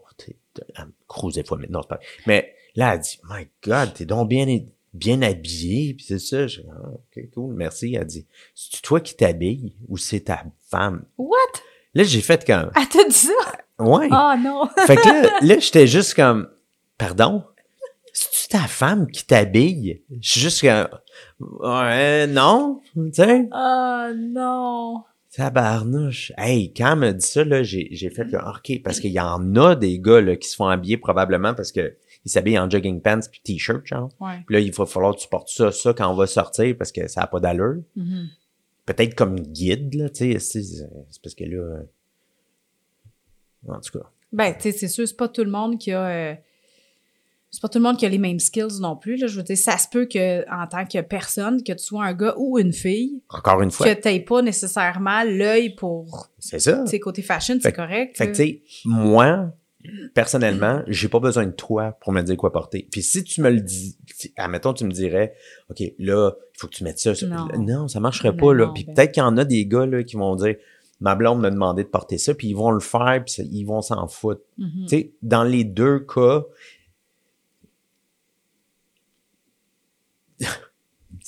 elle 0.76 0.86
me 0.86 0.92
crousait 1.08 1.42
fois, 1.42 1.58
mais 1.58 1.66
non, 1.68 1.82
c'est 1.82 1.88
pas. 1.88 1.98
Mais 2.26 2.54
là, 2.76 2.94
elle 2.94 3.00
dit, 3.00 3.18
my 3.28 3.48
God, 3.64 3.94
t'es 3.94 4.04
donc 4.04 4.28
bien, 4.28 4.46
bien 4.94 5.20
habillé, 5.22 5.94
puis 5.94 6.04
c'est 6.04 6.20
ça. 6.20 6.46
Je, 6.46 6.60
ah, 6.70 6.90
OK, 6.90 7.30
cool, 7.34 7.54
merci. 7.54 7.96
Elle 7.96 8.06
dit, 8.06 8.26
c'est 8.54 8.82
toi 8.82 9.00
qui 9.00 9.16
t'habilles 9.16 9.74
ou 9.88 9.96
c'est 9.96 10.20
ta 10.20 10.44
femme? 10.62 11.04
What? 11.18 11.36
Là, 11.96 12.04
j'ai 12.04 12.20
fait 12.20 12.44
comme, 12.44 12.70
Ah, 12.74 12.84
t'as 12.92 13.04
dit 13.04 13.14
ça? 13.14 13.32
ouais. 13.78 14.08
Oh 14.10 14.32
non! 14.38 14.68
Fait 14.86 14.96
que 14.96 15.08
là, 15.08 15.30
là 15.40 15.58
j'étais 15.58 15.86
juste 15.86 16.12
comme, 16.12 16.46
pardon? 16.98 17.42
C'est-tu 18.12 18.48
ta 18.48 18.66
femme 18.66 19.10
qui 19.10 19.24
t'habille? 19.24 20.02
Je 20.20 20.30
suis 20.30 20.40
juste 20.40 20.60
comme, 20.60 20.88
ouais, 21.40 22.26
non, 22.26 22.82
tu 22.94 23.14
sais? 23.14 23.48
Oh 23.50 24.08
non! 24.14 25.04
Tabarnouche. 25.34 26.32
Hey, 26.36 26.74
quand 26.74 26.92
elle 26.92 26.98
m'a 26.98 27.12
dit 27.12 27.26
ça, 27.26 27.44
là, 27.44 27.62
j'ai, 27.62 27.88
j'ai 27.92 28.10
fait 28.10 28.26
que, 28.30 28.36
OK, 28.36 28.82
parce 28.82 29.00
qu'il 29.00 29.12
y 29.12 29.20
en 29.20 29.56
a 29.56 29.74
des 29.74 29.98
gars, 29.98 30.20
là, 30.20 30.36
qui 30.36 30.48
se 30.48 30.56
font 30.56 30.68
habiller 30.68 30.98
probablement 30.98 31.54
parce 31.54 31.72
que 31.72 31.96
ils 32.26 32.30
s'habillent 32.30 32.58
en 32.58 32.68
jogging 32.68 33.00
pants 33.00 33.20
puis 33.30 33.40
t-shirt, 33.42 33.86
genre. 33.86 34.10
Ouais. 34.20 34.42
Puis 34.46 34.54
là, 34.54 34.60
il 34.60 34.70
va 34.72 34.84
falloir 34.84 35.14
que 35.14 35.20
tu 35.20 35.28
portes 35.28 35.48
ça, 35.48 35.72
ça 35.72 35.94
quand 35.94 36.10
on 36.10 36.14
va 36.14 36.26
sortir 36.26 36.74
parce 36.76 36.92
que 36.92 37.08
ça 37.08 37.22
a 37.22 37.26
pas 37.26 37.40
d'allure. 37.40 37.76
Mhm. 37.96 38.28
Peut-être 38.86 39.14
comme 39.14 39.40
guide, 39.40 39.94
là, 39.94 40.08
tu 40.08 40.38
sais, 40.38 40.62
c'est, 40.62 40.88
parce 41.22 41.34
que 41.34 41.44
là, 41.44 41.56
euh, 41.56 41.82
en 43.68 43.80
tout 43.80 43.98
cas. 43.98 44.06
Ben, 44.32 44.54
tu 44.54 44.62
sais, 44.62 44.72
c'est 44.72 44.88
sûr, 44.88 45.06
c'est 45.06 45.16
pas 45.16 45.28
tout 45.28 45.44
le 45.44 45.50
monde 45.50 45.78
qui 45.78 45.92
a. 45.92 46.06
euh, 46.06 46.34
c'est 47.50 47.60
pas 47.62 47.68
tout 47.68 47.78
le 47.78 47.84
monde 47.84 47.96
qui 47.96 48.04
a 48.04 48.08
les 48.08 48.18
mêmes 48.18 48.38
skills 48.38 48.80
non 48.80 48.96
plus. 48.96 49.16
Là. 49.16 49.28
Je 49.28 49.36
veux 49.36 49.42
dire, 49.42 49.56
ça 49.56 49.78
se 49.78 49.88
peut 49.88 50.06
que, 50.06 50.44
en 50.50 50.66
tant 50.66 50.84
que 50.84 51.00
personne, 51.00 51.62
que 51.62 51.72
tu 51.72 51.82
sois 51.84 52.04
un 52.04 52.12
gars 52.12 52.34
ou 52.36 52.58
une 52.58 52.72
fille, 52.72 53.22
Encore 53.30 53.62
une 53.62 53.70
fois, 53.70 53.86
que 53.86 54.00
t'aies 54.00 54.20
pas 54.20 54.42
nécessairement 54.42 55.22
l'œil 55.24 55.74
pour, 55.74 56.28
c'est 56.38 56.58
ça. 56.58 56.82
tu 56.84 56.90
sais, 56.90 57.00
côté 57.00 57.22
fashion, 57.22 57.58
c'est 57.60 57.72
correct. 57.72 58.16
Fait 58.16 58.26
que, 58.26 58.36
tu 58.36 58.36
sais, 58.36 58.62
moi, 58.84 59.52
personnellement, 60.14 60.82
j'ai 60.86 61.08
pas 61.08 61.20
besoin 61.20 61.46
de 61.46 61.52
toi 61.52 61.92
pour 62.00 62.12
me 62.12 62.22
dire 62.22 62.36
quoi 62.36 62.52
porter. 62.52 62.86
Puis 62.90 63.02
si 63.02 63.24
tu 63.24 63.40
me 63.42 63.50
le 63.50 63.60
dis, 63.60 63.96
si- 64.14 64.32
admettons, 64.36 64.72
tu 64.74 64.84
me 64.84 64.90
dirais, 64.92 65.34
OK, 65.70 65.80
là, 65.98 66.32
il 66.54 66.58
faut 66.58 66.66
que 66.68 66.74
tu 66.74 66.84
mettes 66.84 66.98
ça. 66.98 67.14
ça. 67.14 67.26
Non. 67.26 67.46
Non, 67.58 67.88
ça 67.88 68.00
marcherait 68.00 68.30
Non, 68.32 68.36
pas, 68.36 68.54
là. 68.54 68.66
non, 68.66 68.72
Puis 68.74 68.84
ben. 68.84 68.94
peut-être 68.94 69.12
qu'il 69.12 69.22
y 69.22 69.26
en 69.26 69.36
a 69.36 69.44
des 69.44 69.66
gars, 69.66 69.86
là, 69.86 70.02
qui 70.02 70.16
vont 70.16 70.36
dire, 70.36 70.56
ma 71.00 71.14
blonde 71.14 71.40
m'a 71.40 71.50
demandé 71.50 71.84
de 71.84 71.88
porter 71.88 72.16
ça, 72.18 72.34
puis 72.34 72.48
ils 72.48 72.54
vont 72.56 72.70
le 72.70 72.80
faire, 72.80 73.22
puis 73.24 73.42
ils 73.50 73.64
vont 73.64 73.82
s'en 73.82 74.06
foutre. 74.08 74.42
Mhm. 74.58 74.70
Tu 74.82 74.88
sais, 74.88 75.12
dans 75.22 75.44
les 75.44 75.64
deux 75.64 76.00
cas, 76.00 76.44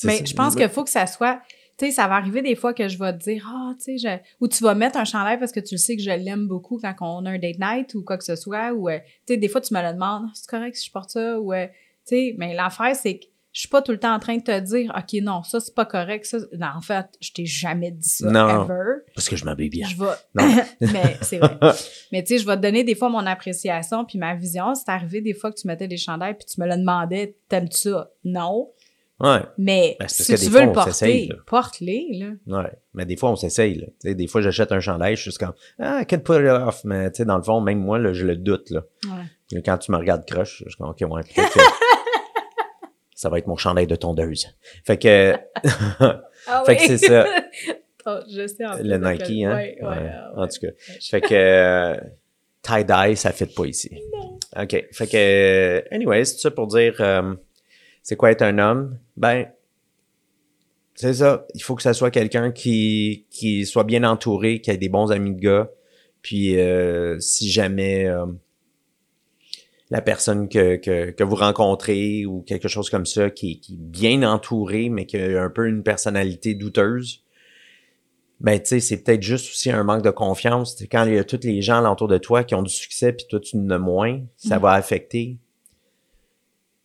Mais 0.05 0.25
je 0.25 0.35
pense 0.35 0.55
qu'il 0.55 0.69
faut 0.69 0.85
que 0.85 0.91
ça 0.91 1.07
soit. 1.07 1.41
Tu 1.79 1.87
sais, 1.87 1.93
ça 1.93 2.09
va 2.09 2.16
arriver 2.16 2.43
des 2.43 2.57
fois 2.57 2.74
que 2.74 2.89
je 2.89 2.99
vais 2.99 3.12
te 3.12 3.18
dire, 3.18 3.47
ah, 3.49 3.72
tu 3.79 3.97
sais, 3.97 3.99
je... 3.99 4.22
ou 4.41 4.49
tu 4.49 4.62
vas 4.64 4.74
mettre 4.74 4.99
un 4.99 5.05
chandail 5.05 5.39
parce 5.39 5.53
que 5.53 5.61
tu 5.61 5.74
le 5.74 5.79
sais 5.79 5.97
que 5.97 6.03
je 6.03 6.11
l'aime 6.11 6.49
beaucoup 6.49 6.79
quand 6.81 6.95
on 7.01 7.24
a 7.24 7.31
un 7.31 7.39
date 7.39 7.59
night 7.61 7.95
ou 7.95 8.03
quoi 8.03 8.18
que 8.18 8.24
ce 8.24 8.35
soit, 8.37 8.72
ou, 8.72 8.89
euh, 8.89 8.99
tu 9.26 9.35
sais, 9.35 9.37
des 9.37 9.49
fois, 9.49 9.61
tu 9.61 9.72
me 9.74 9.81
le 9.81 9.93
demandes, 9.93 10.24
Ah, 10.26 10.31
c'est 10.35 10.49
correct 10.49 10.74
si 10.76 10.87
je 10.89 10.93
porte 10.93 11.11
ça, 11.11 11.39
ou, 11.41 11.53
euh, 11.53 11.66
tu 11.66 12.16
sais, 12.16 12.35
mais 12.37 12.55
l'affaire, 12.55 12.97
c'est 12.97 13.18
que 13.18 13.26
je 13.53 13.61
suis 13.61 13.68
pas 13.68 13.81
tout 13.83 13.93
le 13.93 13.99
temps 13.99 14.14
en 14.14 14.18
train 14.18 14.37
de 14.37 14.43
te 14.43 14.61
dire, 14.61 14.93
OK, 14.97 15.20
non, 15.22 15.43
ça, 15.43 15.59
c'est 15.59 15.74
pas 15.74 15.87
correct, 15.87 16.26
ça. 16.26 16.39
Non, 16.57 16.68
en 16.76 16.81
fait, 16.81 17.07
je 17.20 17.33
t'ai 17.33 17.47
jamais 17.47 17.91
dit 17.91 18.09
ça, 18.09 18.31
Non. 18.31 18.64
ever. 18.64 19.01
Parce 19.14 19.29
que 19.29 19.37
je 19.37 19.45
m'habille 19.45 19.70
bien. 19.70 19.89
Je 19.89 19.97
vais. 19.97 20.12
Non. 20.35 20.62
mais 20.93 21.16
c'est 21.22 21.39
vrai. 21.39 21.57
Mais 22.12 22.22
tu 22.22 22.35
sais, 22.35 22.39
je 22.39 22.47
vais 22.47 22.57
te 22.57 22.61
donner 22.62 22.85
des 22.85 22.95
fois 22.95 23.09
mon 23.09 23.24
appréciation 23.26 24.05
puis 24.05 24.18
ma 24.18 24.35
vision. 24.35 24.74
C'est 24.74 24.89
arrivé 24.91 25.20
des 25.22 25.33
fois 25.35 25.51
que 25.51 25.59
tu 25.59 25.66
mettais 25.66 25.89
des 25.89 25.97
chandails 25.97 26.35
puis 26.35 26.47
tu 26.47 26.61
me 26.61 26.68
le 26.68 26.76
demandais, 26.76 27.37
t'aimes-tu 27.49 27.79
ça? 27.91 28.11
Non. 28.22 28.70
Ouais. 29.21 29.41
Mais 29.59 29.97
Ben, 29.99 30.09
si 30.09 30.25
tu 30.25 30.33
veux 30.33 30.51
fois, 30.51 30.66
le 30.66 30.73
porter, 30.73 31.29
porte-les, 31.47 32.09
là. 32.12 32.61
Ouais. 32.62 32.71
Mais 32.95 33.05
des 33.05 33.16
fois, 33.16 33.31
on 33.31 33.37
s'essaye, 33.37 33.75
là. 33.75 33.87
Tu 34.01 34.09
sais, 34.11 34.14
des 34.14 34.29
fois, 34.29 34.41
j'achète 34.41 34.71
un 34.71 34.79
chandail, 34.81 35.16
je 35.16 35.31
suis 35.31 35.39
comme, 35.39 35.55
ah, 35.81 36.01
I 36.03 36.07
can 36.07 36.21
put 36.21 36.35
it 36.41 36.49
off. 36.51 36.85
Mais, 36.85 37.11
tu 37.11 37.19
sais, 37.19 37.25
dans 37.25 37.37
le 37.37 37.43
fond, 37.43 37.61
même 37.61 37.81
moi, 37.81 37.99
là, 37.99 38.12
je 38.12 38.25
le 38.27 38.37
doute, 38.37 38.71
là. 38.71 38.83
Ouais. 39.07 39.61
Quand 39.64 39.79
tu 39.79 39.91
me 39.91 39.97
regardes 39.97 40.25
croche, 40.25 40.62
je 40.64 40.71
suis 40.71 40.77
comme, 40.79 40.91
OK, 40.91 41.01
ouais, 41.01 41.23
peut-être 41.23 41.59
ça 43.14 43.29
va 43.29 43.39
être 43.39 43.49
mon 43.49 43.57
chandail 43.57 43.89
de 43.89 43.97
tondeuse. 43.97 44.47
Fait 44.85 44.97
que, 44.99 45.35
Ah 46.47 46.62
Fait 46.66 46.77
que 46.77 46.83
c'est 46.83 46.99
ça. 46.99 47.27
Oh, 48.07 48.19
je 48.31 48.47
sais 48.47 48.64
en 48.64 48.77
le 48.77 48.97
Nike, 48.99 49.23
quel- 49.27 49.45
hein? 49.47 49.57
Ouais, 49.57 49.79
ouais, 49.83 50.11
ah, 50.14 50.33
En 50.37 50.47
tout 50.47 50.61
cas. 50.61 50.69
Fait 51.11 51.21
que, 51.21 51.35
euh, 51.35 51.97
tie-dye, 52.62 53.16
ça 53.16 53.33
fit 53.33 53.47
pas 53.47 53.66
ici. 53.66 53.91
OK. 54.57 54.87
Fait 54.93 55.07
que, 55.09 55.16
euh, 55.16 55.83
anyway, 55.91 56.25
c'est 56.25 56.39
ça 56.39 56.51
pour 56.53 56.69
dire, 56.69 56.95
euh, 57.01 57.35
c'est 58.03 58.17
quoi 58.17 58.31
être 58.31 58.43
un 58.43 58.59
homme? 58.59 58.99
Ben, 59.17 59.47
c'est 60.95 61.15
ça. 61.15 61.47
Il 61.55 61.63
faut 61.63 61.75
que 61.77 61.83
ça 61.83 61.95
soit 61.95 62.11
quelqu'un 62.11 62.51
qui, 62.51 63.27
qui 63.31 63.65
soit 63.67 63.85
bien 63.85 64.05
entouré, 64.05 64.61
qui 64.61 64.71
ait 64.71 64.77
des 64.77 64.89
bons 64.89 65.13
amis 65.13 65.35
de 65.35 65.41
gars. 65.41 65.71
Puis, 66.23 66.59
euh, 66.59 67.21
si 67.21 67.49
jamais 67.51 68.07
euh, 68.07 68.27
la 69.91 70.01
personne 70.03 70.49
que, 70.49 70.77
que, 70.77 71.11
que 71.11 71.25
vous 71.25 71.37
rencontrez 71.37 72.27
ou 72.27 72.43
quelque 72.43 72.69
chose 72.69 72.91
comme 72.91 73.07
ça, 73.07 73.31
qui, 73.31 73.61
qui 73.61 73.75
est 73.75 73.79
bien 73.81 74.23
entouré, 74.29 74.89
mais 74.89 75.07
qui 75.07 75.17
a 75.17 75.43
un 75.43 75.51
peu 75.51 75.69
une 75.69 75.83
personnalité 75.83 76.55
douteuse, 76.55 77.23
ben, 78.41 78.59
tu 78.61 78.67
sais, 78.67 78.81
c'est 78.81 79.03
peut-être 79.03 79.23
juste 79.23 79.51
aussi 79.51 79.71
un 79.71 79.83
manque 79.85 80.03
de 80.03 80.11
confiance. 80.11 80.77
Quand 80.91 81.05
il 81.05 81.15
y 81.15 81.19
a 81.19 81.25
tous 81.25 81.41
les 81.43 81.63
gens 81.63 81.79
alentour 81.79 82.07
de 82.09 82.19
toi 82.19 82.45
qui 82.45 82.55
ont 82.55 82.63
du 82.63 82.73
succès, 82.73 83.13
puis 83.13 83.27
toi, 83.29 83.41
tu 83.41 83.57
as 83.57 83.79
moins, 83.79 84.21
ça 84.37 84.57
Mhm. 84.57 84.63
va 84.63 84.73
affecter. 84.73 85.39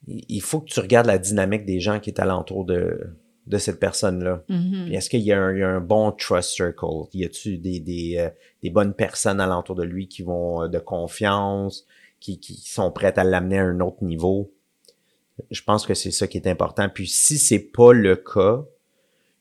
Il 0.08 0.42
faut 0.42 0.60
que 0.62 0.70
tu 0.70 0.80
regardes 0.80 1.08
la 1.08 1.18
dynamique 1.18 1.66
des 1.66 1.80
gens 1.80 2.00
qui 2.00 2.10
est 2.10 2.20
alentour 2.20 2.66
de, 2.66 3.00
de 3.48 3.58
cette 3.58 3.80
personne-là. 3.80 4.44
Mhm. 4.50 4.86
Puis 4.86 4.96
Est-ce 4.96 5.10
qu'il 5.10 5.22
y, 5.22 5.32
a 5.32 5.40
un- 5.42 5.54
il 5.54 5.60
y 5.60 5.64
a 5.64 5.70
un 5.70 5.80
bon 5.80 6.12
trust 6.12 6.52
circle? 6.52 6.86
Y 7.14 7.24
a-tu 7.26 7.58
des, 7.58 7.80
des, 7.80 8.16
euh, 8.18 8.30
des 8.62 8.70
bonnes 8.70 8.94
personnes 8.94 9.40
alentour 9.40 9.76
de 9.76 9.84
lui 9.84 10.08
qui 10.08 10.22
vont 10.24 10.64
euh, 10.64 10.68
de 10.68 10.80
confiance, 10.80 11.86
qui, 12.20 12.40
qui 12.40 12.56
sont 12.70 12.92
prêtes 12.92 13.18
à 13.18 13.24
l'amener 13.24 13.60
à 13.60 13.64
un 13.64 13.80
autre 13.80 14.04
niveau? 14.04 14.52
Je 15.52 15.62
pense 15.64 15.86
que 15.86 15.94
c'est 15.94 16.12
ça 16.12 16.28
qui 16.28 16.38
est 16.38 16.48
important. 16.48 16.90
Puis 16.94 17.08
si 17.08 17.38
c'est 17.38 17.60
pas 17.60 17.94
le 17.94 18.16
cas, 18.18 18.64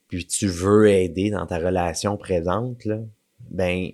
puis 0.07 0.25
tu 0.25 0.47
veux 0.47 0.89
aider 0.89 1.29
dans 1.29 1.45
ta 1.45 1.57
relation 1.57 2.17
présente, 2.17 2.85
là, 2.85 2.99
ben 3.49 3.89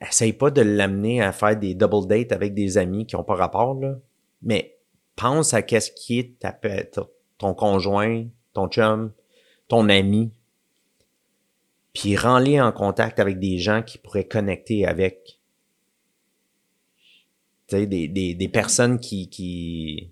essaye 0.00 0.32
pas 0.32 0.50
de 0.50 0.60
l'amener 0.60 1.20
à 1.22 1.32
faire 1.32 1.56
des 1.58 1.74
double 1.74 2.06
dates 2.06 2.32
avec 2.32 2.54
des 2.54 2.78
amis 2.78 3.06
qui 3.06 3.16
ont 3.16 3.24
pas 3.24 3.34
rapport, 3.34 3.74
là. 3.80 3.98
Mais 4.42 4.76
pense 5.16 5.54
à 5.54 5.62
qu'est-ce 5.62 5.90
qui 5.90 6.18
est 6.18 6.38
ta, 6.38 6.58
ton 7.38 7.54
conjoint, 7.54 8.26
ton 8.52 8.68
chum, 8.68 9.12
ton 9.68 9.88
ami. 9.88 10.30
Puis 11.92 12.16
rends-les 12.16 12.60
en 12.60 12.70
contact 12.72 13.18
avec 13.18 13.38
des 13.38 13.58
gens 13.58 13.82
qui 13.82 13.98
pourraient 13.98 14.28
connecter 14.28 14.86
avec. 14.86 15.40
Tu 17.66 17.76
sais, 17.76 17.86
des, 17.86 18.08
des, 18.08 18.34
des 18.34 18.48
personnes 18.48 18.98
qui, 18.98 19.28
qui, 19.28 20.10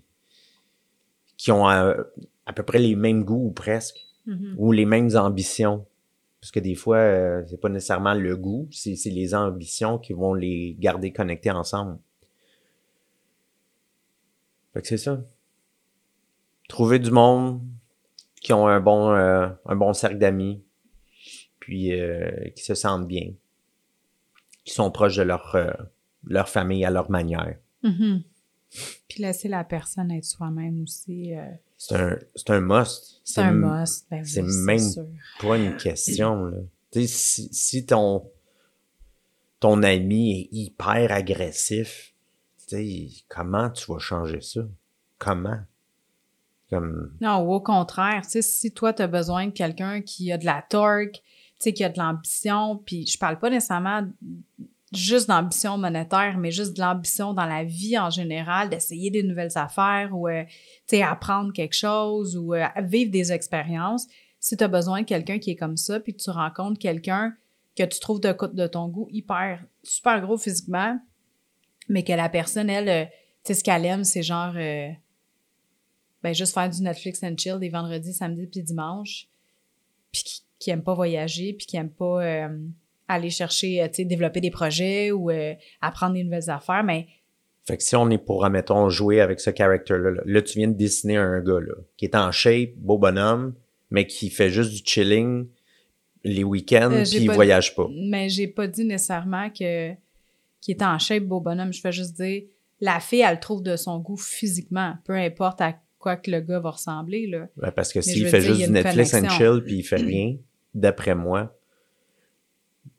qui 1.37 1.51
ont 1.51 1.67
à, 1.67 1.95
à 2.45 2.53
peu 2.53 2.63
près 2.63 2.79
les 2.79 2.95
mêmes 2.95 3.23
goûts 3.23 3.47
ou 3.47 3.51
presque, 3.51 4.03
Mhm. 4.27 4.55
ou 4.57 4.73
les 4.73 4.85
mêmes 4.85 5.15
ambitions. 5.15 5.85
Parce 6.41 6.51
que 6.51 6.59
des 6.59 6.75
fois, 6.75 6.97
euh, 6.97 7.43
c'est 7.47 7.59
pas 7.61 7.69
nécessairement 7.69 8.13
le 8.13 8.35
goût, 8.35 8.67
c'est 8.71 8.95
c'est 8.97 9.09
les 9.09 9.33
ambitions 9.33 9.97
qui 9.97 10.11
vont 10.11 10.33
les 10.33 10.75
garder 10.77 11.13
connectés 11.13 11.49
ensemble. 11.49 11.97
Fait 14.77 14.83
que 14.83 14.87
c'est 14.89 14.97
ça. 14.97 15.23
Trouver 16.69 16.99
du 16.99 17.09
monde 17.09 17.63
qui 18.39 18.53
ont 18.53 18.67
un 18.67 18.79
bon, 18.79 19.09
euh, 19.09 19.49
un 19.65 19.75
bon 19.75 19.91
cercle 19.93 20.19
d'amis, 20.19 20.63
puis 21.57 21.99
euh, 21.99 22.29
qui 22.55 22.63
se 22.63 22.75
sentent 22.75 23.07
bien, 23.07 23.33
qui 24.65 24.75
sont 24.75 24.91
proches 24.91 25.15
de 25.15 25.23
leur, 25.23 25.55
euh, 25.55 25.71
leur 26.27 26.47
famille 26.47 26.85
à 26.85 26.91
leur 26.91 27.09
manière. 27.09 27.57
Mhm. 27.81 28.21
Puis 29.09 29.23
laisser 29.23 29.47
la 29.47 29.63
personne 29.63 30.11
être 30.11 30.25
soi-même 30.25 30.83
aussi. 30.83 31.33
C'est 31.75 31.95
un, 31.95 32.19
c'est 32.35 32.51
un 32.51 32.61
must. 32.61 33.21
c'est 33.23 33.41
un 33.41 33.53
must. 33.53 34.05
Ben 34.11 34.21
oui, 34.21 34.27
c'est 34.27 34.43
même 34.43 34.77
sûr. 34.77 35.07
pas 35.41 35.57
une 35.57 35.75
question. 35.75 36.45
Là. 36.45 36.57
Si, 36.91 37.49
si 37.51 37.85
ton, 37.87 38.29
ton 39.59 39.81
ami 39.81 40.39
est 40.39 40.49
hyper 40.51 41.11
agressif, 41.11 42.13
comment 43.27 43.69
tu 43.69 43.91
vas 43.91 43.99
changer 43.99 44.41
ça? 44.41 44.61
Comment? 45.17 45.59
Comme, 46.69 47.15
Non, 47.21 47.37
au 47.49 47.61
contraire, 47.61 48.23
si 48.25 48.71
toi, 48.73 48.91
tu 48.91 49.01
as 49.01 49.07
besoin 49.07 49.47
de 49.47 49.51
quelqu'un 49.51 50.01
qui 50.01 50.31
a 50.31 50.37
de 50.37 50.45
la 50.45 50.63
torque, 50.69 51.21
qui 51.59 51.83
a 51.83 51.89
de 51.89 51.97
l'ambition, 51.97 52.77
puis 52.85 53.05
je 53.07 53.17
parle 53.17 53.39
pas 53.39 53.49
nécessairement 53.49 54.07
juste 54.93 55.27
d'ambition 55.27 55.77
monétaire, 55.77 56.37
mais 56.37 56.51
juste 56.51 56.75
de 56.75 56.81
l'ambition 56.81 57.33
dans 57.33 57.45
la 57.45 57.63
vie 57.63 57.97
en 57.97 58.09
général, 58.09 58.69
d'essayer 58.69 59.09
des 59.09 59.23
nouvelles 59.23 59.57
affaires 59.57 60.09
ou, 60.13 60.27
euh, 60.27 60.43
tu 60.87 60.97
sais, 60.97 61.01
apprendre 61.01 61.51
quelque 61.51 61.75
chose 61.75 62.37
ou 62.37 62.53
euh, 62.53 62.65
vivre 62.83 63.11
des 63.11 63.31
expériences. 63.31 64.07
Si 64.39 64.55
tu 64.55 64.63
as 64.63 64.67
besoin 64.67 65.01
de 65.01 65.05
quelqu'un 65.05 65.39
qui 65.39 65.51
est 65.51 65.55
comme 65.55 65.77
ça, 65.77 65.99
puis 65.99 66.15
tu 66.15 66.29
rencontres 66.29 66.79
quelqu'un 66.79 67.33
que 67.75 67.83
tu 67.83 67.99
trouves 67.99 68.21
de, 68.21 68.33
de 68.53 68.67
ton 68.67 68.87
goût 68.87 69.07
hyper, 69.11 69.63
super 69.83 70.21
gros 70.21 70.37
physiquement, 70.37 70.99
mais 71.89 72.03
que 72.03 72.13
la 72.13 72.29
personne, 72.29 72.69
elle, 72.69 72.89
euh, 72.89 73.05
tu 73.43 73.53
sais, 73.53 73.53
ce 73.55 73.63
qu'elle 73.63 73.85
aime, 73.85 74.03
c'est 74.03 74.23
genre... 74.23 74.53
euh, 74.55 74.89
ben 76.23 76.33
juste 76.33 76.53
faire 76.53 76.69
du 76.69 76.81
Netflix 76.81 77.21
and 77.23 77.35
chill 77.37 77.59
des 77.59 77.69
vendredis, 77.69 78.13
samedis 78.13 78.47
puis 78.47 78.61
dimanches, 78.63 79.27
puis 80.11 80.23
qui, 80.23 80.41
qui 80.59 80.69
aime 80.71 80.83
pas 80.83 80.95
voyager, 80.95 81.53
puis 81.53 81.67
qui 81.67 81.77
aime 81.77 81.91
pas 81.91 82.23
euh, 82.23 82.57
aller 83.07 83.29
chercher, 83.29 83.87
tu 83.89 83.97
sais, 83.97 84.05
développer 84.05 84.41
des 84.41 84.49
projets 84.49 85.11
ou 85.11 85.29
euh, 85.29 85.53
apprendre 85.81 86.13
des 86.15 86.23
nouvelles 86.23 86.49
affaires, 86.49 86.83
mais 86.83 87.07
fait 87.65 87.75
que 87.77 87.83
si 87.83 87.95
on 87.97 88.09
est 88.09 88.17
pour, 88.17 88.45
admettons, 88.45 88.89
jouer 88.89 89.19
avec 89.19 89.41
ce 89.41 89.49
character-là, 89.51 90.09
là, 90.11 90.21
là, 90.25 90.41
tu 90.41 90.57
viens 90.57 90.69
de 90.69 90.73
dessiner 90.77 91.17
un 91.17 91.41
gars, 91.41 91.59
là, 91.59 91.73
qui 91.97 92.05
est 92.05 92.15
en 92.15 92.31
shape, 92.31 92.71
beau 92.77 92.97
bonhomme, 92.97 93.55
mais 93.91 94.07
qui 94.07 94.29
fait 94.29 94.49
juste 94.49 94.71
du 94.71 94.81
chilling 94.85 95.47
les 96.23 96.43
week-ends, 96.45 96.91
Euh, 96.91 97.03
puis 97.03 97.17
il 97.19 97.29
voyage 97.31 97.75
pas. 97.75 97.87
mais 97.93 98.29
j'ai 98.29 98.47
pas 98.47 98.67
dit 98.67 98.85
nécessairement 98.85 99.49
que 99.49 99.91
qu'il 100.61 100.73
était 100.73 100.85
en 100.85 100.99
shape 100.99 101.23
beau 101.23 101.39
bonhomme, 101.39 101.71
je 101.73 101.81
fais 101.81 101.91
juste 101.91 102.15
dire 102.15 102.43
la 102.79 102.99
fille 102.99 103.21
elle 103.21 103.35
le 103.35 103.39
trouve 103.39 103.63
de 103.63 103.75
son 103.75 103.99
goût 103.99 104.17
physiquement, 104.17 104.95
peu 105.05 105.13
importe 105.13 105.61
à 105.61 105.75
quoi 105.99 106.15
que 106.15 106.29
le 106.29 106.41
gars 106.41 106.59
va 106.59 106.71
ressembler 106.71 107.25
là. 107.27 107.47
Ouais, 107.57 107.71
parce 107.71 107.91
que 107.91 108.01
s'il 108.01 108.27
fait 108.27 108.39
dire, 108.41 108.49
juste 108.49 108.61
du 108.61 108.67
une 108.67 108.73
Netflix 108.73 109.13
and 109.13 109.29
chill, 109.29 109.63
puis 109.65 109.77
il 109.79 109.83
fait 109.83 109.95
rien, 109.95 110.35
d'après 110.75 111.15
moi, 111.15 111.55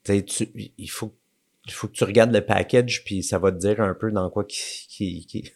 tu 0.05 0.25
il 0.79 0.91
faut, 0.91 1.15
il 1.67 1.73
faut 1.73 1.87
que 1.89 1.93
tu 1.93 2.05
regardes 2.05 2.33
le 2.33 2.45
package, 2.45 3.05
puis 3.05 3.23
ça 3.23 3.39
va 3.39 3.53
te 3.53 3.59
dire 3.59 3.81
un 3.81 3.95
peu 3.95 4.11
dans 4.11 4.29
quoi 4.31 4.45
qui, 4.45 4.87
qui, 4.89 5.27
qui- 5.27 5.53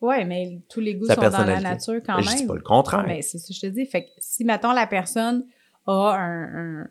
Ouais, 0.00 0.24
mais 0.24 0.60
tous 0.70 0.80
les 0.80 0.94
goûts 0.94 1.04
Sa 1.06 1.14
sont 1.14 1.20
dans 1.28 1.44
la 1.44 1.60
nature 1.60 2.00
quand 2.04 2.22
je 2.22 2.28
dis 2.30 2.36
même. 2.38 2.46
pas 2.46 2.54
le 2.54 2.62
contraire. 2.62 3.04
Mais 3.06 3.20
c'est 3.20 3.36
ça 3.36 3.48
que 3.48 3.54
je 3.54 3.60
te 3.60 3.66
dis. 3.66 3.84
Fait 3.84 4.04
que 4.04 4.08
si, 4.18 4.44
mettons, 4.44 4.72
la 4.72 4.86
personne 4.86 5.44
a 5.86 6.14
un, 6.16 6.80
un- 6.82 6.90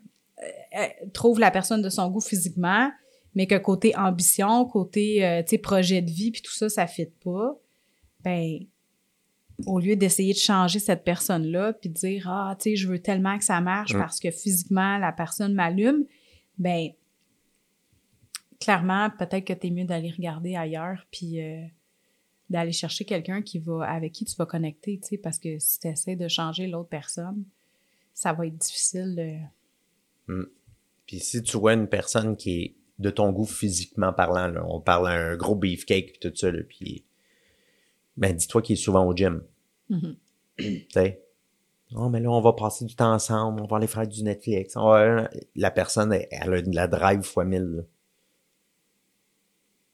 euh, 0.78 0.86
trouve 1.12 1.40
la 1.40 1.50
personne 1.50 1.82
de 1.82 1.88
son 1.90 2.08
goût 2.08 2.20
physiquement, 2.20 2.88
mais 3.34 3.46
que 3.46 3.56
côté 3.56 3.96
ambition, 3.96 4.64
côté, 4.64 5.24
euh, 5.24 5.42
tu 5.42 5.50
sais, 5.50 5.58
projet 5.58 6.02
de 6.02 6.10
vie, 6.10 6.30
puis 6.30 6.42
tout 6.42 6.52
ça, 6.52 6.68
ça 6.68 6.86
fit 6.86 7.06
pas, 7.24 7.56
ben, 8.24 8.58
au 9.66 9.78
lieu 9.78 9.94
d'essayer 9.96 10.32
de 10.32 10.38
changer 10.38 10.78
cette 10.78 11.04
personne-là, 11.04 11.74
puis 11.74 11.90
de 11.90 11.94
dire, 11.94 12.28
ah, 12.28 12.56
tu 12.58 12.70
sais, 12.70 12.76
je 12.76 12.88
veux 12.88 12.98
tellement 13.00 13.38
que 13.38 13.44
ça 13.44 13.60
marche 13.60 13.94
Mm. 13.94 13.98
parce 13.98 14.18
que 14.18 14.30
physiquement, 14.30 14.98
la 14.98 15.12
personne 15.12 15.52
m'allume, 15.54 16.04
ben, 16.58 16.88
clairement, 18.58 19.10
peut-être 19.10 19.44
que 19.46 19.52
t'es 19.52 19.70
mieux 19.70 19.84
d'aller 19.84 20.10
regarder 20.10 20.56
ailleurs, 20.56 21.06
puis 21.10 21.40
euh, 21.42 21.64
d'aller 22.48 22.72
chercher 22.72 23.04
quelqu'un 23.04 23.42
qui 23.42 23.58
va 23.58 23.84
avec 23.84 24.12
qui 24.12 24.24
tu 24.24 24.34
vas 24.36 24.46
connecter, 24.46 24.98
tu 25.00 25.08
sais, 25.08 25.18
parce 25.18 25.38
que 25.38 25.58
si 25.58 25.78
tu 25.78 25.88
essaies 25.88 26.16
de 26.16 26.28
changer 26.28 26.66
l'autre 26.66 26.88
personne, 26.88 27.44
ça 28.12 28.32
va 28.32 28.46
être 28.46 28.58
difficile. 28.58 29.14
de- 30.28 30.44
Puis 31.06 31.20
si 31.20 31.42
tu 31.42 31.56
vois 31.56 31.74
une 31.74 31.86
personne 31.88 32.36
qui 32.36 32.60
est 32.62 32.74
de 33.00 33.10
ton 33.10 33.32
goût 33.32 33.46
physiquement 33.46 34.12
parlant, 34.12 34.48
là, 34.48 34.64
on 34.68 34.80
parle 34.80 35.08
un 35.08 35.36
gros 35.36 35.56
beefcake 35.56 36.12
puis 36.12 36.18
tout 36.30 36.36
ça, 36.36 36.50
là, 36.50 36.60
puis 36.68 37.04
ben 38.16 38.34
dis-toi 38.34 38.60
qu'il 38.62 38.74
est 38.74 38.76
souvent 38.82 39.04
au 39.06 39.14
gym. 39.16 39.42
Sais? 40.92 41.22
Oh, 41.96 42.08
mais 42.08 42.20
là, 42.20 42.30
on 42.30 42.40
va 42.40 42.52
passer 42.52 42.84
du 42.84 42.94
temps 42.94 43.12
ensemble, 43.12 43.60
on 43.62 43.66
va 43.66 43.78
aller 43.78 43.86
faire 43.88 44.06
du 44.06 44.22
Netflix. 44.22 44.74
Va- 44.76 45.28
La 45.56 45.70
personne, 45.70 46.12
elle, 46.12 46.28
elle 46.30 46.54
a 46.54 46.62
de 46.62 46.74
la 46.74 46.86
drive 46.86 47.22
fois 47.22 47.44
mille. 47.44 47.62
là. 47.78 47.82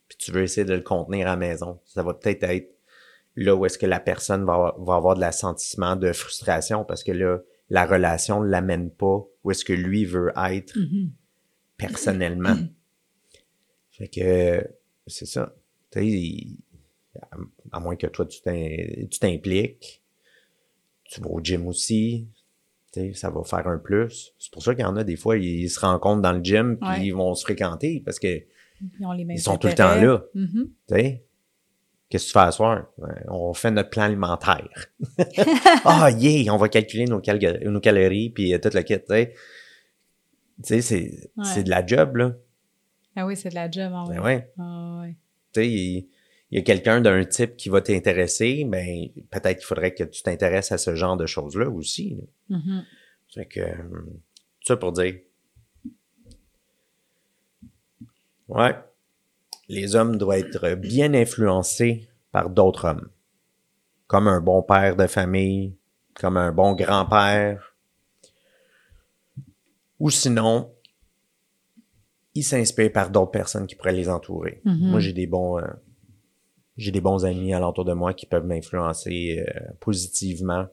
Puis 0.09 0.18
tu 0.18 0.30
veux 0.32 0.42
essayer 0.42 0.64
de 0.64 0.74
le 0.74 0.82
contenir 0.82 1.26
à 1.26 1.30
la 1.30 1.36
maison. 1.36 1.80
Ça 1.84 2.02
va 2.02 2.14
peut-être 2.14 2.42
être 2.44 2.70
là 3.34 3.54
où 3.57 3.64
est-ce 3.66 3.78
que 3.78 3.86
la 3.86 4.00
personne 4.00 4.44
va, 4.44 4.54
avoir- 4.54 4.80
va 4.80 4.94
avoir 4.96 5.14
de 5.14 5.20
l'assentiment 5.20 5.96
de 5.96 6.12
frustration 6.12 6.84
parce 6.84 7.02
que 7.04 7.12
là, 7.12 7.38
la 7.70 7.84
relation 7.86 8.42
ne 8.42 8.48
l'amène 8.48 8.90
pas 8.90 9.24
où 9.44 9.50
est-ce 9.50 9.64
que 9.64 9.72
lui 9.72 10.04
veut 10.04 10.32
être 10.36 10.76
Mhm. 10.76 11.11
personnellement. 11.76 12.54
fait 13.99 14.09
que 14.09 14.66
c'est 15.07 15.26
ça. 15.26 15.55
Tu 15.90 16.57
à, 17.72 17.80
moins 17.80 17.97
que 17.97 18.07
toi 18.07 18.26
tu 18.26 18.40
t'im- 18.42 19.07
tu 19.11 19.18
t'impliques, 19.18 20.03
tu 21.05 21.20
vas 21.20 21.28
au 21.30 21.40
gym 21.42 21.66
aussi. 21.66 22.28
Tu 22.92 23.01
sais, 23.01 23.14
ça 23.14 23.30
va 23.30 23.42
faire 23.44 23.66
un 23.68 23.78
plus. 23.78 24.32
C'est 24.38 24.51
pour 24.53 24.62
ça 24.62 24.74
qu'il 24.74 24.82
y 24.82 24.86
en 24.86 24.97
a 24.97 25.05
des 25.05 25.16
fois, 25.16 25.36
ils 25.38 25.68
se 25.70 25.80
rencontrent 25.80 26.22
dans 26.22 26.32
le 26.32 26.42
gym 26.42 26.76
puis 26.78 26.88
Ouais. 26.88 27.07
ils 27.07 27.12
vont 27.12 27.34
se 27.34 27.42
fréquenter 27.44 28.03
parce 28.05 28.18
que 28.18 28.26
Ils 28.99 29.07
ont 29.07 29.12
les 29.12 29.24
mêmes 29.24 29.36
Ils 29.36 29.40
sont 29.40 29.57
tout 29.57 29.68
le 29.68 29.74
temps 29.74 29.94
là. 29.94 30.24
Tu 30.34 30.49
sais, 30.88 31.24
qu'est-ce 32.11 32.24
que 32.24 32.28
tu 32.28 32.32
fais 32.34 32.38
à 32.40 32.53
soir? 32.53 32.86
Ouais, 32.99 33.09
On 33.28 33.55
fait 33.55 33.70
notre 33.70 33.90
plan 33.90 34.03
alimentaire. 34.05 34.68
Ah, 35.84 36.11
yeah, 36.11 36.53
on 36.53 36.59
va 36.59 36.68
calculer 36.68 37.05
nos, 37.07 37.20
cal- 37.20 37.61
nos 37.64 37.80
calories, 37.80 38.30
puis 38.30 38.53
euh, 38.53 38.59
tout 38.59 38.70
le 38.74 38.82
kit, 38.82 38.99
tu 38.99 39.05
sais. 39.09 39.32
Ouais. 41.36 41.44
c'est 41.44 41.62
de 41.64 41.70
la 41.70 41.86
job, 41.86 42.16
là. 42.16 42.34
Ah 43.16 43.26
oui, 43.26 43.36
c'est 43.36 43.48
de 43.48 43.54
la 43.54 43.70
job, 43.70 43.92
en 43.92 44.06
Ben 44.06 44.18
vrai. 44.20 44.34
ouais. 44.36 44.52
Ah 44.58 44.98
ouais. 45.02 45.16
Tu 45.52 45.60
sais, 45.60 45.68
il 45.70 46.08
il 46.52 46.58
y 46.58 46.60
a 46.60 46.62
quelqu'un 46.62 47.00
d'un 47.00 47.24
type 47.24 47.56
qui 47.56 47.68
va 47.70 47.80
t'intéresser, 47.80 48.64
ben 48.64 49.08
peut-être 49.32 49.56
qu'il 49.58 49.66
faudrait 49.66 49.92
que 49.94 50.04
tu 50.04 50.22
t'intéresses 50.22 50.70
à 50.70 50.78
ce 50.78 50.94
genre 50.94 51.16
de 51.16 51.26
choses-là 51.26 51.68
aussi. 51.68 52.14
là. 52.50 52.56
Mhm. 52.58 52.84
Fait 53.34 53.46
que, 53.46 53.60
tout 53.60 54.66
ça 54.66 54.76
pour 54.76 54.92
dire. 54.92 55.16
Ouais. 58.48 58.76
Les 59.68 59.96
hommes 59.96 60.16
doivent 60.16 60.38
être 60.38 60.74
bien 60.76 61.14
influencés 61.14 62.08
par 62.30 62.48
d'autres 62.48 62.84
hommes. 62.86 63.08
Comme 64.06 64.28
un 64.28 64.40
bon 64.40 64.62
père 64.62 64.94
de 64.94 65.08
famille, 65.08 65.74
comme 66.14 66.36
un 66.36 66.52
bon 66.52 66.74
grand-père. 66.74 67.74
Ou 69.98 70.10
sinon, 70.10 70.72
ils 72.37 72.43
s'inspirent 72.43 72.93
par 72.93 73.11
d'autres 73.11 73.30
personnes 73.30 73.66
qui 73.66 73.74
pourraient 73.74 73.93
les 73.93 74.09
entourer. 74.09 74.61
Mhm. 74.64 74.91
Moi, 74.91 75.01
j'ai 75.01 75.12
des 75.12 75.26
bons, 75.26 75.59
euh, 75.59 75.66
j'ai 76.76 76.93
des 76.93 77.01
bons 77.01 77.24
amis 77.24 77.55
alentour 77.55 77.84
de 77.84 77.95
moi 77.95 78.12
qui 78.14 78.26
peuvent 78.26 78.47
m'influencer 78.47 79.45
euh, 79.49 79.72
positivement 79.80 80.66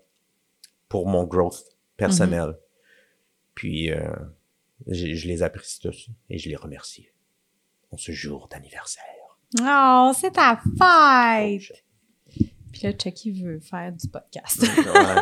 pour 0.90 1.08
mon 1.08 1.24
growth 1.24 1.64
personnel. 1.96 2.58
Puis, 3.56 3.92
euh, 3.92 4.14
je 4.88 5.28
les 5.28 5.42
apprécie 5.44 5.80
tous 5.80 6.10
et 6.30 6.38
je 6.38 6.50
les 6.50 6.56
remercie 6.56 7.08
en 7.92 7.98
ce 7.98 8.12
jour 8.12 8.48
d'anniversaire. 8.52 9.04
Oh, 9.62 10.12
c'est 10.16 10.32
ta 10.32 10.60
fête! 10.78 11.72
Puis 12.72 12.82
là, 12.82 12.92
Chucky 12.92 13.32
veut 13.32 13.60
faire 13.60 13.94
du 13.94 14.08
podcast. 14.08 14.62
Ouais. 14.62 15.22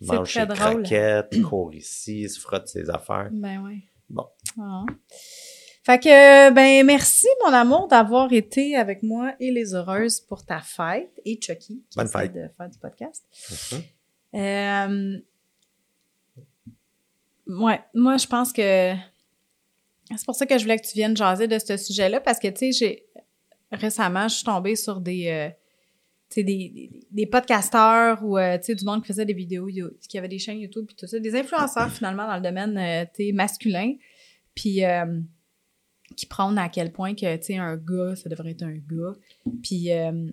Mange 0.00 0.32
ses 0.32 0.46
drôle. 0.46 0.82
croquettes, 0.82 1.42
court 1.42 1.74
ici, 1.74 2.28
se 2.28 2.40
frotte 2.40 2.66
ses 2.68 2.90
affaires. 2.90 3.28
ben 3.30 3.62
ouais. 3.62 3.82
Ah. 4.58 4.84
Fait 5.84 6.00
que, 6.00 6.50
ben, 6.50 6.84
merci, 6.84 7.28
mon 7.44 7.52
amour, 7.52 7.86
d'avoir 7.86 8.32
été 8.32 8.74
avec 8.74 9.04
moi 9.04 9.34
et 9.38 9.52
les 9.52 9.74
heureuses 9.74 10.20
pour 10.20 10.44
ta 10.44 10.60
fête 10.60 11.12
et 11.24 11.38
Chucky 11.40 11.84
qui 11.88 11.96
Bonne 11.96 12.08
fête. 12.08 12.32
de 12.32 12.48
faire 12.56 12.68
du 12.68 12.78
podcast. 12.78 13.24
Mhm. 13.72 13.82
Euh, 14.40 15.18
ouais, 17.46 17.80
moi, 17.94 18.16
je 18.16 18.26
pense 18.26 18.52
que 18.52 18.94
c'est 20.10 20.24
pour 20.24 20.34
ça 20.34 20.46
que 20.46 20.58
je 20.58 20.64
voulais 20.64 20.78
que 20.78 20.86
tu 20.86 20.94
viennes 20.94 21.16
jaser 21.16 21.46
de 21.46 21.58
ce 21.58 21.76
sujet-là 21.76 22.20
parce 22.20 22.38
que, 22.38 22.48
tu 22.48 22.72
sais, 22.72 22.72
j'ai 22.72 23.06
récemment, 23.70 24.28
je 24.28 24.36
suis 24.36 24.44
tombée 24.44 24.76
sur 24.76 25.00
des, 25.00 25.28
euh, 25.28 25.48
des, 26.34 26.42
des, 26.42 26.90
des 27.10 27.26
podcasteurs 27.26 28.24
ou, 28.24 28.38
euh, 28.38 28.58
tu 28.58 28.64
sais, 28.64 28.74
du 28.74 28.84
monde 28.84 29.02
qui 29.02 29.08
faisait 29.08 29.24
des 29.24 29.34
vidéos, 29.34 29.68
qui 30.08 30.18
avait 30.18 30.28
des 30.28 30.38
chaînes 30.38 30.58
YouTube 30.58 30.86
puis 30.86 30.96
tout 30.96 31.06
ça, 31.06 31.18
des 31.18 31.34
influenceurs 31.34 31.90
finalement 31.90 32.26
dans 32.26 32.36
le 32.36 32.42
domaine, 32.42 32.76
euh, 32.76 33.32
masculin, 33.32 33.94
puis 34.56 34.84
euh, 34.84 35.20
qui 36.16 36.26
prônent 36.26 36.58
à 36.58 36.68
quel 36.68 36.90
point 36.90 37.14
que, 37.14 37.36
tu 37.36 37.42
sais, 37.44 37.56
un 37.56 37.76
gars, 37.76 38.16
ça 38.16 38.28
devrait 38.28 38.50
être 38.50 38.64
un 38.64 38.76
gars. 38.76 39.14
Puis, 39.62 39.92
euh, 39.92 40.26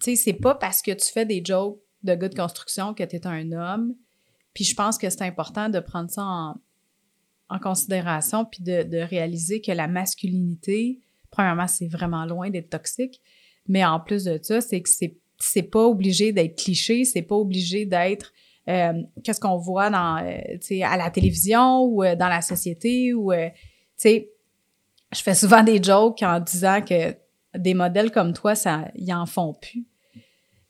tu 0.00 0.16
sais, 0.16 0.16
c'est 0.16 0.32
pas 0.32 0.56
parce 0.56 0.82
que 0.82 0.90
tu 0.90 1.12
fais 1.12 1.26
des 1.26 1.44
jokes 1.44 1.78
de 2.02 2.14
gars 2.16 2.28
de 2.28 2.34
construction 2.34 2.94
que 2.94 3.04
tu 3.04 3.14
es 3.14 3.26
un 3.26 3.52
homme. 3.52 3.94
Puis 4.54 4.64
je 4.64 4.74
pense 4.74 4.98
que 4.98 5.08
c'est 5.10 5.22
important 5.22 5.68
de 5.68 5.78
prendre 5.78 6.10
ça 6.10 6.24
en, 6.24 6.54
en 7.48 7.58
considération 7.58 8.44
puis 8.44 8.62
de, 8.62 8.82
de 8.82 8.98
réaliser 8.98 9.60
que 9.60 9.72
la 9.72 9.88
masculinité, 9.88 11.00
premièrement, 11.30 11.66
c'est 11.66 11.88
vraiment 11.88 12.24
loin 12.24 12.50
d'être 12.50 12.70
toxique. 12.70 13.20
Mais 13.66 13.84
en 13.84 14.00
plus 14.00 14.24
de 14.24 14.38
ça, 14.42 14.60
c'est 14.60 14.80
que 14.80 14.88
c'est 14.88 15.16
c'est 15.38 15.62
pas 15.62 15.84
obligé 15.84 16.32
d'être 16.32 16.56
cliché, 16.56 17.04
c'est 17.04 17.22
pas 17.22 17.34
obligé 17.34 17.84
d'être 17.86 18.32
euh, 18.68 19.02
qu'est-ce 19.22 19.40
qu'on 19.40 19.56
voit 19.56 19.90
dans 19.90 20.24
euh, 20.24 20.82
à 20.84 20.96
la 20.96 21.10
télévision 21.10 21.82
ou 21.82 22.02
euh, 22.02 22.16
dans 22.16 22.28
la 22.28 22.40
société 22.40 23.12
ou 23.12 23.32
je 23.32 24.20
fais 25.12 25.34
souvent 25.34 25.62
des 25.62 25.82
jokes 25.82 26.22
en 26.22 26.40
disant 26.40 26.80
que 26.80 27.14
des 27.56 27.74
modèles 27.74 28.10
comme 28.10 28.32
toi 28.32 28.54
ça 28.54 28.88
ils 28.94 29.12
en 29.12 29.26
font 29.26 29.54
plus. 29.54 29.86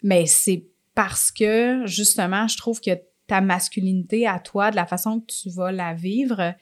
Mais 0.02 0.26
c'est 0.26 0.66
parce 0.94 1.30
que 1.30 1.86
justement, 1.86 2.46
je 2.46 2.56
trouve 2.56 2.80
que 2.80 2.90
ta 3.26 3.40
masculinité 3.40 4.26
à 4.26 4.38
toi, 4.38 4.70
de 4.70 4.76
la 4.76 4.86
façon 4.86 5.20
que 5.20 5.26
tu 5.26 5.50
vas 5.50 5.72
la 5.72 5.94
vivre, 5.94 6.54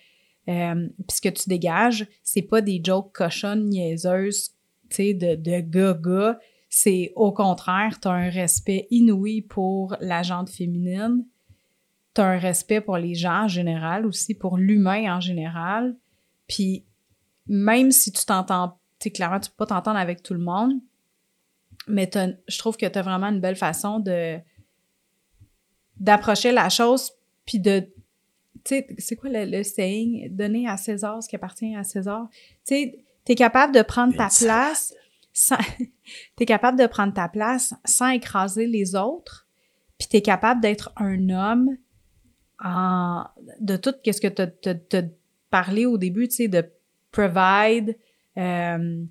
euh, 0.49 0.89
puis 1.09 1.17
ce 1.17 1.21
que 1.21 1.29
tu 1.29 1.49
dégages, 1.49 2.07
c'est 2.23 2.43
pas 2.43 2.61
des 2.61 2.81
jokes 2.85 3.13
cochonnes, 3.13 3.69
niaiseuses, 3.69 4.51
tu 4.89 4.97
sais, 4.97 5.15
de, 5.15 5.35
de 5.35 5.61
gars-gars. 5.61 6.39
C'est 6.75 7.13
au 7.17 7.33
contraire, 7.33 8.01
tu 8.01 8.09
as 8.09 8.13
un 8.13 8.31
respect 8.31 8.87
inouï 8.91 9.43
pour 9.43 9.95
la 10.01 10.23
gente 10.23 10.49
féminine. 10.49 11.23
Tu 12.15 12.23
as 12.23 12.25
un 12.25 12.39
respect 12.39 12.81
pour 12.81 12.97
les 12.97 13.15
gens 13.15 13.43
en 13.45 13.49
général, 13.49 14.07
aussi 14.07 14.35
pour 14.35 14.57
l'humain 14.57 15.15
en 15.15 15.21
général. 15.21 15.95
Puis 16.49 16.87
même 17.47 17.91
si 17.91 18.11
tu 18.11 18.25
t'entends, 18.25 18.69
tu 18.99 19.05
sais, 19.05 19.11
clairement, 19.11 19.39
tu 19.39 19.51
peux 19.51 19.57
pas 19.57 19.67
t'entendre 19.67 19.99
avec 19.99 20.23
tout 20.23 20.33
le 20.33 20.41
monde, 20.41 20.73
mais 21.89 22.07
t'as- 22.07 22.33
je 22.49 22.59
trouve 22.59 22.79
que 22.79 22.87
tu 22.87 22.99
as 22.99 23.03
vraiment 23.03 23.27
une 23.27 23.41
belle 23.41 23.57
façon 23.57 24.01
de 24.01 24.39
d'approcher 26.01 26.53
la 26.53 26.71
chose 26.71 27.13
puis 27.45 27.59
de 27.61 27.81
tu 28.65 28.77
sais 28.77 28.87
c'est 28.97 29.17
quoi 29.17 29.29
le, 29.29 29.45
le 29.45 29.63
saying? 29.63 30.35
Donner 30.35 30.67
à 30.67 30.79
César 30.79 31.23
ce 31.23 31.29
qui 31.29 31.37
appartient 31.37 31.77
à 31.77 31.85
César 31.85 32.29
tu 32.67 32.75
sais 32.75 33.05
t'es 33.27 33.35
capable 33.35 33.75
de 33.75 33.83
prendre 33.83 34.17
ta 34.17 34.29
place 34.47 34.95
sans 35.33 35.59
t'es 36.37 36.47
capable 36.47 36.79
de 36.79 36.87
prendre 36.87 37.13
ta 37.15 37.29
place 37.29 37.75
sans 37.85 38.11
écraser 38.11 38.67
les 38.67 38.95
autres 38.95 39.47
puis 39.99 40.09
t'es 40.09 40.23
capable 40.23 40.61
d'être 40.61 40.93
un 40.97 41.29
homme 41.31 41.77
en 42.63 43.25
de 43.61 43.77
tout 43.77 43.95
qu'est-ce 44.03 44.21
que 44.21 44.29
t'as 44.29 44.47
t'as- 44.47 44.75
t'as 44.75 45.03
parlé 45.51 45.87
au 45.87 45.99
début 45.99 46.29
tu 46.29 46.37
sais 46.37 46.49
de 46.49 46.65
provide 47.11 47.97
euh, 48.39 49.05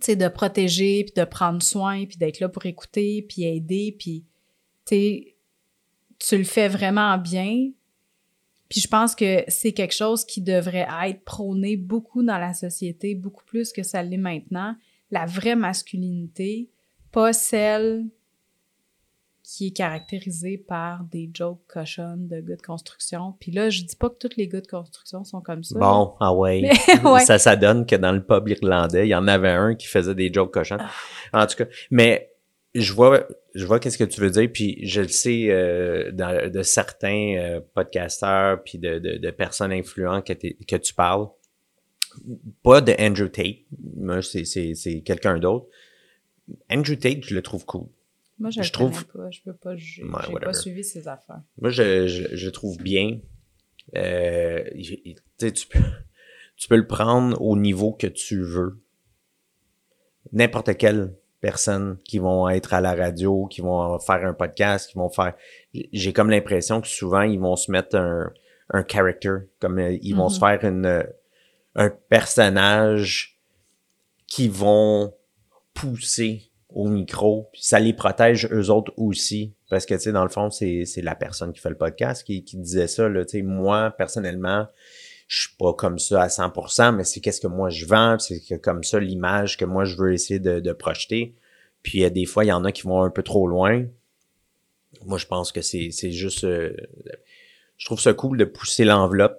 tu 0.00 0.06
sais, 0.06 0.16
de 0.16 0.28
protéger, 0.28 1.04
puis 1.04 1.12
de 1.16 1.24
prendre 1.24 1.62
soin, 1.62 2.06
puis 2.06 2.16
d'être 2.16 2.40
là 2.40 2.48
pour 2.48 2.64
écouter, 2.66 3.26
puis 3.28 3.44
aider, 3.44 3.94
puis, 3.98 4.24
tu 4.86 5.34
tu 6.18 6.36
le 6.36 6.44
fais 6.44 6.66
vraiment 6.68 7.16
bien. 7.16 7.70
Puis 8.68 8.80
je 8.80 8.88
pense 8.88 9.14
que 9.14 9.44
c'est 9.46 9.72
quelque 9.72 9.94
chose 9.94 10.24
qui 10.24 10.40
devrait 10.40 10.88
être 11.04 11.22
prôné 11.24 11.76
beaucoup 11.76 12.24
dans 12.24 12.38
la 12.38 12.54
société, 12.54 13.14
beaucoup 13.14 13.44
plus 13.44 13.72
que 13.72 13.84
ça 13.84 14.02
l'est 14.02 14.16
maintenant. 14.16 14.74
La 15.10 15.26
vraie 15.26 15.56
masculinité, 15.56 16.70
pas 17.12 17.32
celle 17.32 18.06
qui 19.42 19.68
est 19.68 19.70
caractérisée 19.70 20.58
par 20.58 21.04
des 21.04 21.30
jokes 21.32 21.62
cochonnes 21.66 22.28
de 22.28 22.40
gars 22.40 22.56
de 22.56 22.60
construction. 22.60 23.34
Puis 23.40 23.50
là, 23.50 23.70
je 23.70 23.82
dis 23.82 23.96
pas 23.96 24.10
que 24.10 24.16
tous 24.18 24.36
les 24.36 24.46
gars 24.46 24.60
de 24.60 24.66
construction 24.66 25.24
sont 25.24 25.40
comme 25.40 25.64
ça. 25.64 25.78
Bon, 25.78 26.14
ah 26.20 26.34
ouais. 26.34 26.60
Mais, 27.02 27.10
ouais. 27.10 27.20
Ça, 27.20 27.38
ça 27.38 27.56
donne 27.56 27.86
que 27.86 27.96
dans 27.96 28.12
le 28.12 28.22
pub 28.22 28.46
irlandais, 28.48 29.06
il 29.06 29.10
y 29.10 29.14
en 29.14 29.26
avait 29.26 29.48
un 29.48 29.74
qui 29.74 29.86
faisait 29.86 30.14
des 30.14 30.30
jokes 30.30 30.52
cochons. 30.52 30.76
Ah. 30.78 31.42
En 31.44 31.46
tout 31.46 31.56
cas, 31.56 31.64
mais 31.90 32.30
je 32.74 32.92
vois, 32.92 33.26
je 33.54 33.64
vois 33.64 33.80
qu'est-ce 33.80 33.96
que 33.96 34.04
tu 34.04 34.20
veux 34.20 34.30
dire, 34.30 34.50
puis 34.52 34.86
je 34.86 35.00
le 35.00 35.08
sais 35.08 35.46
euh, 35.48 36.12
dans- 36.12 36.50
de 36.50 36.62
certains 36.62 37.36
euh, 37.38 37.60
podcasteurs 37.74 38.62
puis 38.62 38.76
de, 38.78 38.98
de, 38.98 39.16
de 39.16 39.30
personnes 39.30 39.72
influentes 39.72 40.26
que, 40.26 40.34
que 40.34 40.76
tu 40.76 40.92
parles. 40.92 41.26
Pas 42.62 42.80
de 42.82 42.94
Andrew 42.98 43.28
Tate, 43.28 43.60
moi 44.08 44.22
c'est, 44.22 44.44
c'est, 44.44 44.74
c'est 44.74 45.00
quelqu'un 45.02 45.38
d'autre. 45.38 45.66
Andrew 46.70 46.94
Tate, 46.96 47.24
je 47.24 47.34
le 47.34 47.42
trouve 47.42 47.64
cool. 47.66 47.86
Moi, 48.38 48.50
je, 48.50 48.62
Je 48.62 48.68
le 48.68 48.72
trouve- 48.72 49.04
pas. 49.06 49.30
Je 49.30 49.40
peux 49.44 49.52
pas 49.52 49.76
juger. 49.76 50.04
Ouais, 50.04 50.10
J'ai 50.26 50.32
whatever. 50.32 50.44
pas 50.46 50.52
suivi 50.54 50.84
ses 50.84 51.06
affaires. 51.08 51.42
Moi, 51.60 51.70
je, 51.70 52.06
je, 52.06 52.36
je 52.36 52.50
trouve 52.50 52.78
bien. 52.78 53.18
Euh, 53.96 54.64
tu 55.38 55.66
peux, 55.68 55.78
tu 56.56 56.68
peux 56.68 56.76
le 56.76 56.86
prendre 56.86 57.40
au 57.42 57.56
niveau 57.56 57.92
que 57.92 58.06
tu 58.06 58.40
veux. 58.42 58.80
N'importe 60.32 60.76
quelle 60.76 61.14
personne 61.40 61.98
qui 62.04 62.18
vont 62.18 62.48
être 62.48 62.74
à 62.74 62.80
la 62.80 62.94
radio, 62.94 63.46
qui 63.46 63.60
vont 63.60 63.98
faire 63.98 64.24
un 64.26 64.34
podcast, 64.34 64.90
qui 64.90 64.96
vont 64.98 65.08
faire. 65.08 65.34
J'ai 65.92 66.12
comme 66.12 66.30
l'impression 66.30 66.80
que 66.80 66.88
souvent 66.88 67.22
ils 67.22 67.38
vont 67.40 67.56
se 67.56 67.70
mettre 67.70 67.96
un, 67.96 68.32
un 68.70 68.84
character, 68.86 69.36
comme 69.60 69.78
euh, 69.78 69.96
ils 70.02 70.14
vont 70.14 70.28
se 70.28 70.38
faire 70.38 70.62
une, 70.64 71.04
un 71.74 71.90
personnage 71.90 73.37
qui 74.28 74.48
vont 74.48 75.12
pousser 75.74 76.52
au 76.68 76.86
micro, 76.86 77.48
puis 77.52 77.62
ça 77.64 77.80
les 77.80 77.94
protège 77.94 78.46
eux 78.52 78.70
autres 78.70 78.92
aussi, 78.96 79.54
parce 79.70 79.86
que, 79.86 79.94
tu 79.94 80.00
sais, 80.00 80.12
dans 80.12 80.22
le 80.22 80.28
fond, 80.28 80.50
c'est 80.50 80.84
la 81.02 81.14
personne 81.14 81.52
qui 81.52 81.60
fait 81.60 81.70
le 81.70 81.78
podcast 81.78 82.22
qui, 82.24 82.44
qui 82.44 82.58
disait 82.58 82.88
ça, 82.88 83.08
là, 83.08 83.24
tu 83.24 83.38
sais, 83.38 83.42
moi, 83.42 83.90
personnellement, 83.96 84.66
je 85.28 85.48
suis 85.48 85.56
pas 85.56 85.72
comme 85.72 85.98
ça 85.98 86.22
à 86.22 86.28
100%, 86.28 86.94
mais 86.94 87.04
c'est 87.04 87.20
qu'est-ce 87.20 87.40
que 87.40 87.46
moi 87.46 87.70
je 87.70 87.86
vends, 87.86 88.18
c'est 88.18 88.58
comme 88.60 88.84
ça 88.84 89.00
l'image 89.00 89.56
que 89.56 89.64
moi 89.64 89.84
je 89.84 89.96
veux 89.96 90.12
essayer 90.12 90.40
de, 90.40 90.60
de 90.60 90.72
projeter, 90.72 91.34
puis 91.82 92.04
euh, 92.04 92.10
des 92.10 92.26
fois, 92.26 92.44
il 92.44 92.48
y 92.48 92.52
en 92.52 92.64
a 92.64 92.72
qui 92.72 92.82
vont 92.82 93.02
un 93.02 93.10
peu 93.10 93.22
trop 93.22 93.46
loin. 93.46 93.86
Moi, 95.04 95.18
je 95.18 95.26
pense 95.26 95.52
que 95.52 95.62
c'est 95.62 95.90
c'est 95.90 96.12
juste... 96.12 96.44
euh, 96.44 96.74
je 97.76 97.86
trouve 97.86 98.00
ça 98.00 98.12
cool 98.12 98.36
de 98.36 98.44
pousser 98.44 98.84
l'enveloppe, 98.84 99.38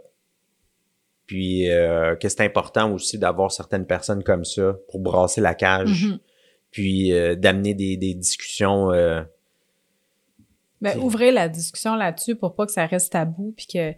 puis 1.30 1.70
euh, 1.70 2.16
que 2.16 2.28
c'est 2.28 2.42
important 2.42 2.92
aussi 2.92 3.20
d'avoir 3.20 3.52
certaines 3.52 3.86
personnes 3.86 4.24
comme 4.24 4.44
ça 4.44 4.76
pour 4.90 5.00
brasser 5.00 5.42
la 5.42 5.54
cage 5.54 6.06
Mhm. 6.08 6.20
puis 6.72 7.14
euh, 7.14 7.36
d'amener 7.36 7.76
des, 7.76 7.98
des 7.98 8.16
discussions 8.16 8.92
euh, 8.92 9.22
Ben, 10.82 10.94
C'est- 10.94 10.98
ouvrez 11.00 11.32
la 11.32 11.48
discussion 11.48 11.94
là-dessus 11.94 12.36
pour 12.36 12.56
pas 12.56 12.66
que 12.66 12.72
ça 12.72 12.86
reste 12.88 13.12
tabou, 13.12 13.54
puis 13.56 13.68
que. 13.68 13.94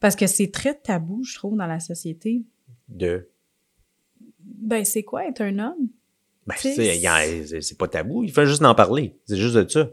Parce 0.00 0.16
que 0.16 0.26
c'est 0.26 0.50
très 0.50 0.72
tabou, 0.74 1.24
je 1.24 1.34
trouve, 1.34 1.56
dans 1.58 1.66
la 1.66 1.80
société. 1.80 2.42
de 2.88 3.28
Ben, 4.40 4.82
c'est 4.84 5.02
quoi 5.02 5.26
être 5.28 5.42
un 5.42 5.58
homme? 5.58 5.88
ben, 6.46 6.54
c'est 6.58 7.78
pas 7.78 7.88
tabou 7.88 8.22
il 8.24 8.30
faut 8.32 8.44
juste 8.46 8.62
en 8.62 8.74
parler 8.74 9.16
c'est 9.24 9.36
juste 9.38 9.56
de 9.56 9.66
ça 9.68 9.88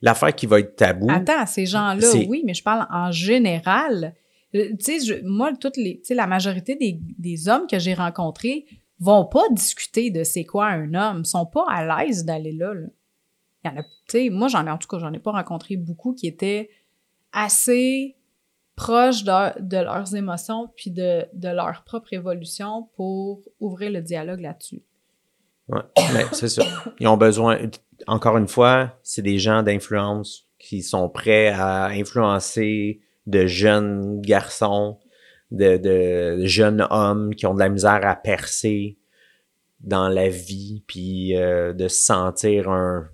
l'affaire 0.00 0.34
qui 0.34 0.46
va 0.46 0.58
être 0.60 0.76
tabou 0.76 1.06
Attends, 1.10 1.46
ces 1.46 1.64
gens-là, 1.66 2.06
oui, 2.28 2.42
mais 2.44 2.54
je 2.54 2.62
parle 2.62 2.86
en 2.90 3.10
général. 3.12 4.14
Euh, 4.54 4.70
Tu 4.84 5.22
moi, 5.24 5.52
toutes 5.58 5.76
les, 5.76 6.02
la 6.10 6.26
majorité 6.26 6.76
des, 7.18 7.48
hommes 7.48 7.66
que 7.66 7.78
j'ai 7.78 7.94
rencontrés 7.94 8.66
vont 9.00 9.24
pas 9.24 9.48
discuter 9.50 10.10
de 10.10 10.24
c'est 10.24 10.44
quoi 10.44 10.66
un 10.66 10.94
homme, 10.94 11.24
sont 11.24 11.46
pas 11.46 11.64
à 11.68 12.04
l'aise 12.04 12.24
d'aller 12.24 12.52
là, 12.52 12.74
là. 12.74 12.86
Il 13.64 13.70
en 13.70 13.76
a, 13.76 14.30
moi, 14.30 14.48
j'en 14.48 14.66
ai, 14.66 14.70
en 14.70 14.78
tout 14.78 14.88
cas, 14.88 14.98
j'en 14.98 15.12
ai 15.12 15.20
pas 15.20 15.30
rencontré 15.30 15.76
beaucoup 15.76 16.14
qui 16.14 16.26
étaient 16.26 16.68
assez 17.32 18.16
proches 18.74 19.22
de, 19.22 19.76
leurs 19.76 20.14
émotions 20.14 20.68
puis 20.76 20.90
de, 20.90 21.26
leur 21.34 21.84
propre 21.84 22.12
évolution 22.12 22.88
pour 22.96 23.40
ouvrir 23.60 23.90
le 23.90 24.00
dialogue 24.00 24.40
là-dessus. 24.40 24.82
Ouais, 25.68 25.82
mais 26.12 26.24
c'est 26.32 26.48
ça. 26.48 26.64
Ils 26.98 27.06
ont 27.06 27.16
besoin, 27.16 27.58
encore 28.06 28.36
une 28.36 28.48
fois, 28.48 28.98
c'est 29.02 29.22
des 29.22 29.38
gens 29.38 29.62
d'influence 29.62 30.46
qui 30.58 30.82
sont 30.82 31.08
prêts 31.08 31.48
à 31.48 31.86
influencer 31.86 33.00
de 33.26 33.46
jeunes 33.46 34.20
garçons 34.20 34.98
de, 35.52 35.76
de 35.76 36.46
jeunes 36.46 36.86
hommes 36.90 37.34
qui 37.34 37.46
ont 37.46 37.54
de 37.54 37.60
la 37.60 37.68
misère 37.68 38.00
à 38.04 38.16
percer 38.16 38.96
dans 39.80 40.08
la 40.08 40.28
vie, 40.28 40.82
puis 40.86 41.36
euh, 41.36 41.72
de 41.72 41.88
se 41.88 42.04
sentir 42.04 42.70
un 42.70 43.08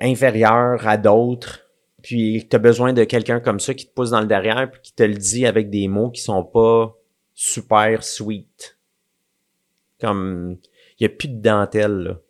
inférieur 0.00 0.86
à 0.86 0.96
d'autres, 0.96 1.66
puis 2.02 2.46
tu 2.48 2.56
as 2.56 2.58
besoin 2.58 2.92
de 2.92 3.04
quelqu'un 3.04 3.40
comme 3.40 3.60
ça 3.60 3.74
qui 3.74 3.86
te 3.86 3.92
pousse 3.92 4.10
dans 4.10 4.20
le 4.20 4.26
derrière, 4.26 4.70
puis 4.70 4.80
qui 4.80 4.94
te 4.94 5.02
le 5.02 5.14
dit 5.14 5.44
avec 5.44 5.70
des 5.70 5.88
mots 5.88 6.10
qui 6.10 6.22
sont 6.22 6.44
pas 6.44 6.96
super 7.34 8.02
sweet. 8.02 8.78
Comme, 10.00 10.58
il 10.98 11.02
y 11.02 11.06
a 11.06 11.08
plus 11.10 11.28
de 11.28 11.40
dentelle, 11.42 11.98
là. 11.98 12.20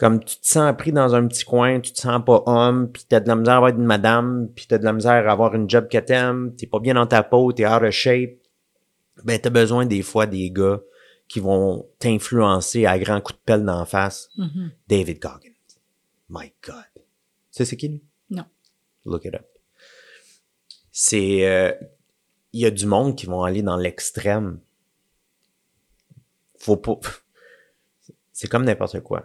Comme 0.00 0.24
tu 0.24 0.40
te 0.40 0.46
sens 0.46 0.74
pris 0.78 0.92
dans 0.92 1.14
un 1.14 1.28
petit 1.28 1.44
coin, 1.44 1.78
tu 1.78 1.92
te 1.92 2.00
sens 2.00 2.24
pas 2.24 2.42
homme, 2.46 2.90
puis 2.90 3.04
t'as 3.06 3.20
de 3.20 3.28
la 3.28 3.36
misère 3.36 3.52
à 3.52 3.56
avoir 3.58 3.70
une 3.70 3.84
madame, 3.84 4.48
puis 4.54 4.64
t'as 4.66 4.78
de 4.78 4.84
la 4.84 4.94
misère 4.94 5.28
à 5.28 5.32
avoir 5.32 5.54
une 5.54 5.68
job 5.68 5.88
que 5.90 5.98
t'aimes, 5.98 6.54
t'es 6.56 6.66
pas 6.66 6.78
bien 6.80 6.94
dans 6.94 7.06
ta 7.06 7.22
peau, 7.22 7.52
t'es 7.52 7.66
out 7.66 7.82
of 7.82 7.90
shape. 7.90 8.38
Ben, 9.24 9.38
t'as 9.38 9.50
besoin 9.50 9.84
des 9.84 10.00
fois 10.00 10.24
des 10.24 10.50
gars 10.50 10.80
qui 11.28 11.38
vont 11.38 11.86
t'influencer 11.98 12.86
à 12.86 12.98
grands 12.98 13.20
coups 13.20 13.38
de 13.38 13.44
pelle 13.44 13.62
d'en 13.62 13.84
face. 13.84 14.30
Mhm. 14.38 14.72
David 14.88 15.18
Goggins. 15.20 15.50
My 16.30 16.50
God. 16.66 16.76
Tu 16.94 17.02
sais 17.50 17.64
c'est 17.66 17.76
qui 17.76 17.88
lui? 17.88 18.02
Non. 18.30 18.46
Look 19.04 19.26
it 19.26 19.34
up. 19.34 19.46
C'est... 20.90 21.46
euh, 21.46 21.72
Il 22.54 22.60
y 22.62 22.64
a 22.66 22.70
du 22.70 22.86
monde 22.86 23.16
qui 23.16 23.26
vont 23.26 23.42
aller 23.42 23.60
dans 23.62 23.76
l'extrême. 23.76 24.60
Faut 26.58 26.78
pas... 26.78 26.98
C'est 28.32 28.48
comme 28.48 28.64
n'importe 28.64 29.00
quoi. 29.00 29.24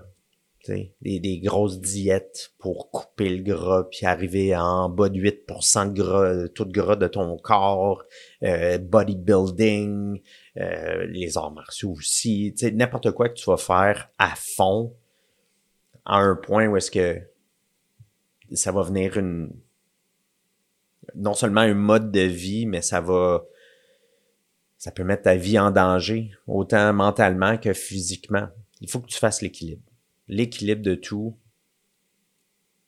Des, 1.02 1.40
grosses 1.44 1.80
diètes 1.80 2.54
pour 2.58 2.90
couper 2.90 3.30
le 3.30 3.44
gras 3.44 3.84
puis 3.90 4.06
arriver 4.06 4.56
en 4.56 4.90
bas 4.90 5.10
de 5.10 5.20
8% 5.20 5.94
de 5.94 6.02
gras, 6.02 6.48
tout 6.50 6.66
gras 6.66 6.96
de 6.96 7.08
ton 7.08 7.38
corps, 7.38 8.04
euh, 8.44 8.78
bodybuilding, 8.78 10.22
euh, 10.58 11.06
les 11.08 11.38
arts 11.38 11.52
martiaux 11.52 11.92
aussi, 11.92 12.56
n'importe 12.74 13.12
quoi 13.12 13.30
que 13.30 13.36
tu 13.36 13.46
vas 13.50 13.58
faire 13.58 14.10
à 14.18 14.34
fond 14.36 14.96
à 16.06 16.18
un 16.18 16.36
point 16.36 16.68
où 16.68 16.78
est-ce 16.78 16.92
que 16.92 17.20
ça 18.54 18.72
va 18.72 18.84
venir 18.84 19.18
une 19.18 19.52
non 21.14 21.34
seulement 21.34 21.62
un 21.62 21.74
mode 21.74 22.12
de 22.12 22.22
vie, 22.22 22.66
mais 22.66 22.82
ça 22.82 23.02
va 23.02 23.44
ça 24.78 24.92
peut 24.92 25.04
mettre 25.04 25.24
ta 25.24 25.36
vie 25.36 25.58
en 25.58 25.72
danger, 25.72 26.32
autant 26.48 26.94
mentalement 26.94 27.58
que 27.58 27.74
physiquement. 27.74 28.48
Il 28.82 28.90
faut 28.90 29.00
que 29.00 29.08
tu 29.08 29.18
fasses 29.18 29.42
l'équilibre. 29.42 29.82
L'équilibre 30.28 30.82
de 30.82 30.96
tout. 30.96 31.38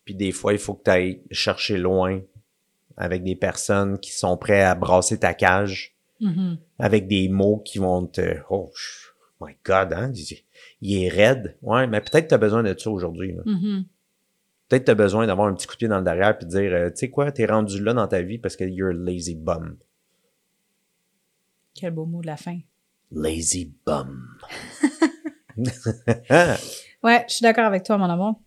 Puis 0.06 0.16
des 0.16 0.32
fois, 0.32 0.54
il 0.54 0.60
faut 0.60 0.74
que 0.74 0.84
tu 0.84 0.90
ailles 0.92 1.22
chercher 1.32 1.78
loin 1.78 2.22
avec 2.96 3.24
des 3.24 3.36
personnes 3.36 4.00
qui 4.00 4.12
sont 4.12 4.38
prêtes 4.38 4.64
à 4.66 4.74
brasser 4.76 5.20
ta 5.20 5.34
cage 5.34 5.94
Mhm. 6.20 6.58
avec 6.80 7.08
des 7.08 7.30
mots 7.30 7.60
qui 7.64 7.78
vont 7.78 8.08
te 8.08 8.38
oh 8.50 8.72
my 9.40 9.54
god 9.64 9.94
hein? 9.94 10.12
Il- 10.82 11.04
est 11.04 11.10
raide 11.10 11.56
ouais 11.62 11.86
mais 11.86 12.02
peut-être 12.02 12.30
tu 12.30 12.34
as 12.34 12.40
besoin 12.40 12.64
de 12.64 12.76
ça 12.76 12.90
aujourd'hui. 12.90 13.36
Mhm. 13.46 13.86
peut-être 14.68 14.86
tu 14.86 14.92
as 14.92 14.96
besoin 14.96 15.28
d'avoir 15.28 15.48
un 15.48 15.54
petit 15.54 15.68
coup 15.68 15.74
de 15.76 15.78
pied 15.78 15.88
dans 15.88 16.00
le 16.00 16.04
derrière 16.04 16.36
puis 16.36 16.48
de 16.48 16.52
dire 16.52 16.74
euh, 16.74 16.90
tu 16.90 16.96
sais 16.98 17.10
quoi 17.12 17.32
t'es 17.32 17.46
rendu 17.46 17.80
là 17.84 17.94
dans 17.94 18.08
ta 18.08 18.24
vie 18.24 18.40
parce 18.40 18.56
que 18.56 18.64
you're 18.64 18.90
a 18.90 18.94
lazy 18.94 19.36
bum 19.36 19.78
Quel 21.76 21.92
beau 21.94 22.08
mot 22.08 22.22
de 22.22 22.26
la 22.28 22.38
fin. 22.38 22.58
lazy 23.12 23.72
bum 23.86 24.28
Ouais, 27.04 27.24
je 27.28 27.36
suis 27.36 27.43
d'accord 27.43 27.66
avec 27.66 27.84
toi, 27.84 27.98
mon 27.98 28.06
amour. 28.10 28.39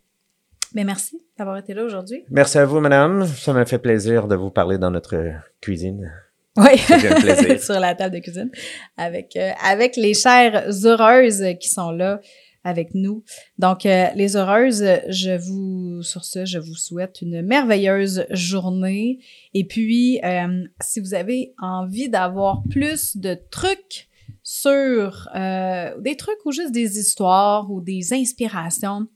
Mais 0.75 0.85
merci 0.85 1.21
d'avoir 1.37 1.57
été 1.57 1.75
là 1.75 1.83
aujourd'hui. 1.85 2.25
merci 2.31 2.59
à 2.59 2.65
vous 2.65 2.79
madame 2.81 3.27
ça 3.27 3.53
m'a 3.53 3.65
fait 3.65 3.79
plaisir 3.79 4.29
de 4.29 4.37
vous 4.37 4.51
parler 4.51 4.79
dans 4.79 4.91
notre 4.91 5.17
cuisine 5.61 6.13
Oui, 6.57 6.79
sur 7.59 7.81
la 7.81 7.95
table 7.97 8.15
de 8.15 8.21
cuisine 8.21 8.51
avec 8.97 9.35
euh, 9.37 9.51
avec 9.65 9.97
les 9.97 10.15
chères 10.15 10.65
heureuses 10.85 11.45
qui 11.59 11.69
sont 11.69 11.91
là 11.91 12.21
avec 12.63 12.95
nous. 12.95 13.25
Donc 13.59 13.87
euh, 13.87 14.09
les 14.15 14.37
heureuses, 14.37 14.85
je 15.09 15.37
vous 15.37 16.03
sur 16.03 16.25
ce, 16.25 16.45
je 16.45 16.59
vous 16.59 16.75
souhaite 16.77 17.23
une 17.23 17.43
merveilleuse 17.43 18.27
journée 18.31 19.19
et 19.55 19.65
puis 19.65 20.21
euh, 20.23 20.65
si 20.81 21.01
vous 21.01 21.15
avez 21.15 21.55
envie 21.59 22.09
d'avoir 22.11 22.63
plus 22.71 23.17
de 23.17 23.37
trucs 23.51 24.09
sur 24.53 25.29
euh, 25.37 25.97
des 26.01 26.17
trucs 26.17 26.45
ou 26.45 26.51
juste 26.51 26.73
des 26.73 26.99
histoires 26.99 27.71
ou 27.71 27.81
des 27.81 28.13
inspirations 28.13 29.07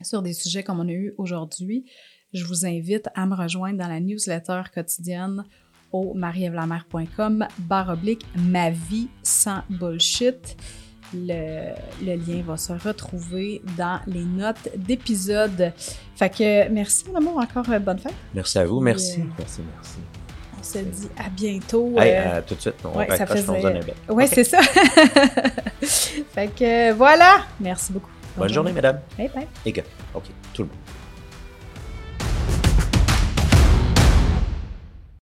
sur 0.00 0.22
des 0.22 0.32
sujets 0.32 0.62
comme 0.62 0.78
on 0.78 0.86
a 0.86 0.92
eu 0.92 1.12
aujourd'hui, 1.18 1.84
je 2.32 2.44
vous 2.44 2.64
invite 2.64 3.08
à 3.16 3.26
me 3.26 3.34
rejoindre 3.34 3.78
dans 3.78 3.88
la 3.88 3.98
newsletter 3.98 4.62
quotidienne 4.72 5.44
au 5.90 6.14
marievlamer.com 6.14 7.48
barre 7.58 7.90
oblique 7.90 8.24
ma 8.36 8.70
vie 8.70 9.08
sans 9.24 9.62
bullshit. 9.70 10.56
Le, 11.12 11.74
le 12.04 12.14
lien 12.14 12.42
va 12.42 12.56
se 12.56 12.72
retrouver 12.74 13.60
dans 13.76 14.00
les 14.06 14.24
notes 14.24 14.68
d'épisode. 14.76 15.72
Fait 16.14 16.30
que 16.30 16.68
merci 16.68 17.08
mon 17.08 17.16
amour, 17.16 17.38
encore 17.38 17.68
euh, 17.70 17.80
bonne 17.80 17.98
fête. 17.98 18.14
merci 18.32 18.58
à 18.58 18.66
vous 18.66 18.80
merci 18.80 19.20
merci 19.36 19.62
merci 19.74 19.98
se 20.64 20.78
dit 20.78 21.08
à 21.18 21.28
bientôt. 21.28 21.92
Hey, 21.98 22.12
euh, 22.16 22.38
à 22.38 22.42
tout 22.42 22.54
de 22.54 22.60
suite 22.60 22.74
on 22.84 22.98
ouais, 22.98 23.06
ça 23.16 23.24
on 23.24 23.26
faisait- 23.26 23.42
Ok. 24.24 24.30
c'est 24.34 24.44
ça. 24.44 24.60
fait 25.82 26.48
que 26.48 26.92
voilà. 26.92 27.42
Merci 27.60 27.92
beaucoup. 27.92 28.10
bonne 28.36 28.52
journée 28.52 28.72
mesdames 28.72 29.00
Bye 29.16 29.30
bye. 29.34 29.46
les 29.64 29.72
gars 29.72 29.82
ok 30.14 30.24
tout 30.52 30.62
le 30.62 30.68
monde 30.68 30.76